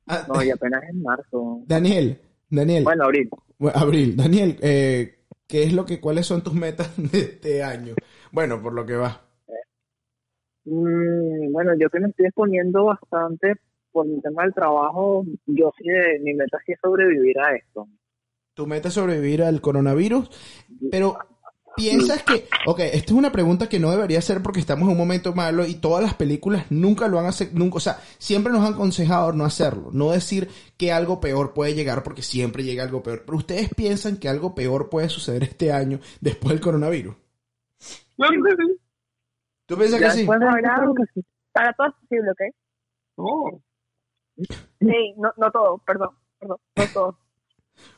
Ah, 0.06 0.24
No, 0.26 0.42
y 0.42 0.50
apenas 0.50 0.82
es 0.84 0.94
marzo. 0.94 1.60
Daniel, 1.66 2.18
Daniel, 2.48 2.84
Bueno, 2.84 3.04
abril. 3.04 3.28
bueno, 3.58 3.78
Abril, 3.78 4.16
Daniel, 4.16 4.56
eh, 4.62 5.18
¿qué 5.46 5.64
es 5.64 5.74
lo 5.74 5.84
que, 5.84 6.00
cuáles 6.00 6.24
son 6.26 6.42
tus 6.42 6.54
metas 6.54 6.92
de 6.96 7.18
este 7.18 7.62
año? 7.62 7.94
Bueno, 8.32 8.62
por 8.62 8.72
lo 8.72 8.84
que 8.86 8.96
va. 8.96 9.22
Mm, 10.64 11.52
bueno, 11.52 11.72
yo 11.78 11.88
que 11.88 12.00
me 12.00 12.08
estoy 12.08 12.26
exponiendo 12.26 12.84
bastante 12.84 13.54
por 13.90 14.06
mi 14.06 14.20
tema 14.20 14.42
del 14.42 14.52
trabajo, 14.54 15.24
yo 15.46 15.72
sí, 15.78 15.88
de- 15.88 16.20
mi 16.20 16.34
meta 16.34 16.58
sí 16.66 16.72
es 16.72 16.78
sobrevivir 16.82 17.38
a 17.40 17.54
esto. 17.56 17.88
Tu 18.54 18.66
meta 18.66 18.88
es 18.88 18.94
sobrevivir 18.94 19.42
al 19.42 19.60
coronavirus, 19.62 20.28
pero 20.90 21.16
piensas 21.76 22.22
que, 22.24 22.48
ok, 22.66 22.80
esta 22.80 22.96
es 23.06 23.12
una 23.12 23.32
pregunta 23.32 23.68
que 23.68 23.78
no 23.78 23.90
debería 23.90 24.20
ser 24.20 24.42
porque 24.42 24.58
estamos 24.60 24.86
en 24.86 24.92
un 24.92 24.98
momento 24.98 25.32
malo 25.32 25.64
y 25.64 25.76
todas 25.76 26.02
las 26.02 26.14
películas 26.14 26.66
nunca 26.70 27.08
lo 27.08 27.18
han 27.20 27.26
hecho, 27.28 27.46
nunca, 27.52 27.76
o 27.76 27.80
sea, 27.80 27.98
siempre 28.18 28.52
nos 28.52 28.66
han 28.66 28.74
aconsejado 28.74 29.32
no 29.32 29.44
hacerlo, 29.44 29.90
no 29.92 30.10
decir 30.10 30.48
que 30.76 30.92
algo 30.92 31.20
peor 31.20 31.54
puede 31.54 31.74
llegar 31.74 32.02
porque 32.02 32.22
siempre 32.22 32.64
llega 32.64 32.82
algo 32.82 33.02
peor, 33.02 33.22
pero 33.24 33.38
ustedes 33.38 33.70
piensan 33.74 34.16
que 34.18 34.28
algo 34.28 34.54
peor 34.54 34.90
puede 34.90 35.08
suceder 35.08 35.44
este 35.44 35.72
año 35.72 36.00
después 36.20 36.50
del 36.52 36.60
coronavirus. 36.60 37.14
Que 38.18 38.26
sí. 38.26 38.80
¿Tú 39.66 39.76
piensas 39.76 40.00
Ya 40.00 40.06
que 40.08 40.14
sí? 40.14 40.26
Para 41.52 41.72
todo 41.72 41.88
es 41.88 41.94
posible, 41.94 42.30
¿ok? 42.30 42.40
No, 43.16 43.62
Sí, 44.80 45.14
no, 45.16 45.32
no 45.36 45.50
todo, 45.50 45.78
perdón, 45.78 46.10
perdón, 46.38 46.58
no 46.76 46.84
todo. 46.94 47.18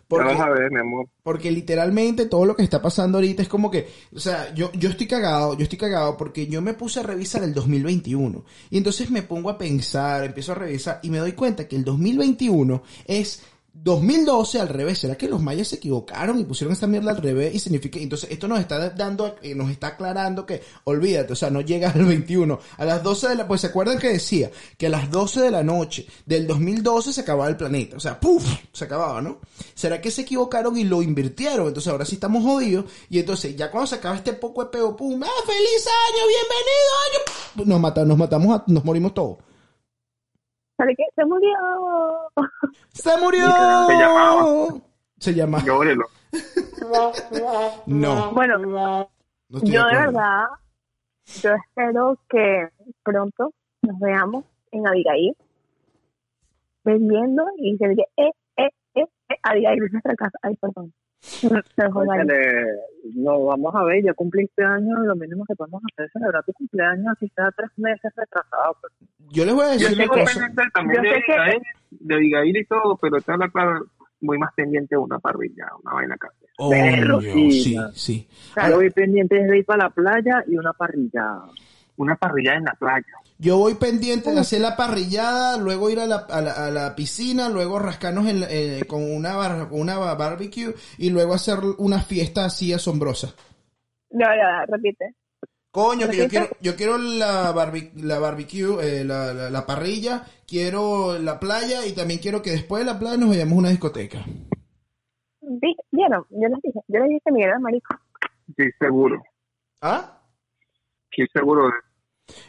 Porque- 0.09 0.26
vamos 0.26 0.42
a 0.42 0.50
ver, 0.50 0.70
mi 0.70 0.80
amor. 0.80 1.06
Porque 1.22 1.50
literalmente 1.50 2.26
todo 2.26 2.44
lo 2.44 2.56
que 2.56 2.62
está 2.62 2.83
pasando 2.83 3.18
ahorita 3.18 3.42
es 3.42 3.48
como 3.48 3.70
que, 3.70 3.88
o 4.14 4.18
sea, 4.18 4.52
yo, 4.54 4.72
yo 4.72 4.88
estoy 4.90 5.06
cagado, 5.06 5.54
yo 5.56 5.62
estoy 5.62 5.78
cagado 5.78 6.16
porque 6.16 6.46
yo 6.48 6.61
me 6.61 6.74
puse 6.74 7.00
a 7.00 7.02
revisar 7.04 7.44
el 7.44 7.54
2021 7.54 8.44
y 8.70 8.78
entonces 8.78 9.11
me 9.11 9.22
pongo 9.22 9.50
a 9.50 9.56
pensar, 9.59 10.24
empiezo 10.24 10.52
a 10.52 10.56
revisar 10.56 10.98
y 11.02 11.11
me 11.11 11.18
doy 11.18 11.33
cuenta 11.33 11.68
que 11.68 11.76
el 11.76 11.85
2021 11.85 12.83
es 13.06 13.46
2012 13.72 14.61
al 14.61 14.68
revés. 14.68 14.98
¿Será 14.98 15.16
que 15.16 15.28
los 15.28 15.40
mayas 15.40 15.68
se 15.68 15.76
equivocaron 15.76 16.38
y 16.38 16.44
pusieron 16.44 16.72
esta 16.72 16.87
mierda 16.87 17.11
al 17.12 17.18
revés 17.18 17.54
y 17.54 17.59
significa, 17.59 17.98
entonces 17.98 18.30
esto 18.30 18.48
nos 18.48 18.61
está 18.61 18.90
dando, 18.90 19.37
eh, 19.42 19.54
nos 19.54 19.70
está 19.70 19.88
aclarando 19.88 20.44
que, 20.44 20.62
olvídate, 20.85 21.33
o 21.33 21.37
sea, 21.37 21.50
no 21.50 21.61
llegas 21.61 21.94
al 21.94 22.04
21. 22.04 22.59
A 22.76 22.85
las 22.85 23.02
12 23.02 23.28
de 23.28 23.35
la, 23.37 23.48
pues 23.48 23.61
se 23.61 23.68
acuerdan 23.68 23.98
que 23.98 24.09
decía 24.09 24.50
que 24.76 24.87
a 24.87 24.90
las 24.90 25.11
12 25.11 25.40
de 25.40 25.50
la 25.50 25.62
noche 25.62 26.06
del 26.26 26.46
2012 26.46 27.12
se 27.12 27.20
acababa 27.20 27.48
el 27.48 27.56
planeta, 27.56 27.96
o 27.96 28.00
sea, 28.00 28.18
¡puf! 28.18 28.44
Se 28.72 28.85
acababa, 28.85 29.20
¿no? 29.20 29.38
¿Será 29.74 30.00
que 30.00 30.11
se 30.11 30.22
equivocaron 30.22 30.76
y 30.76 30.85
lo 30.85 31.02
invirtieron? 31.02 31.68
Entonces 31.68 31.90
ahora 31.90 32.04
sí 32.04 32.14
estamos 32.14 32.42
jodidos 32.42 32.87
y 33.09 33.18
entonces 33.18 33.56
ya 33.56 33.70
cuando 33.70 33.87
se 33.87 33.96
acaba 33.96 34.16
este 34.16 34.33
poco 34.33 34.64
de 34.64 34.70
peo, 34.70 34.96
¡pum! 34.96 35.22
¡Ah, 35.22 35.42
feliz 35.46 35.87
año! 35.87 36.24
¡Bienvenido 36.26 37.64
año! 37.64 37.66
Nos, 37.66 37.80
mata, 37.80 38.04
nos 38.04 38.18
matamos, 38.18 38.62
nos 38.66 38.85
morimos 38.85 39.14
todos. 39.14 39.49
¿Sabe 40.81 40.97
qué? 40.97 41.05
Se 41.14 41.27
murió. 41.27 41.51
¡Se 42.88 43.16
murió! 43.19 43.47
Se 43.87 43.95
llamaba. 43.99 44.47
Se 45.19 45.35
llama. 45.35 45.62
Llórelo. 45.62 46.07
No. 47.85 48.33
Bueno, 48.33 48.57
no 48.57 49.11
yo 49.51 49.85
de 49.85 49.95
verdad, 49.95 50.47
yo 51.43 51.51
espero 51.55 52.16
que 52.31 52.69
pronto 53.03 53.53
nos 53.83 53.99
veamos 53.99 54.47
en 54.71 54.88
Abigail, 54.88 55.37
bebiendo 56.83 57.45
y 57.59 57.76
se 57.76 57.89
diga, 57.89 58.05
eh, 58.16 58.31
eh, 58.57 58.70
eh, 58.95 59.05
eh, 59.28 59.37
Abigail 59.43 59.85
es 59.85 59.93
nuestra 59.93 60.14
casa. 60.14 60.39
Ay, 60.41 60.57
perdón. 60.57 60.95
No, 63.14 63.45
vamos 63.45 63.75
a 63.75 63.85
ver, 63.85 64.05
ya 64.05 64.14
cumpliste 64.14 64.64
años, 64.64 64.99
lo 65.05 65.14
mínimo 65.16 65.45
que 65.47 65.55
podemos 65.55 65.83
hacer 65.93 66.07
es 66.07 66.12
celebrar 66.12 66.45
tu 66.45 66.53
cumpleaños, 66.53 67.07
así 67.16 67.29
sea 67.35 67.51
tres 67.57 67.71
meses 67.77 68.12
retrasado. 68.16 68.77
pues. 68.81 68.93
Yo 69.31 69.45
les 69.45 69.55
voy 69.55 69.64
a 69.64 69.77
Yo 69.77 69.89
decir 69.89 69.99
una 69.99 70.09
cosa. 70.09 70.41
también 70.75 71.03
Yo 71.03 71.11
de 71.11 71.16
sé 71.16 71.23
que- 71.27 71.61
de 71.91 72.14
Abigail 72.14 72.57
y 72.57 72.64
todo, 72.66 72.97
pero 73.01 73.21
te 73.21 73.33
habla 73.33 73.49
claro, 73.49 73.85
muy 74.21 74.39
más 74.39 74.53
pendiente 74.55 74.95
de 74.95 74.99
una 74.99 75.18
parrilla, 75.18 75.66
una 75.83 75.95
vaina 75.95 76.14
acá. 76.14 76.29
Obvio, 76.59 77.21
sí, 77.23 77.77
sí. 77.95 78.29
Yo 78.68 78.77
voy 78.77 78.91
pendiente 78.91 79.37
de 79.43 79.59
ir 79.59 79.64
para 79.64 79.85
la 79.85 79.91
playa 79.91 80.45
y 80.47 80.57
una 80.57 80.73
parrilla. 80.73 81.41
Una 82.03 82.16
parrilla 82.16 82.55
en 82.55 82.64
la 82.64 82.72
playa. 82.74 83.07
Yo 83.38 83.57
voy 83.59 83.74
pendiente 83.74 84.32
de 84.32 84.40
hacer 84.40 84.61
la 84.61 84.76
parrillada, 84.76 85.57
luego 85.59 85.88
ir 85.90 86.01
a 86.01 86.07
la, 86.07 86.16
a 86.28 86.40
la, 86.40 86.53
a 86.53 86.70
la 86.70 86.94
piscina, 86.94 87.48
luego 87.48 87.78
rascarnos 87.78 88.26
en 88.26 88.40
la- 88.40 88.46
eh, 88.51 88.84
con 88.86 89.03
una, 89.03 89.34
bar- 89.36 89.68
una 89.70 89.96
barbecue 89.98 90.74
y 90.98 91.11
luego 91.11 91.34
hacer 91.34 91.59
una 91.78 92.01
fiesta 92.01 92.44
así 92.44 92.72
asombrosa. 92.72 93.34
No, 94.11 94.26
ya, 94.26 94.66
repite. 94.66 95.14
Coño, 95.70 96.09
que 96.09 96.16
yo 96.16 96.28
quiero, 96.28 96.48
yo 96.61 96.74
quiero 96.76 96.98
la, 96.98 97.55
barbi- 97.55 97.92
la 97.94 98.18
barbecue, 98.18 98.76
eh, 98.82 99.05
la, 99.05 99.32
la, 99.32 99.51
la 99.51 99.66
parrilla, 99.66 100.24
quiero 100.46 101.16
la 101.18 101.38
playa 101.38 101.86
y 101.86 101.92
también 101.92 102.18
quiero 102.18 102.42
que 102.42 102.51
después 102.51 102.84
de 102.84 102.92
la 102.92 102.98
playa 102.98 103.16
nos 103.16 103.28
vayamos 103.28 103.55
a 103.55 103.59
una 103.59 103.68
discoteca. 103.70 104.18
Vi- 105.40 105.76
¿Vieron? 105.92 106.24
Yo 106.30 106.48
les 106.48 106.61
dije. 106.62 106.80
Yo 106.88 107.01
les 107.01 107.09
dije 107.09 107.20
que 107.24 107.59
marico. 107.61 107.94
Sí, 108.57 108.64
seguro. 108.80 109.22
¿Ah? 109.80 110.18
Sí, 111.12 111.24
seguro. 111.32 111.70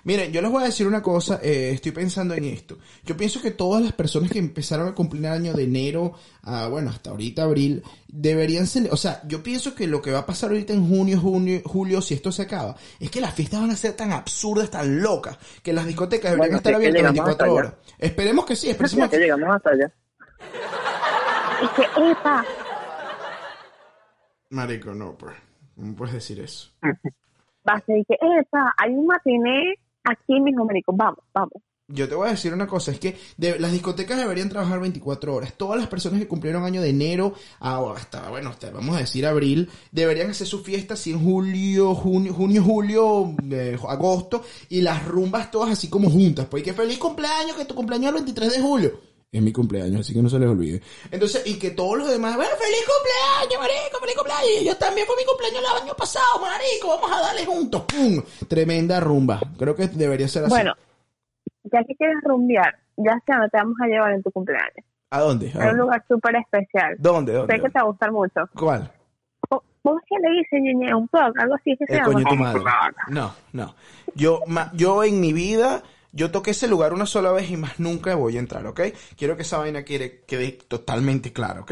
Miren, 0.03 0.31
yo 0.31 0.41
les 0.41 0.51
voy 0.51 0.63
a 0.63 0.67
decir 0.67 0.87
una 0.87 1.01
cosa, 1.01 1.39
eh, 1.41 1.71
estoy 1.71 1.91
pensando 1.91 2.33
en 2.33 2.45
esto. 2.45 2.77
Yo 3.05 3.15
pienso 3.15 3.41
que 3.41 3.51
todas 3.51 3.83
las 3.83 3.93
personas 3.93 4.31
que 4.31 4.39
empezaron 4.39 4.87
a 4.87 4.95
cumplir 4.95 5.25
el 5.25 5.31
año 5.31 5.53
de 5.53 5.63
enero 5.63 6.13
a, 6.43 6.67
bueno, 6.67 6.89
hasta 6.89 7.11
ahorita 7.11 7.43
abril, 7.43 7.83
deberían 8.07 8.67
ser, 8.67 8.89
o 8.91 8.97
sea, 8.97 9.21
yo 9.27 9.43
pienso 9.43 9.75
que 9.75 9.87
lo 9.87 10.01
que 10.01 10.11
va 10.11 10.19
a 10.19 10.25
pasar 10.25 10.49
ahorita 10.49 10.73
en 10.73 10.87
junio, 10.87 11.19
junio, 11.19 11.61
julio, 11.65 12.01
si 12.01 12.13
esto 12.13 12.31
se 12.31 12.43
acaba, 12.43 12.75
es 12.99 13.09
que 13.11 13.21
las 13.21 13.33
fiestas 13.33 13.61
van 13.61 13.71
a 13.71 13.75
ser 13.75 13.93
tan 13.93 14.11
absurdas, 14.11 14.69
tan 14.69 15.01
locas, 15.01 15.37
que 15.61 15.73
las 15.73 15.85
discotecas 15.85 16.31
deberían 16.31 16.49
Bueno, 16.49 16.57
estar 16.57 16.73
abiertas 16.73 17.01
llegamos 17.01 17.25
24 17.25 17.45
hasta 17.45 17.53
horas. 17.53 17.73
Esperemos 17.97 18.45
que 18.45 18.55
sí, 18.55 18.69
esperemos 18.69 19.09
que 19.09 19.17
que... 19.17 19.23
llegamos 19.23 19.55
hasta 19.55 19.69
allá. 19.69 19.93
Y 21.61 21.67
que, 21.75 22.11
epa, 22.11 22.45
Marico, 24.51 24.93
no, 24.93 25.17
pues, 25.17 25.33
¿cómo 25.75 25.95
puedes 25.95 26.13
decir 26.13 26.39
eso? 26.41 26.71
va 27.67 27.75
a 27.75 27.83
epa, 28.39 28.73
hay 28.77 28.91
un 28.93 29.05
matiné 29.07 29.75
aquí 30.03 30.39
mismo. 30.39 30.67
Vamos, 30.93 31.19
vamos. 31.33 31.53
Yo 31.93 32.07
te 32.07 32.15
voy 32.15 32.29
a 32.29 32.31
decir 32.31 32.53
una 32.53 32.67
cosa, 32.67 32.91
es 32.91 32.99
que 33.01 33.17
las 33.37 33.71
discotecas 33.73 34.17
deberían 34.17 34.47
trabajar 34.47 34.79
24 34.79 35.35
horas. 35.35 35.53
Todas 35.57 35.77
las 35.77 35.89
personas 35.89 36.21
que 36.21 36.27
cumplieron 36.27 36.63
año 36.63 36.81
de 36.81 36.89
enero 36.89 37.33
a- 37.59 37.83
hasta, 37.93 38.29
bueno, 38.29 38.49
hasta, 38.49 38.71
vamos 38.71 38.95
a 38.95 38.99
decir 38.99 39.25
abril, 39.25 39.69
deberían 39.91 40.29
hacer 40.29 40.47
su 40.47 40.63
fiesta 40.63 40.93
así 40.93 41.11
en 41.11 41.21
julio, 41.21 41.93
junio, 41.93 42.33
junio, 42.33 42.63
julio, 42.63 43.35
eh, 43.51 43.77
agosto, 43.89 44.41
y 44.69 44.79
las 44.81 45.05
rumbas 45.05 45.51
todas 45.51 45.71
así 45.71 45.89
como 45.89 46.09
juntas. 46.09 46.45
Pues 46.49 46.61
y 46.61 46.65
que 46.67 46.73
feliz 46.73 46.97
cumpleaños, 46.97 47.57
que 47.57 47.65
tu 47.65 47.75
cumpleaños 47.75 48.05
es 48.13 48.19
el 48.19 48.25
23 48.25 48.51
de 48.53 48.61
julio. 48.61 48.91
Es 49.33 49.41
mi 49.41 49.53
cumpleaños, 49.53 50.01
así 50.01 50.13
que 50.13 50.21
no 50.21 50.27
se 50.27 50.37
les 50.39 50.49
olvide. 50.49 50.81
Entonces, 51.09 51.41
y 51.47 51.57
que 51.57 51.71
todos 51.71 51.97
los 51.97 52.09
demás, 52.11 52.35
bueno, 52.35 52.51
feliz 52.59 52.83
cumpleaños, 52.85 53.61
marico, 53.61 53.99
feliz 54.01 54.15
cumpleaños. 54.17 54.65
Yo 54.65 54.75
también 54.75 55.07
fue 55.07 55.15
mi 55.15 55.23
cumpleaños 55.23 55.59
el 55.61 55.83
año 55.83 55.93
pasado, 55.95 56.41
marico, 56.41 56.89
vamos 56.89 57.11
a 57.17 57.21
darle 57.21 57.45
juntos, 57.45 57.83
¡pum! 57.83 58.21
Tremenda 58.49 58.99
rumba. 58.99 59.39
Creo 59.57 59.73
que 59.73 59.87
debería 59.87 60.27
ser 60.27 60.43
así. 60.43 60.49
Bueno, 60.53 60.73
ya 61.63 61.79
que 61.85 61.95
quieres 61.95 62.17
rumbear, 62.25 62.77
ya 62.97 63.13
sé 63.25 63.31
a 63.31 63.35
dónde 63.37 63.49
te 63.51 63.57
vamos 63.57 63.75
a 63.81 63.87
llevar 63.87 64.11
en 64.11 64.21
tu 64.21 64.31
cumpleaños. 64.31 64.85
¿A 65.11 65.19
dónde? 65.21 65.53
¿A 65.55 65.69
un 65.71 65.77
lugar 65.77 66.03
súper 66.09 66.35
especial. 66.35 66.95
¿Dónde? 66.99 67.31
¿Dónde? 67.31 67.55
Sé 67.55 67.61
que 67.61 67.69
te 67.69 67.79
va 67.79 67.81
a 67.81 67.87
gustar 67.87 68.11
mucho. 68.11 68.41
¿Cuál? 68.53 68.91
¿Cómo- 69.47 69.63
¿Cómo 69.81 69.97
es 69.97 70.05
que 70.09 70.15
le 70.21 70.39
dicen, 70.39 70.63
Ñeñe? 70.63 70.93
Un 70.93 71.07
plug, 71.07 71.33
algo 71.39 71.55
así 71.55 71.75
que 71.77 71.85
se 71.85 71.93
llama. 71.95 72.53
No, 73.07 73.33
no. 73.53 73.75
Yo, 74.13 74.41
ma- 74.47 74.71
yo 74.73 75.05
en 75.05 75.21
mi 75.21 75.31
vida, 75.31 75.83
yo 76.11 76.31
toqué 76.31 76.51
ese 76.51 76.67
lugar 76.67 76.93
una 76.93 77.05
sola 77.05 77.31
vez 77.31 77.49
y 77.49 77.57
más 77.57 77.79
nunca 77.79 78.15
voy 78.15 78.37
a 78.37 78.39
entrar, 78.39 78.65
¿ok? 78.65 78.81
Quiero 79.15 79.35
que 79.35 79.43
esa 79.43 79.57
vaina 79.57 79.85
quede, 79.85 80.23
quede 80.25 80.51
totalmente 80.51 81.33
clara, 81.33 81.61
¿ok? 81.61 81.71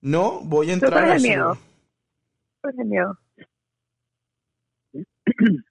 No 0.00 0.40
voy 0.40 0.70
a 0.70 0.74
entrar 0.74 1.04
a 1.04 1.16
ese 1.16 1.28
miedo. 1.28 1.42
lugar. 1.44 1.58
Pues 2.60 2.76
de 2.76 2.84
miedo. 2.84 3.18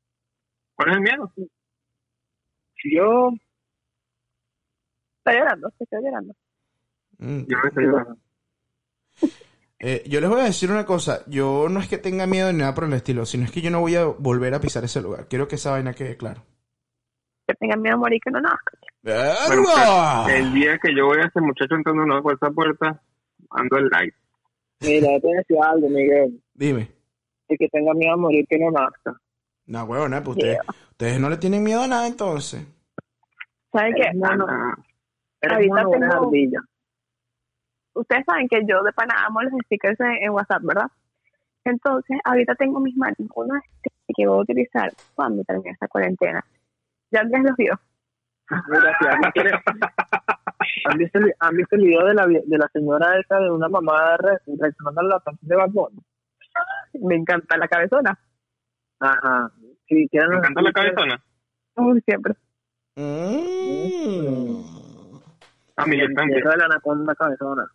¿Cuál 0.75 0.89
es 0.89 0.95
el 0.95 1.01
miedo? 1.01 1.33
Yo, 2.83 3.31
Estoy 5.27 5.41
llorando, 5.41 5.69
sí, 5.69 5.83
estoy 5.83 6.03
llorando. 6.03 6.33
Mm. 7.17 7.39
Yo 7.47 7.57
no 7.57 7.67
estoy 7.67 7.85
llorando. 7.85 8.17
Eh, 9.79 10.03
yo 10.07 10.19
les 10.19 10.27
voy 10.27 10.41
a 10.41 10.45
decir 10.45 10.71
una 10.71 10.87
cosa. 10.87 11.21
Yo 11.27 11.67
no 11.69 11.79
es 11.79 11.87
que 11.87 11.99
tenga 11.99 12.25
miedo 12.25 12.51
ni 12.51 12.57
nada 12.57 12.73
por 12.73 12.85
el 12.85 12.93
estilo, 12.93 13.27
sino 13.27 13.45
es 13.45 13.51
que 13.51 13.61
yo 13.61 13.69
no 13.69 13.79
voy 13.79 13.93
a 13.95 14.05
volver 14.05 14.55
a 14.55 14.59
pisar 14.59 14.83
ese 14.83 15.01
lugar. 15.01 15.27
Quiero 15.27 15.47
que 15.47 15.53
esa 15.53 15.69
vaina 15.69 15.93
quede 15.93 16.17
clara. 16.17 16.43
Que 17.47 17.53
tengan 17.55 17.81
miedo 17.81 17.95
a 17.95 17.99
morir 17.99 18.19
que 18.23 18.29
no 18.31 18.41
nazca. 18.41 18.77
Bueno, 19.03 19.63
¡Verga! 19.75 20.35
El 20.35 20.53
día 20.53 20.77
que 20.79 20.93
yo 20.93 21.07
vea 21.09 21.23
a 21.23 21.27
ese 21.27 21.39
muchacho 21.39 21.75
entrando 21.75 22.05
nuevo 22.05 22.23
por 22.23 22.33
esa 22.33 22.51
puerta, 22.51 23.01
ando 23.51 23.77
el 23.77 23.85
live. 23.85 24.13
mira, 24.81 25.13
yo 25.13 25.21
te 25.21 25.27
decía 25.37 25.69
algo, 25.71 25.89
Miguel. 25.89 26.41
Dime. 26.53 26.91
El 27.47 27.57
que 27.57 27.69
tenga 27.69 27.93
miedo 27.93 28.13
a 28.13 28.17
morir, 28.17 28.45
que 28.49 28.59
no 28.59 28.69
nazca. 28.71 29.15
No, 29.65 29.83
huevón, 29.85 30.11
pues 30.11 30.27
ustedes, 30.37 30.59
ustedes 30.91 31.19
no 31.21 31.29
le 31.29 31.37
tienen 31.37 31.63
miedo 31.63 31.81
a 31.83 31.87
nada 31.87 32.07
entonces. 32.07 32.65
¿Saben 33.71 33.93
qué? 33.95 34.11
No, 34.13 34.35
no. 34.35 34.45
Ah, 34.49 34.75
Eres 35.41 35.55
Ahorita 35.55 35.75
tengo- 35.89 36.25
ardilla. 36.25 36.59
Ustedes 37.93 38.25
saben 38.25 38.47
que 38.49 38.59
yo 38.67 38.83
de 38.83 38.91
pana 38.91 39.25
amo 39.25 39.41
los 39.41 39.53
stickers 39.65 39.99
en, 40.01 40.23
en 40.23 40.29
WhatsApp, 40.31 40.61
¿verdad? 40.63 40.87
Entonces, 41.63 42.17
ahorita 42.25 42.55
tengo 42.55 42.79
mis 42.79 42.95
manos 42.97 43.15
stickers 43.17 43.63
que 44.15 44.27
voy 44.27 44.37
a 44.39 44.41
utilizar 44.41 44.91
cuando 45.15 45.43
termine 45.43 45.71
esta 45.71 45.87
cuarentena. 45.87 46.43
Ya 47.11 47.21
Andrés 47.21 47.43
los 47.43 47.55
vio. 47.57 47.79
Quiere- 49.33 49.51
¿Han 50.85 50.97
visto, 50.97 51.19
el, 51.19 51.33
han 51.39 51.55
visto 51.55 51.75
el 51.75 51.81
video 51.83 52.05
de 52.05 52.13
la, 52.13 52.25
de 52.27 52.57
la 52.57 52.67
señora 52.73 53.19
esa 53.19 53.39
de 53.39 53.51
una 53.51 53.67
mamá 53.67 54.15
re- 54.17 54.39
reaccionando 54.59 55.01
a 55.01 55.03
la 55.03 55.19
canción 55.19 55.47
de 55.49 55.55
Bad 55.55 55.69
Bunny? 55.71 55.99
Me 57.01 57.15
encanta 57.15 57.57
la 57.57 57.67
cabezona. 57.67 58.17
Ajá. 58.99 59.51
Si 59.87 60.07
quieren 60.09 60.29
me 60.29 60.35
los 60.37 60.43
encanta 60.45 60.61
la 60.61 60.71
cabezona. 60.71 61.23
Uy, 61.75 62.01
siempre. 62.05 62.33
Mm. 62.95 64.63
A 65.75 65.85
mí 65.85 65.97
yo 65.99 66.05
también. 66.15 66.43
de 66.43 66.57
la 66.57 66.65
anaconda 66.65 67.13
cabezona. 67.15 67.69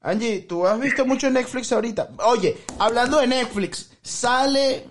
Angie, 0.00 0.46
tú 0.48 0.66
has 0.66 0.80
visto 0.80 1.04
mucho 1.06 1.30
Netflix 1.30 1.70
ahorita. 1.72 2.08
Oye, 2.26 2.56
hablando 2.80 3.20
de 3.20 3.26
Netflix, 3.26 3.98
sale 4.02 4.86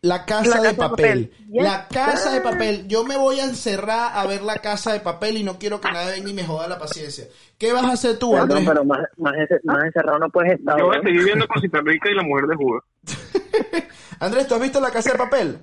La 0.00 0.24
Casa, 0.24 0.48
La 0.50 0.56
de, 0.56 0.62
Casa 0.62 0.70
de 0.70 0.74
papel. 0.76 1.28
Papel. 1.28 1.46
Yes, 1.50 1.62
La 1.64 1.88
Casa 1.88 2.32
de. 2.32 2.40
Papel. 2.40 2.86
Yo 2.88 3.04
me 3.04 3.16
voy 3.16 3.40
a 3.40 3.44
encerrar 3.44 4.12
a 4.16 4.26
ver 4.26 4.42
La 4.42 4.56
Casa 4.58 4.92
de 4.92 5.00
Papel 5.00 5.38
y 5.38 5.42
no 5.42 5.58
quiero 5.58 5.80
que 5.80 5.90
nadie 5.90 6.12
venga 6.12 6.30
y 6.30 6.34
me 6.34 6.44
joda 6.44 6.68
la 6.68 6.78
paciencia. 6.78 7.24
¿Qué 7.58 7.72
vas 7.72 7.84
a 7.84 7.92
hacer 7.92 8.16
tú, 8.18 8.36
Andrés? 8.36 8.64
pero 8.66 8.84
más, 8.84 9.00
más, 9.16 9.34
ese- 9.36 9.60
más 9.64 9.82
encerrado 9.84 10.20
no 10.20 10.30
puedes 10.30 10.52
estar. 10.58 10.78
Yo 10.78 10.86
voy 10.86 10.96
a 10.96 10.98
¿no? 10.98 11.04
seguir 11.04 11.24
viendo 11.24 11.48
Cosita 11.52 11.80
Rica 11.84 12.10
y 12.10 12.14
la 12.14 12.22
mujer 12.22 12.46
de 12.46 12.54
Judas. 12.56 12.84
Andrés, 14.20 14.46
¿tú 14.46 14.54
has 14.54 14.60
visto 14.60 14.80
La 14.80 14.90
Casa 14.90 15.12
de 15.12 15.18
Papel? 15.18 15.58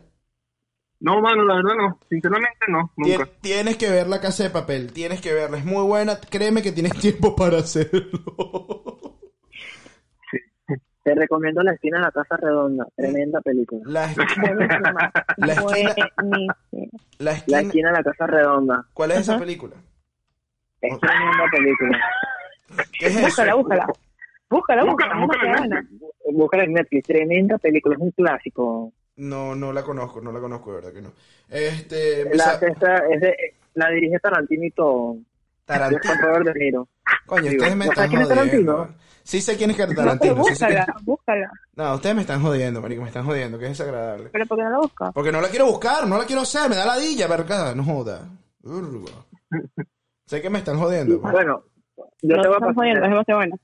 No, 0.99 1.21
mano, 1.21 1.43
la 1.45 1.55
verdad 1.55 1.75
no. 1.77 1.99
Sinceramente 2.09 2.57
no, 2.67 2.91
nunca. 2.97 3.29
Tienes 3.41 3.77
que 3.77 3.89
ver 3.89 4.07
La 4.07 4.19
Casa 4.21 4.43
de 4.43 4.49
Papel. 4.49 4.91
Tienes 4.91 5.21
que 5.21 5.33
verla. 5.33 5.57
Es 5.57 5.65
muy 5.65 5.83
buena. 5.83 6.19
Créeme 6.19 6.61
que 6.61 6.71
tienes 6.71 6.93
tiempo 6.99 7.35
para 7.35 7.59
hacerlo. 7.59 9.04
Te 11.05 11.13
recomiendo 11.13 11.61
La 11.61 11.71
esquina 11.73 11.99
de 11.99 12.03
la 12.05 12.11
casa 12.11 12.35
redonda. 12.35 12.87
Tremenda 12.95 13.39
película. 13.41 13.83
La. 13.85 14.07
La 15.37 15.53
esquina- 15.53 15.95
la 17.19 17.31
La 17.45 17.59
esquina. 17.61 17.89
de 17.91 17.97
la 17.97 18.03
casa 18.03 18.25
redonda. 18.25 18.85
¿Cuál 18.91 19.11
es 19.11 19.19
esa 19.19 19.37
película? 19.37 19.75
Es 20.81 20.99
tremenda 20.99 21.43
película. 21.51 21.99
¿Qué 22.99 23.05
es 23.05 23.21
Búscala, 23.21 23.51
eso? 23.51 23.57
búscala. 23.59 23.87
Búscala, 24.49 24.83
búscala. 24.83 25.15
Búscala, 25.15 25.51
búscala 25.59 25.79
en. 25.79 25.99
Búscala 26.35 26.63
en 26.63 26.73
Netflix. 26.73 27.03
Tremenda 27.07 27.57
película. 27.59 27.95
Es 27.95 28.01
un 28.01 28.11
clásico. 28.11 28.91
No, 29.17 29.53
no 29.55 29.71
la 29.71 29.83
conozco, 29.83 30.21
no 30.21 30.31
la 30.31 30.39
conozco, 30.39 30.71
de 30.71 30.75
verdad 30.77 30.91
que 30.93 31.01
no. 31.03 31.13
Este, 31.49 32.35
La, 32.35 32.53
esta- 32.59 32.97
es 33.11 33.21
de- 33.21 33.53
la 33.75 33.89
dirige 33.91 34.17
Tarantino 34.19 34.65
y 34.65 34.71
todo. 34.71 35.17
Tarantino. 35.65 36.43
De 36.43 36.53
Niro. 36.53 36.87
Coño, 37.25 37.41
Digo, 37.49 37.55
ustedes 37.55 37.75
me 37.75 37.85
¿no 37.85 37.91
están 37.91 37.95
sabes 37.95 38.09
quién 38.09 38.21
es 38.21 38.27
jodiendo. 38.27 38.73
Tarantino? 38.75 39.05
Sí 39.23 39.41
sé 39.41 39.57
quién 39.57 39.71
es 39.71 39.77
No, 39.79 39.95
Tarantino. 39.95 40.43
sí 40.43 40.55
sé 40.55 40.65
quién- 40.67 40.77
búscala, 40.77 40.95
búscala. 41.03 41.51
No, 41.75 41.95
ustedes 41.95 42.15
me 42.15 42.21
están 42.21 42.41
jodiendo, 42.43 42.81
marico, 42.81 43.01
me 43.01 43.07
están 43.07 43.25
jodiendo, 43.25 43.57
que 43.57 43.65
es 43.65 43.71
desagradable. 43.77 44.29
Pero 44.31 44.45
¿por 44.45 44.57
qué 44.57 44.63
no 44.63 44.69
la 44.69 44.77
buscas? 44.77 45.11
Porque 45.13 45.31
no 45.31 45.41
la 45.41 45.47
quiero 45.49 45.65
buscar, 45.65 46.07
no 46.07 46.17
la 46.19 46.25
quiero 46.25 46.43
hacer, 46.43 46.69
me 46.69 46.75
da 46.75 46.85
ladilla, 46.85 47.27
verga, 47.27 47.73
no 47.73 47.83
joda. 47.83 48.29
Urga. 48.63 49.11
sé 50.27 50.41
que 50.41 50.49
me 50.49 50.59
están 50.59 50.77
jodiendo. 50.77 51.19
pues. 51.19 51.31
Bueno, 51.33 51.63
yo 52.21 52.35
no 52.35 52.41
te 52.43 52.47
voy 52.47 52.53
a 52.55 52.57
estamos 52.57 52.75
jodiendo, 52.75 52.99
es 52.99 53.01
pasar. 53.01 53.09
demasiado 53.09 53.39
buena. 53.39 53.55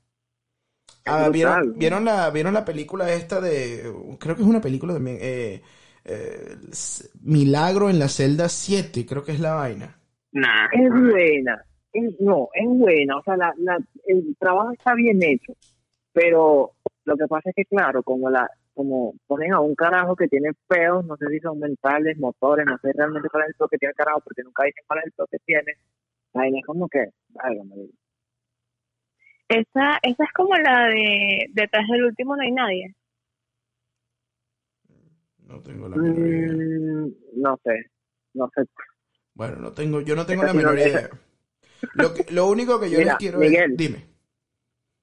Ah, 1.05 1.13
brutal. 1.29 1.31
¿vieron, 1.31 1.73
vieron, 1.79 2.05
la, 2.05 2.29
¿Vieron 2.31 2.53
la 2.53 2.65
película 2.65 3.11
esta 3.11 3.39
de... 3.41 3.91
Creo 4.19 4.35
que 4.35 4.41
es 4.43 4.47
una 4.47 4.61
película 4.61 4.93
también. 4.93 5.17
Eh, 5.21 5.61
eh, 6.05 6.55
S- 6.71 7.09
Milagro 7.21 7.89
en 7.89 7.97
la 7.99 8.07
celda 8.07 8.49
7, 8.49 9.05
creo 9.07 9.23
que 9.23 9.31
es 9.31 9.39
la 9.39 9.53
vaina. 9.55 9.97
Nah. 10.31 10.67
Es 10.71 10.89
buena. 10.91 11.63
Es- 11.93 12.19
no, 12.19 12.49
es 12.53 12.67
buena. 12.67 13.17
O 13.17 13.23
sea, 13.23 13.37
la, 13.37 13.53
la, 13.57 13.77
el 14.07 14.35
trabajo 14.39 14.71
está 14.71 14.93
bien 14.95 15.21
hecho. 15.23 15.53
Pero 16.13 16.71
lo 17.05 17.17
que 17.17 17.27
pasa 17.27 17.49
es 17.49 17.55
que, 17.55 17.65
claro, 17.65 18.03
como 18.03 18.29
la 18.29 18.49
como 18.73 19.13
ponen 19.27 19.51
a 19.53 19.59
un 19.59 19.75
carajo 19.75 20.15
que 20.15 20.27
tiene 20.29 20.51
peos, 20.67 21.05
no 21.05 21.17
sé 21.17 21.27
si 21.27 21.39
son 21.39 21.59
mentales, 21.59 22.17
motores, 22.17 22.65
no 22.65 22.77
sé 22.81 22.93
realmente 22.93 23.27
cuál 23.29 23.43
es 23.43 23.49
el 23.49 23.55
peo 23.55 23.67
que 23.67 23.77
tiene 23.77 23.91
el 23.91 23.95
carajo, 23.97 24.21
porque 24.21 24.43
nunca 24.43 24.63
dicen 24.63 24.83
cuál 24.87 24.99
es 24.99 25.05
el 25.07 25.11
peo 25.11 25.27
que 25.27 25.39
tiene. 25.39 25.73
Ahí 26.33 26.57
es 26.57 26.65
como 26.65 26.87
que, 26.87 27.09
válgame 27.29 27.75
Dios. 27.75 27.89
Esa, 29.49 29.99
esa 30.01 30.23
es 30.23 30.31
como 30.33 30.55
la 30.55 30.85
de 30.87 31.47
Detrás 31.53 31.85
del 31.89 32.05
último 32.05 32.35
no 32.37 32.41
hay 32.41 32.51
nadie. 32.51 32.95
No 35.45 35.59
tengo 35.59 35.89
la 35.89 35.97
menor 35.97 36.17
idea. 36.17 36.53
Mm, 36.53 37.13
no 37.35 37.59
sé, 37.63 37.91
no 38.33 38.49
sé. 38.55 38.63
Bueno, 39.33 39.57
no 39.57 39.73
tengo, 39.73 39.99
yo 40.01 40.15
no 40.15 40.25
tengo 40.25 40.43
Esa 40.43 40.53
la 40.53 40.57
menor 40.57 40.79
esa-. 40.79 41.09
Lo, 41.93 42.13
que- 42.13 42.25
lo 42.31 42.47
único 42.47 42.79
que 42.79 42.89
yo 42.89 42.97
Mira, 42.99 43.13
les 43.13 43.17
quiero 43.19 43.39
Miguel. 43.39 43.71
es... 43.71 43.77
Dime. 43.77 44.05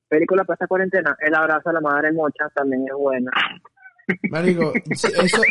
Película 0.08 0.44
para 0.44 0.54
esta 0.54 0.66
cuarentena, 0.66 1.16
El 1.20 1.34
abrazo 1.34 1.68
a 1.68 1.72
la 1.74 1.80
madre 1.80 2.12
mocha 2.12 2.48
también 2.54 2.82
es 2.86 2.94
buena. 2.96 3.30
Marico, 4.30 4.72
eso, 4.88 5.08
eso 5.20 5.42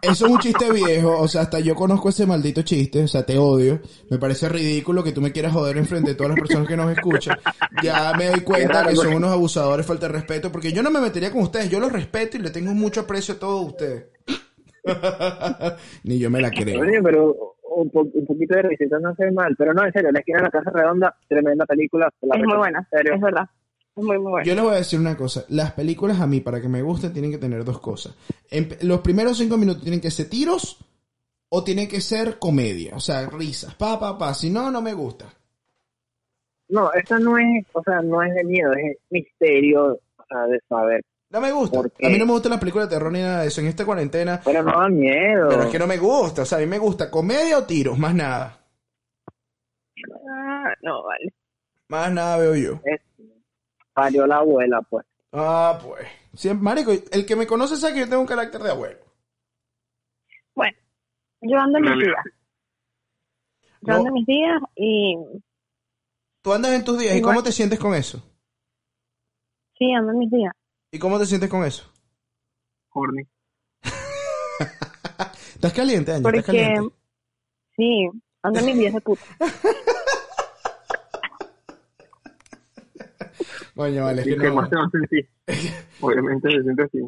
es 0.00 0.22
un 0.22 0.38
chiste 0.38 0.72
viejo, 0.72 1.18
o 1.20 1.28
sea, 1.28 1.42
hasta 1.42 1.60
yo 1.60 1.74
conozco 1.74 2.08
ese 2.08 2.24
maldito 2.24 2.62
chiste, 2.62 3.02
o 3.02 3.08
sea, 3.08 3.26
te 3.26 3.36
odio. 3.36 3.82
Me 4.10 4.16
parece 4.16 4.48
ridículo 4.48 5.04
que 5.04 5.12
tú 5.12 5.20
me 5.20 5.32
quieras 5.32 5.52
joder 5.52 5.76
enfrente 5.76 6.10
de 6.12 6.14
todas 6.16 6.30
las 6.30 6.40
personas 6.40 6.66
que 6.66 6.78
nos 6.78 6.90
escuchan. 6.96 7.36
Ya 7.82 8.14
me 8.16 8.28
doy 8.28 8.40
cuenta 8.40 8.86
que 8.86 8.96
son 8.96 9.12
unos 9.12 9.30
abusadores, 9.30 9.84
falta 9.84 10.06
de 10.06 10.14
respeto, 10.14 10.50
porque 10.50 10.72
yo 10.72 10.82
no 10.82 10.90
me 10.90 11.00
metería 11.02 11.30
con 11.30 11.42
ustedes, 11.42 11.68
yo 11.68 11.78
los 11.78 11.92
respeto 11.92 12.38
y 12.38 12.40
le 12.40 12.50
tengo 12.50 12.72
mucho 12.72 13.00
aprecio 13.02 13.34
a 13.34 13.38
todos 13.38 13.66
ustedes. 13.66 14.06
Ni 16.04 16.18
yo 16.18 16.30
me 16.30 16.40
la 16.40 16.50
creo. 16.50 16.80
Oye, 16.80 17.02
pero 17.02 17.56
un, 17.82 17.90
po- 17.90 18.08
un 18.12 18.26
poquito 18.26 18.54
de 18.56 18.62
risita 18.62 18.98
no 18.98 19.10
hace 19.10 19.30
mal. 19.30 19.54
Pero 19.56 19.72
no, 19.74 19.84
en 19.84 19.92
serio, 19.92 20.10
La 20.12 20.20
esquina 20.20 20.38
de 20.38 20.44
la 20.44 20.50
casa 20.50 20.70
redonda, 20.70 21.16
tremenda 21.28 21.64
película. 21.66 22.12
la 22.22 22.36
Es 22.36 22.44
muy 22.44 22.56
buena, 22.56 22.78
En 22.80 22.98
serio. 22.98 23.14
es 23.14 23.20
verdad. 23.20 23.48
Es 23.96 24.04
muy, 24.04 24.18
muy 24.18 24.30
buena. 24.30 24.46
Yo 24.46 24.54
les 24.54 24.64
voy 24.64 24.74
a 24.74 24.78
decir 24.78 24.98
una 25.00 25.16
cosa. 25.16 25.44
Las 25.48 25.72
películas 25.72 26.20
a 26.20 26.26
mí, 26.26 26.40
para 26.40 26.60
que 26.60 26.68
me 26.68 26.82
gusten, 26.82 27.12
tienen 27.12 27.30
que 27.30 27.38
tener 27.38 27.64
dos 27.64 27.80
cosas. 27.80 28.14
En- 28.50 28.68
los 28.82 29.00
primeros 29.00 29.38
cinco 29.38 29.56
minutos 29.56 29.82
tienen 29.82 30.00
que 30.00 30.10
ser 30.10 30.28
tiros 30.28 30.78
o 31.48 31.64
tienen 31.64 31.88
que 31.88 32.00
ser 32.00 32.38
comedia. 32.38 32.94
O 32.94 33.00
sea, 33.00 33.26
risas. 33.28 33.74
Pa, 33.74 33.98
pa, 33.98 34.16
pa. 34.18 34.34
Si 34.34 34.50
no, 34.50 34.70
no 34.70 34.80
me 34.82 34.92
gusta. 34.94 35.26
No, 36.68 36.92
esta 36.92 37.18
no 37.18 37.38
es, 37.38 37.64
o 37.72 37.82
sea, 37.82 38.02
no 38.02 38.22
es 38.22 38.34
de 38.34 38.44
miedo, 38.44 38.72
es 38.74 38.98
misterio, 39.08 39.94
o 40.16 40.24
sea, 40.28 40.46
de 40.46 40.60
saber. 40.68 41.02
No 41.30 41.40
me 41.40 41.52
gusta. 41.52 41.78
A 41.80 42.08
mí 42.08 42.18
no 42.18 42.24
me 42.26 42.32
gustan 42.32 42.50
las 42.50 42.60
películas 42.60 42.88
de 42.88 42.96
terror 42.96 43.12
ni 43.12 43.20
nada 43.20 43.42
de 43.42 43.48
eso. 43.48 43.60
En 43.60 43.66
esta 43.66 43.84
cuarentena. 43.84 44.40
Pero 44.44 44.62
no 44.62 44.72
da 44.80 44.88
miedo. 44.88 45.48
Pero 45.50 45.62
es 45.64 45.68
que 45.70 45.78
no 45.78 45.86
me 45.86 45.98
gusta. 45.98 46.42
O 46.42 46.44
sea, 46.46 46.56
a 46.58 46.60
mí 46.62 46.66
me 46.66 46.78
gusta 46.78 47.10
comedia 47.10 47.58
o 47.58 47.64
tiros. 47.64 47.98
Más 47.98 48.14
nada. 48.14 48.58
Ah, 50.30 50.72
no, 50.82 51.02
vale. 51.04 51.34
Más 51.88 52.12
nada 52.12 52.36
veo 52.38 52.54
yo. 52.56 52.80
Es- 52.84 53.00
Parió 53.92 54.26
la 54.26 54.36
abuela, 54.36 54.80
pues. 54.88 55.04
Ah, 55.32 55.78
pues. 55.84 56.06
Siempre, 56.34 56.62
marico, 56.62 56.92
el 56.92 57.26
que 57.26 57.34
me 57.36 57.46
conoce 57.48 57.76
sabe 57.76 57.94
que 57.94 58.00
yo 58.00 58.08
tengo 58.08 58.20
un 58.22 58.28
carácter 58.28 58.62
de 58.62 58.70
abuelo. 58.70 58.98
Bueno, 60.54 60.76
yo 61.42 61.58
ando 61.58 61.78
en 61.78 61.84
mis 61.84 62.04
días. 62.06 62.24
Yo 63.82 63.92
No. 63.92 63.94
ando 63.96 64.08
en 64.08 64.14
mis 64.14 64.26
días 64.26 64.62
y 64.76 65.16
Tú 66.42 66.52
andas 66.52 66.72
en 66.72 66.84
tus 66.84 66.98
días. 66.98 67.16
¿Y 67.16 67.20
cómo 67.22 67.42
te 67.42 67.50
sientes 67.52 67.78
con 67.78 67.94
eso? 67.94 68.22
sí, 69.76 69.92
ando 69.92 70.12
en 70.12 70.18
mis 70.18 70.30
días. 70.30 70.52
¿Y 70.90 70.98
cómo 70.98 71.18
te 71.18 71.26
sientes 71.26 71.50
con 71.50 71.64
eso? 71.64 71.90
Horny. 72.94 73.22
¿Estás 75.54 75.72
caliente? 75.74 76.12
¿Estás 76.12 76.22
Porque, 76.22 76.42
caliente? 76.42 76.94
sí, 77.76 78.08
mis 78.64 78.78
días 78.78 78.94
de 78.94 79.00
puta. 79.00 79.22
Coño, 83.74 84.04
vale, 84.04 84.22
es 84.22 84.26
¿Y 84.28 84.36
que 84.36 84.48
no. 84.48 84.54
más 84.54 84.68
se 84.68 84.76
va 84.76 84.82
a 84.86 84.90
sentir? 84.90 85.28
Obviamente 86.00 86.50
se 86.50 86.62
siente 86.62 86.82
así. 86.82 86.98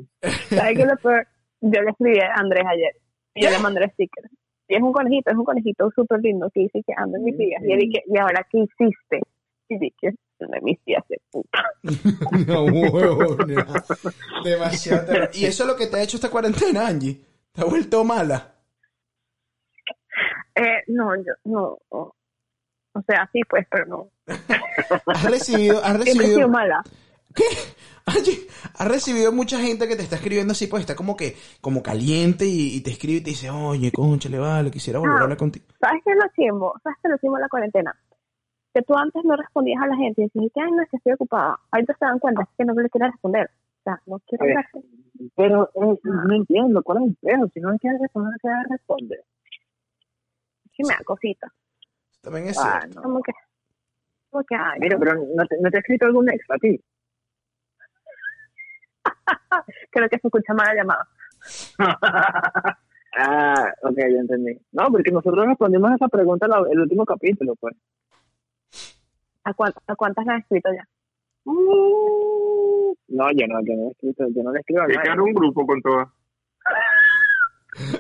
¿Sabes 0.55 0.77
qué 0.77 0.83
es 0.83 0.89
lo 0.89 0.97
peor? 0.99 1.27
Yo 1.63 1.83
le 1.83 1.91
escribí 1.91 2.19
a 2.21 2.35
Andrés 2.37 2.65
ayer 2.65 2.97
y 3.35 3.43
yo 3.45 3.51
le 3.51 3.59
mandé 3.59 3.83
el 3.83 3.91
sticker. 3.91 4.31
Y 4.69 4.77
es 4.77 4.83
un 4.83 4.93
conejito, 4.93 5.31
es 5.33 5.37
un 5.37 5.45
conejito 5.45 5.91
súper 5.97 6.21
lindo 6.21 6.49
que 6.55 6.61
dice 6.61 6.81
que 6.87 6.93
ando 6.97 7.17
en 7.17 7.25
mis 7.25 7.37
días. 7.37 7.61
Y 7.65 7.73
él 7.73 7.81
dije, 7.81 8.05
¿y 8.07 8.19
ahora 8.19 8.47
qué 8.49 8.59
hiciste? 8.59 9.21
Y 9.73 9.79
dije, 9.79 10.17
mis 10.63 10.85
días 10.85 11.05
de 11.09 11.21
puta. 11.31 11.63
No, 12.47 12.65
huevona. 12.65 13.67
Demasiado. 14.45 15.07
terror. 15.07 15.31
¿Y 15.35 15.45
eso 15.45 15.63
es 15.63 15.69
lo 15.69 15.77
que 15.77 15.87
te 15.87 15.97
ha 15.97 16.03
hecho 16.03 16.17
esta 16.17 16.29
cuarentena, 16.31 16.89
Angie? 16.89 17.21
¿Te 17.53 17.63
ha 17.63 17.65
vuelto 17.67 18.03
mala? 18.05 18.55
Eh, 20.57 20.83
no, 20.89 21.15
yo, 21.17 21.33
no. 21.45 21.79
O 21.91 23.03
sea, 23.07 23.29
sí, 23.33 23.41
pues, 23.49 23.65
pero 23.71 23.87
no. 23.87 24.11
¿Has 25.07 25.31
recibido, 25.31 25.79
has 25.85 25.93
sido 26.03 26.21
recibido, 26.21 26.49
mala. 26.49 26.83
¿qué? 27.35 27.45
Angie, 28.07 28.49
has 28.77 28.89
recibido 28.89 29.31
mucha 29.31 29.61
gente 29.61 29.87
que 29.87 29.95
te 29.95 30.03
está 30.03 30.17
escribiendo 30.17 30.51
así, 30.53 30.67
pues 30.67 30.81
está 30.81 30.97
como 30.97 31.17
que, 31.17 31.37
como 31.61 31.81
caliente 31.83 32.45
y, 32.47 32.75
y 32.77 32.81
te 32.81 32.91
escribe 32.91 33.19
y 33.19 33.23
te 33.23 33.31
dice, 33.31 33.51
oye, 33.51 33.93
concha, 33.93 34.29
le 34.29 34.39
vale, 34.41 34.71
quisiera 34.71 34.99
volver 34.99 35.17
a 35.17 35.21
Ah. 35.21 35.23
hablar 35.25 35.39
contigo. 35.39 35.67
¿Sabes 35.81 36.03
qué 36.05 36.11
es 36.11 36.17
lo 36.17 36.25
chimbo? 36.35 36.75
¿Sabes 36.83 36.99
qué 37.01 37.09
es 37.09 37.13
lo 37.13 37.19
chimbo 37.19 37.37
de 37.37 37.43
la 37.43 37.49
cuarentena? 37.49 37.97
Que 38.75 38.83
tú 38.83 38.95
antes 38.97 39.25
no 39.25 39.37
respondías 39.37 39.83
a 39.83 39.87
la 39.89 39.97
gente 39.97 40.23
y 40.23 40.25
decías, 40.25 40.51
que 40.55 40.61
ay, 40.61 40.71
no, 40.73 40.83
es 40.83 40.89
que 40.91 40.97
estoy 40.99 41.13
ocupada. 41.15 41.59
Ahorita 41.73 41.95
se 41.99 42.05
dan 42.05 42.19
cuenta 42.19 42.43
es 42.43 42.49
que 42.57 42.65
no 42.65 42.75
le 42.75 42.89
quieres 42.89 43.11
responder. 43.13 43.51
O 43.81 43.83
sea, 43.83 44.01
no 44.07 44.19
quiero 44.27 44.45
hablarte. 44.45 44.81
Pero 45.37 45.71
eh, 45.75 45.99
no 46.05 46.35
entiendo, 46.35 46.83
¿cuál 46.83 47.03
es 47.03 47.09
el 47.11 47.17
pedo? 47.21 47.49
Si 47.53 47.61
no 47.61 47.77
quiere 47.79 47.99
responder, 47.99 48.35
debe 48.43 48.57
responder. 48.71 49.25
Sí 50.77 50.83
me 50.87 50.95
da 50.95 51.01
cosita. 51.05 51.53
También 52.21 52.49
es 52.49 52.59
Ah, 52.59 52.81
cierto. 52.81 53.01
no. 53.01 53.03
Como 53.03 53.23
que, 53.23 53.33
como 54.31 54.45
que, 54.45 54.55
ay, 54.55 54.79
Mira, 54.81 54.99
pero 54.99 55.15
¿no 55.35 55.45
te, 55.47 55.57
¿no 55.61 55.71
te 55.71 55.77
ha 55.77 55.81
escrito 55.81 56.07
algún 56.07 56.31
ex 56.31 56.45
a 56.51 56.57
ti? 56.59 56.81
creo 59.91 60.09
que 60.09 60.19
se 60.19 60.27
escucha 60.29 60.55
mal 60.55 60.67
la 60.69 60.75
llamada. 60.75 61.09
ah, 63.17 63.73
ok, 63.83 63.97
ya 63.97 64.21
entendí. 64.21 64.59
No, 64.73 64.89
porque 64.91 65.11
nosotros 65.11 65.47
respondimos 65.47 65.91
a 65.91 65.95
esa 65.97 66.09
pregunta 66.09 66.47
en 66.47 66.53
el 66.73 66.81
último 66.81 67.05
capítulo, 67.05 67.55
pues. 67.57 67.75
¿A, 69.45 69.55
cuán- 69.55 69.73
¿A 69.87 69.97
cuántas 69.97 70.27
le 70.27 70.33
has 70.33 70.41
escrito 70.43 70.69
ya? 70.75 70.87
Mm, 71.45 72.93
No, 73.09 73.27
yo 73.33 73.47
no, 73.49 73.61
yo 73.65 73.75
no 73.77 73.89
he 73.89 73.91
escrito, 73.93 74.25
yo 74.35 74.43
no 74.43 74.53
le 74.53 74.61
escribo 74.61 74.81
a 74.83 74.85
Hay 74.85 74.91
que 74.91 74.97
nadie. 74.97 75.09
dar 75.11 75.21
un 75.21 75.33
grupo 75.35 75.67
con 75.67 75.81
todas. 75.83 76.09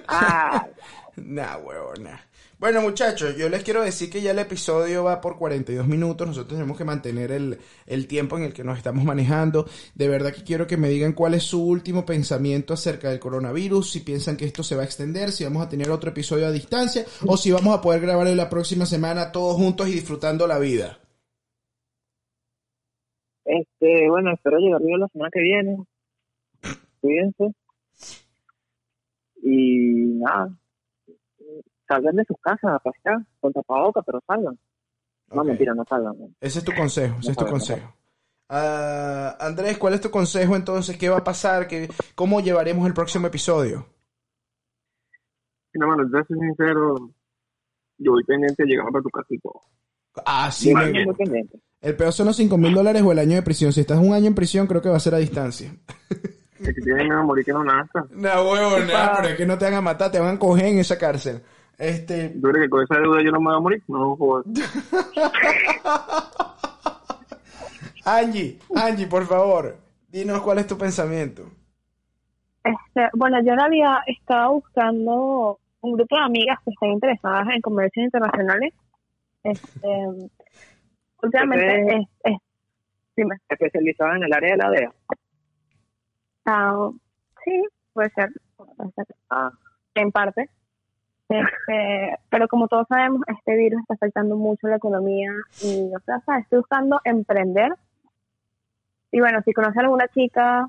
Ah, 0.08 0.66
Nah, 1.16 1.58
huevona. 1.58 2.20
Bueno, 2.58 2.80
muchachos, 2.82 3.36
yo 3.36 3.48
les 3.48 3.62
quiero 3.62 3.82
decir 3.82 4.08
que 4.10 4.20
ya 4.22 4.30
el 4.30 4.38
episodio 4.38 5.04
va 5.04 5.20
por 5.20 5.36
42 5.38 5.86
minutos. 5.86 6.26
Nosotros 6.26 6.54
tenemos 6.58 6.76
que 6.78 6.84
mantener 6.84 7.32
el, 7.32 7.58
el 7.86 8.06
tiempo 8.06 8.36
en 8.38 8.44
el 8.44 8.52
que 8.54 8.64
nos 8.64 8.78
estamos 8.78 9.02
manejando. 9.04 9.66
De 9.94 10.08
verdad 10.08 10.32
que 10.32 10.44
quiero 10.44 10.66
que 10.66 10.76
me 10.76 10.88
digan 10.88 11.12
cuál 11.12 11.34
es 11.34 11.42
su 11.42 11.62
último 11.62 12.06
pensamiento 12.06 12.74
acerca 12.74 13.08
del 13.10 13.18
coronavirus. 13.18 13.90
Si 13.90 14.00
piensan 14.00 14.36
que 14.36 14.44
esto 14.46 14.62
se 14.62 14.76
va 14.76 14.82
a 14.82 14.84
extender, 14.84 15.32
si 15.32 15.44
vamos 15.44 15.64
a 15.66 15.68
tener 15.68 15.90
otro 15.90 16.10
episodio 16.10 16.46
a 16.46 16.52
distancia 16.52 17.04
o 17.26 17.36
si 17.36 17.50
vamos 17.50 17.76
a 17.76 17.80
poder 17.82 18.00
grabar 18.02 18.28
en 18.28 18.36
la 18.36 18.48
próxima 18.48 18.86
semana 18.86 19.32
todos 19.32 19.56
juntos 19.56 19.88
y 19.88 19.92
disfrutando 19.92 20.46
la 20.46 20.58
vida. 20.58 20.99
Este, 23.58 24.08
bueno, 24.08 24.32
espero 24.32 24.58
llegar 24.58 24.82
bien 24.82 25.00
la 25.00 25.08
semana 25.08 25.30
que 25.32 25.40
viene. 25.40 25.84
Cuídense. 27.00 27.54
Y 29.42 30.18
nada, 30.20 30.54
salgan 31.88 32.16
de 32.16 32.24
sus 32.24 32.36
casas 32.40 32.72
a 32.72 32.78
pasear 32.78 33.18
con 33.40 33.52
tapabocas, 33.52 34.04
pero 34.04 34.20
salgan. 34.26 34.58
No, 35.32 35.44
mentira, 35.44 35.74
no 35.74 35.84
salgan. 35.88 36.14
Ese 36.40 36.58
es 36.60 36.64
tu 36.64 36.72
consejo, 36.72 37.16
ese 37.20 37.32
es 37.32 37.36
tu 37.36 37.46
consejo. 37.46 37.92
Ah, 38.48 39.36
Andrés, 39.40 39.78
¿cuál 39.78 39.94
es 39.94 40.00
tu 40.00 40.10
consejo 40.10 40.56
entonces? 40.56 40.96
¿Qué 40.98 41.08
va 41.08 41.18
a 41.18 41.24
pasar? 41.24 41.68
¿Qué, 41.68 41.88
¿Cómo 42.14 42.40
llevaremos 42.40 42.86
el 42.86 42.94
próximo 42.94 43.28
episodio? 43.28 43.86
No, 45.74 45.86
mano, 45.86 46.02
yo 46.12 46.24
soy 46.26 46.38
sincero. 46.38 46.96
Yo 47.98 48.12
voy 48.12 48.24
pendiente 48.24 48.64
de 48.64 48.68
llegar 48.68 48.86
para 48.90 49.02
tu 49.02 49.10
casa 49.10 49.28
y 49.30 49.38
todo. 49.38 49.60
Ah, 50.26 50.50
sí, 50.50 50.70
Yo 50.70 50.76
me- 50.76 50.86
estoy 50.86 51.04
muy 51.04 51.14
pendiente. 51.14 51.58
El 51.80 51.96
peor 51.96 52.12
son 52.12 52.26
los 52.26 52.36
5 52.36 52.58
mil 52.58 52.74
dólares 52.74 53.00
o 53.02 53.10
el 53.12 53.18
año 53.18 53.36
de 53.36 53.42
prisión. 53.42 53.72
Si 53.72 53.80
estás 53.80 53.98
un 53.98 54.12
año 54.12 54.26
en 54.26 54.34
prisión, 54.34 54.66
creo 54.66 54.82
que 54.82 54.90
va 54.90 54.96
a 54.96 55.00
ser 55.00 55.14
a 55.14 55.18
distancia. 55.18 55.72
El 56.60 56.74
que 56.74 56.82
tiene 56.82 57.04
miedo 57.04 57.18
a 57.20 57.22
morir 57.22 57.42
que 57.44 57.52
no 57.54 57.64
naza. 57.64 58.04
No, 58.10 58.28
huevo, 58.50 58.78
nada, 58.80 59.16
pero 59.16 59.28
es 59.28 59.36
que 59.36 59.46
no 59.46 59.56
te 59.56 59.64
van 59.64 59.74
a 59.74 59.80
matar, 59.80 60.10
te 60.10 60.20
van 60.20 60.36
a 60.36 60.38
coger 60.38 60.66
en 60.66 60.78
esa 60.78 60.98
cárcel. 60.98 61.42
Este, 61.78 62.28
¿Tú 62.30 62.42
crees 62.48 62.66
que 62.66 62.70
con 62.70 62.82
esa 62.84 62.96
deuda 62.96 63.22
yo 63.24 63.30
no 63.30 63.40
me 63.40 63.46
voy 63.46 63.56
a 63.56 63.60
morir? 63.60 63.82
No, 63.88 64.14
joder. 64.16 64.44
Angie, 68.04 68.58
Angie, 68.74 69.06
por 69.06 69.26
favor, 69.26 69.76
dinos 70.08 70.42
cuál 70.42 70.58
es 70.58 70.66
tu 70.66 70.76
pensamiento. 70.76 71.44
Este, 72.64 73.08
bueno, 73.14 73.38
yo 73.42 73.52
en 73.52 73.58
realidad 73.58 73.96
estaba 74.06 74.48
buscando 74.48 75.58
un 75.80 75.92
grupo 75.92 76.16
de 76.16 76.22
amigas 76.22 76.58
que 76.64 76.70
estén 76.72 76.92
interesadas 76.92 77.46
en 77.54 77.60
comercios 77.62 78.04
internacionales. 78.04 78.74
Este, 79.42 79.88
últimamente 81.22 81.96
es, 81.96 82.06
es, 82.24 82.38
dime, 83.16 83.36
Especializada 83.48 84.16
en 84.16 84.24
el 84.24 84.32
área 84.32 84.50
de 84.50 84.56
la 84.56 84.70
DEA. 84.70 84.92
ah, 86.46 86.90
sí, 87.44 87.62
puede 87.92 88.10
ser, 88.10 88.30
puede 88.56 88.92
ser, 88.92 89.06
Ah, 89.30 89.50
en 89.94 90.12
parte. 90.12 90.48
Este, 91.28 92.18
pero 92.30 92.48
como 92.48 92.68
todos 92.68 92.86
sabemos, 92.88 93.22
este 93.28 93.56
virus 93.56 93.80
está 93.82 93.94
afectando 93.94 94.36
mucho 94.36 94.68
la 94.68 94.76
economía 94.76 95.30
y, 95.62 95.90
o 95.94 96.00
sea, 96.00 96.20
¿sabes? 96.26 96.44
estoy 96.44 96.58
buscando 96.58 97.00
emprender. 97.04 97.72
Y 99.12 99.20
bueno, 99.20 99.40
si 99.44 99.52
conoces 99.52 99.78
a 99.78 99.80
alguna 99.80 100.06
chica 100.08 100.68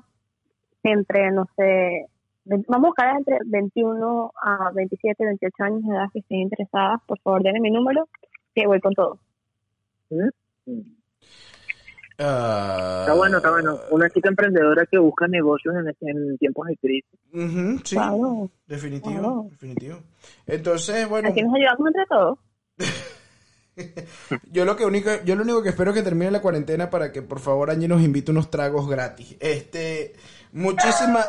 entre, 0.82 1.30
no 1.30 1.46
sé, 1.56 2.06
vamos 2.44 2.86
a 2.86 2.88
buscar 2.88 3.16
entre 3.16 3.38
21 3.46 4.32
a 4.42 4.70
27, 4.72 5.24
28 5.24 5.62
años 5.62 5.82
de 5.84 5.94
edad 5.94 6.06
que 6.12 6.18
estén 6.20 6.38
interesadas, 6.40 7.00
por 7.06 7.20
favor 7.20 7.42
denme 7.42 7.60
mi 7.60 7.70
número, 7.70 8.08
que 8.54 8.66
voy 8.66 8.80
con 8.80 8.94
todo. 8.94 9.18
mm. 10.10 10.80
Ah, 12.18 12.98
Está 13.00 13.14
bueno, 13.14 13.38
está 13.38 13.50
bueno. 13.50 13.78
Una 13.90 14.08
chica 14.10 14.28
emprendedora 14.28 14.86
que 14.86 14.98
busca 14.98 15.26
negocios 15.26 15.74
en, 15.74 16.08
en 16.08 16.38
tiempos 16.38 16.66
de 16.68 16.76
crisis. 16.76 17.18
sí, 17.84 17.96
Claro. 17.96 18.50
definitivo, 18.66 19.12
claro. 19.18 19.46
definitivo. 19.50 19.98
Entonces, 20.46 21.08
bueno, 21.08 21.30
Aquí 21.30 21.42
nos 21.42 21.54
ayudamos 21.54 21.86
entre 21.88 22.06
todos. 22.06 22.38
yo 24.52 24.64
lo 24.64 24.76
que 24.76 24.84
único, 24.84 25.10
yo 25.24 25.34
lo 25.34 25.42
único 25.42 25.62
que 25.62 25.70
espero 25.70 25.90
es 25.90 25.96
que 25.96 26.02
termine 26.02 26.30
la 26.30 26.42
cuarentena 26.42 26.90
para 26.90 27.10
que 27.10 27.22
por 27.22 27.40
favor 27.40 27.70
Angie 27.70 27.88
nos 27.88 28.02
invite 28.02 28.30
unos 28.30 28.50
tragos 28.50 28.88
gratis. 28.88 29.36
Este, 29.40 30.12
muchísimas, 30.52 31.28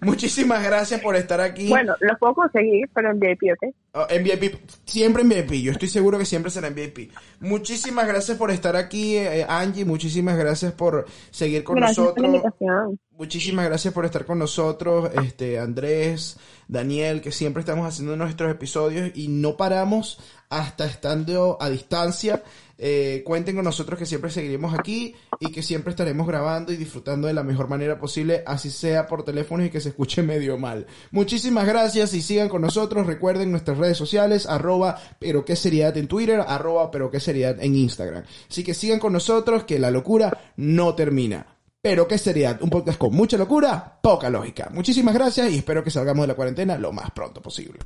muchísimas 0.00 0.62
gracias 0.62 1.00
por 1.00 1.16
estar 1.16 1.40
aquí. 1.40 1.68
Bueno, 1.68 1.94
los 2.00 2.18
puedo 2.18 2.34
conseguir, 2.34 2.88
pero 2.94 3.10
en 3.10 3.20
VIP, 3.20 3.42
¿ok? 3.52 3.74
Oh, 3.92 4.06
en 4.08 4.24
VIP, 4.24 4.54
siempre 4.84 5.22
en 5.22 5.28
VIP, 5.28 5.52
yo 5.62 5.72
estoy 5.72 5.88
seguro 5.88 6.18
que 6.18 6.24
siempre 6.24 6.50
será 6.50 6.68
en 6.68 6.74
VIP. 6.74 7.12
Muchísimas 7.40 8.06
gracias 8.06 8.36
por 8.36 8.50
estar 8.50 8.76
aquí, 8.76 9.16
eh, 9.16 9.46
Angie, 9.48 9.84
muchísimas 9.84 10.36
gracias 10.36 10.72
por 10.72 11.06
seguir 11.30 11.64
con 11.64 11.76
Gracias 11.76 11.96
por 11.96 12.06
nosotros. 12.06 12.26
invitación. 12.26 13.00
Muchísimas 13.18 13.64
gracias 13.64 13.94
por 13.94 14.04
estar 14.04 14.26
con 14.26 14.38
nosotros, 14.38 15.10
este 15.24 15.58
Andrés, 15.58 16.38
Daniel, 16.68 17.22
que 17.22 17.32
siempre 17.32 17.60
estamos 17.60 17.86
haciendo 17.86 18.14
nuestros 18.14 18.50
episodios 18.50 19.10
y 19.14 19.28
no 19.28 19.56
paramos 19.56 20.20
hasta 20.50 20.84
estando 20.84 21.56
a 21.58 21.70
distancia. 21.70 22.42
Eh, 22.78 23.22
cuenten 23.24 23.56
con 23.56 23.64
nosotros 23.64 23.98
que 23.98 24.04
siempre 24.04 24.30
seguiremos 24.30 24.78
aquí 24.78 25.14
y 25.40 25.50
que 25.50 25.62
siempre 25.62 25.90
estaremos 25.90 26.26
grabando 26.26 26.72
y 26.72 26.76
disfrutando 26.76 27.26
de 27.26 27.34
la 27.34 27.42
mejor 27.42 27.68
manera 27.68 27.98
posible, 27.98 28.42
así 28.46 28.70
sea 28.70 29.06
por 29.06 29.24
teléfono 29.24 29.64
y 29.64 29.70
que 29.70 29.80
se 29.80 29.90
escuche 29.90 30.22
medio 30.24 30.58
mal. 30.58 30.86
Muchísimas 31.10 31.66
gracias 31.66 32.12
y 32.14 32.22
sigan 32.22 32.48
con 32.48 32.62
nosotros. 32.62 33.06
Recuerden 33.06 33.50
nuestras 33.50 33.78
redes 33.78 33.96
sociales, 33.96 34.46
arroba 34.46 34.98
pero 35.18 35.44
qué 35.44 35.56
seriedad 35.56 35.96
en 35.96 36.08
Twitter, 36.08 36.42
arroba 36.46 36.90
pero 36.90 37.10
qué 37.10 37.20
seriedad 37.20 37.56
en 37.60 37.76
Instagram. 37.76 38.24
Así 38.50 38.62
que 38.62 38.74
sigan 38.74 38.98
con 38.98 39.12
nosotros 39.12 39.64
que 39.64 39.78
la 39.78 39.90
locura 39.90 40.52
no 40.56 40.94
termina. 40.94 41.46
Pero 41.80 42.08
qué 42.08 42.18
seriedad, 42.18 42.60
un 42.62 42.70
podcast 42.70 42.98
con 42.98 43.14
mucha 43.14 43.36
locura, 43.36 44.00
poca 44.02 44.28
lógica. 44.28 44.68
Muchísimas 44.72 45.14
gracias 45.14 45.52
y 45.52 45.58
espero 45.58 45.84
que 45.84 45.90
salgamos 45.90 46.24
de 46.24 46.28
la 46.28 46.34
cuarentena 46.34 46.76
lo 46.78 46.92
más 46.92 47.12
pronto 47.12 47.40
posible. 47.40 47.78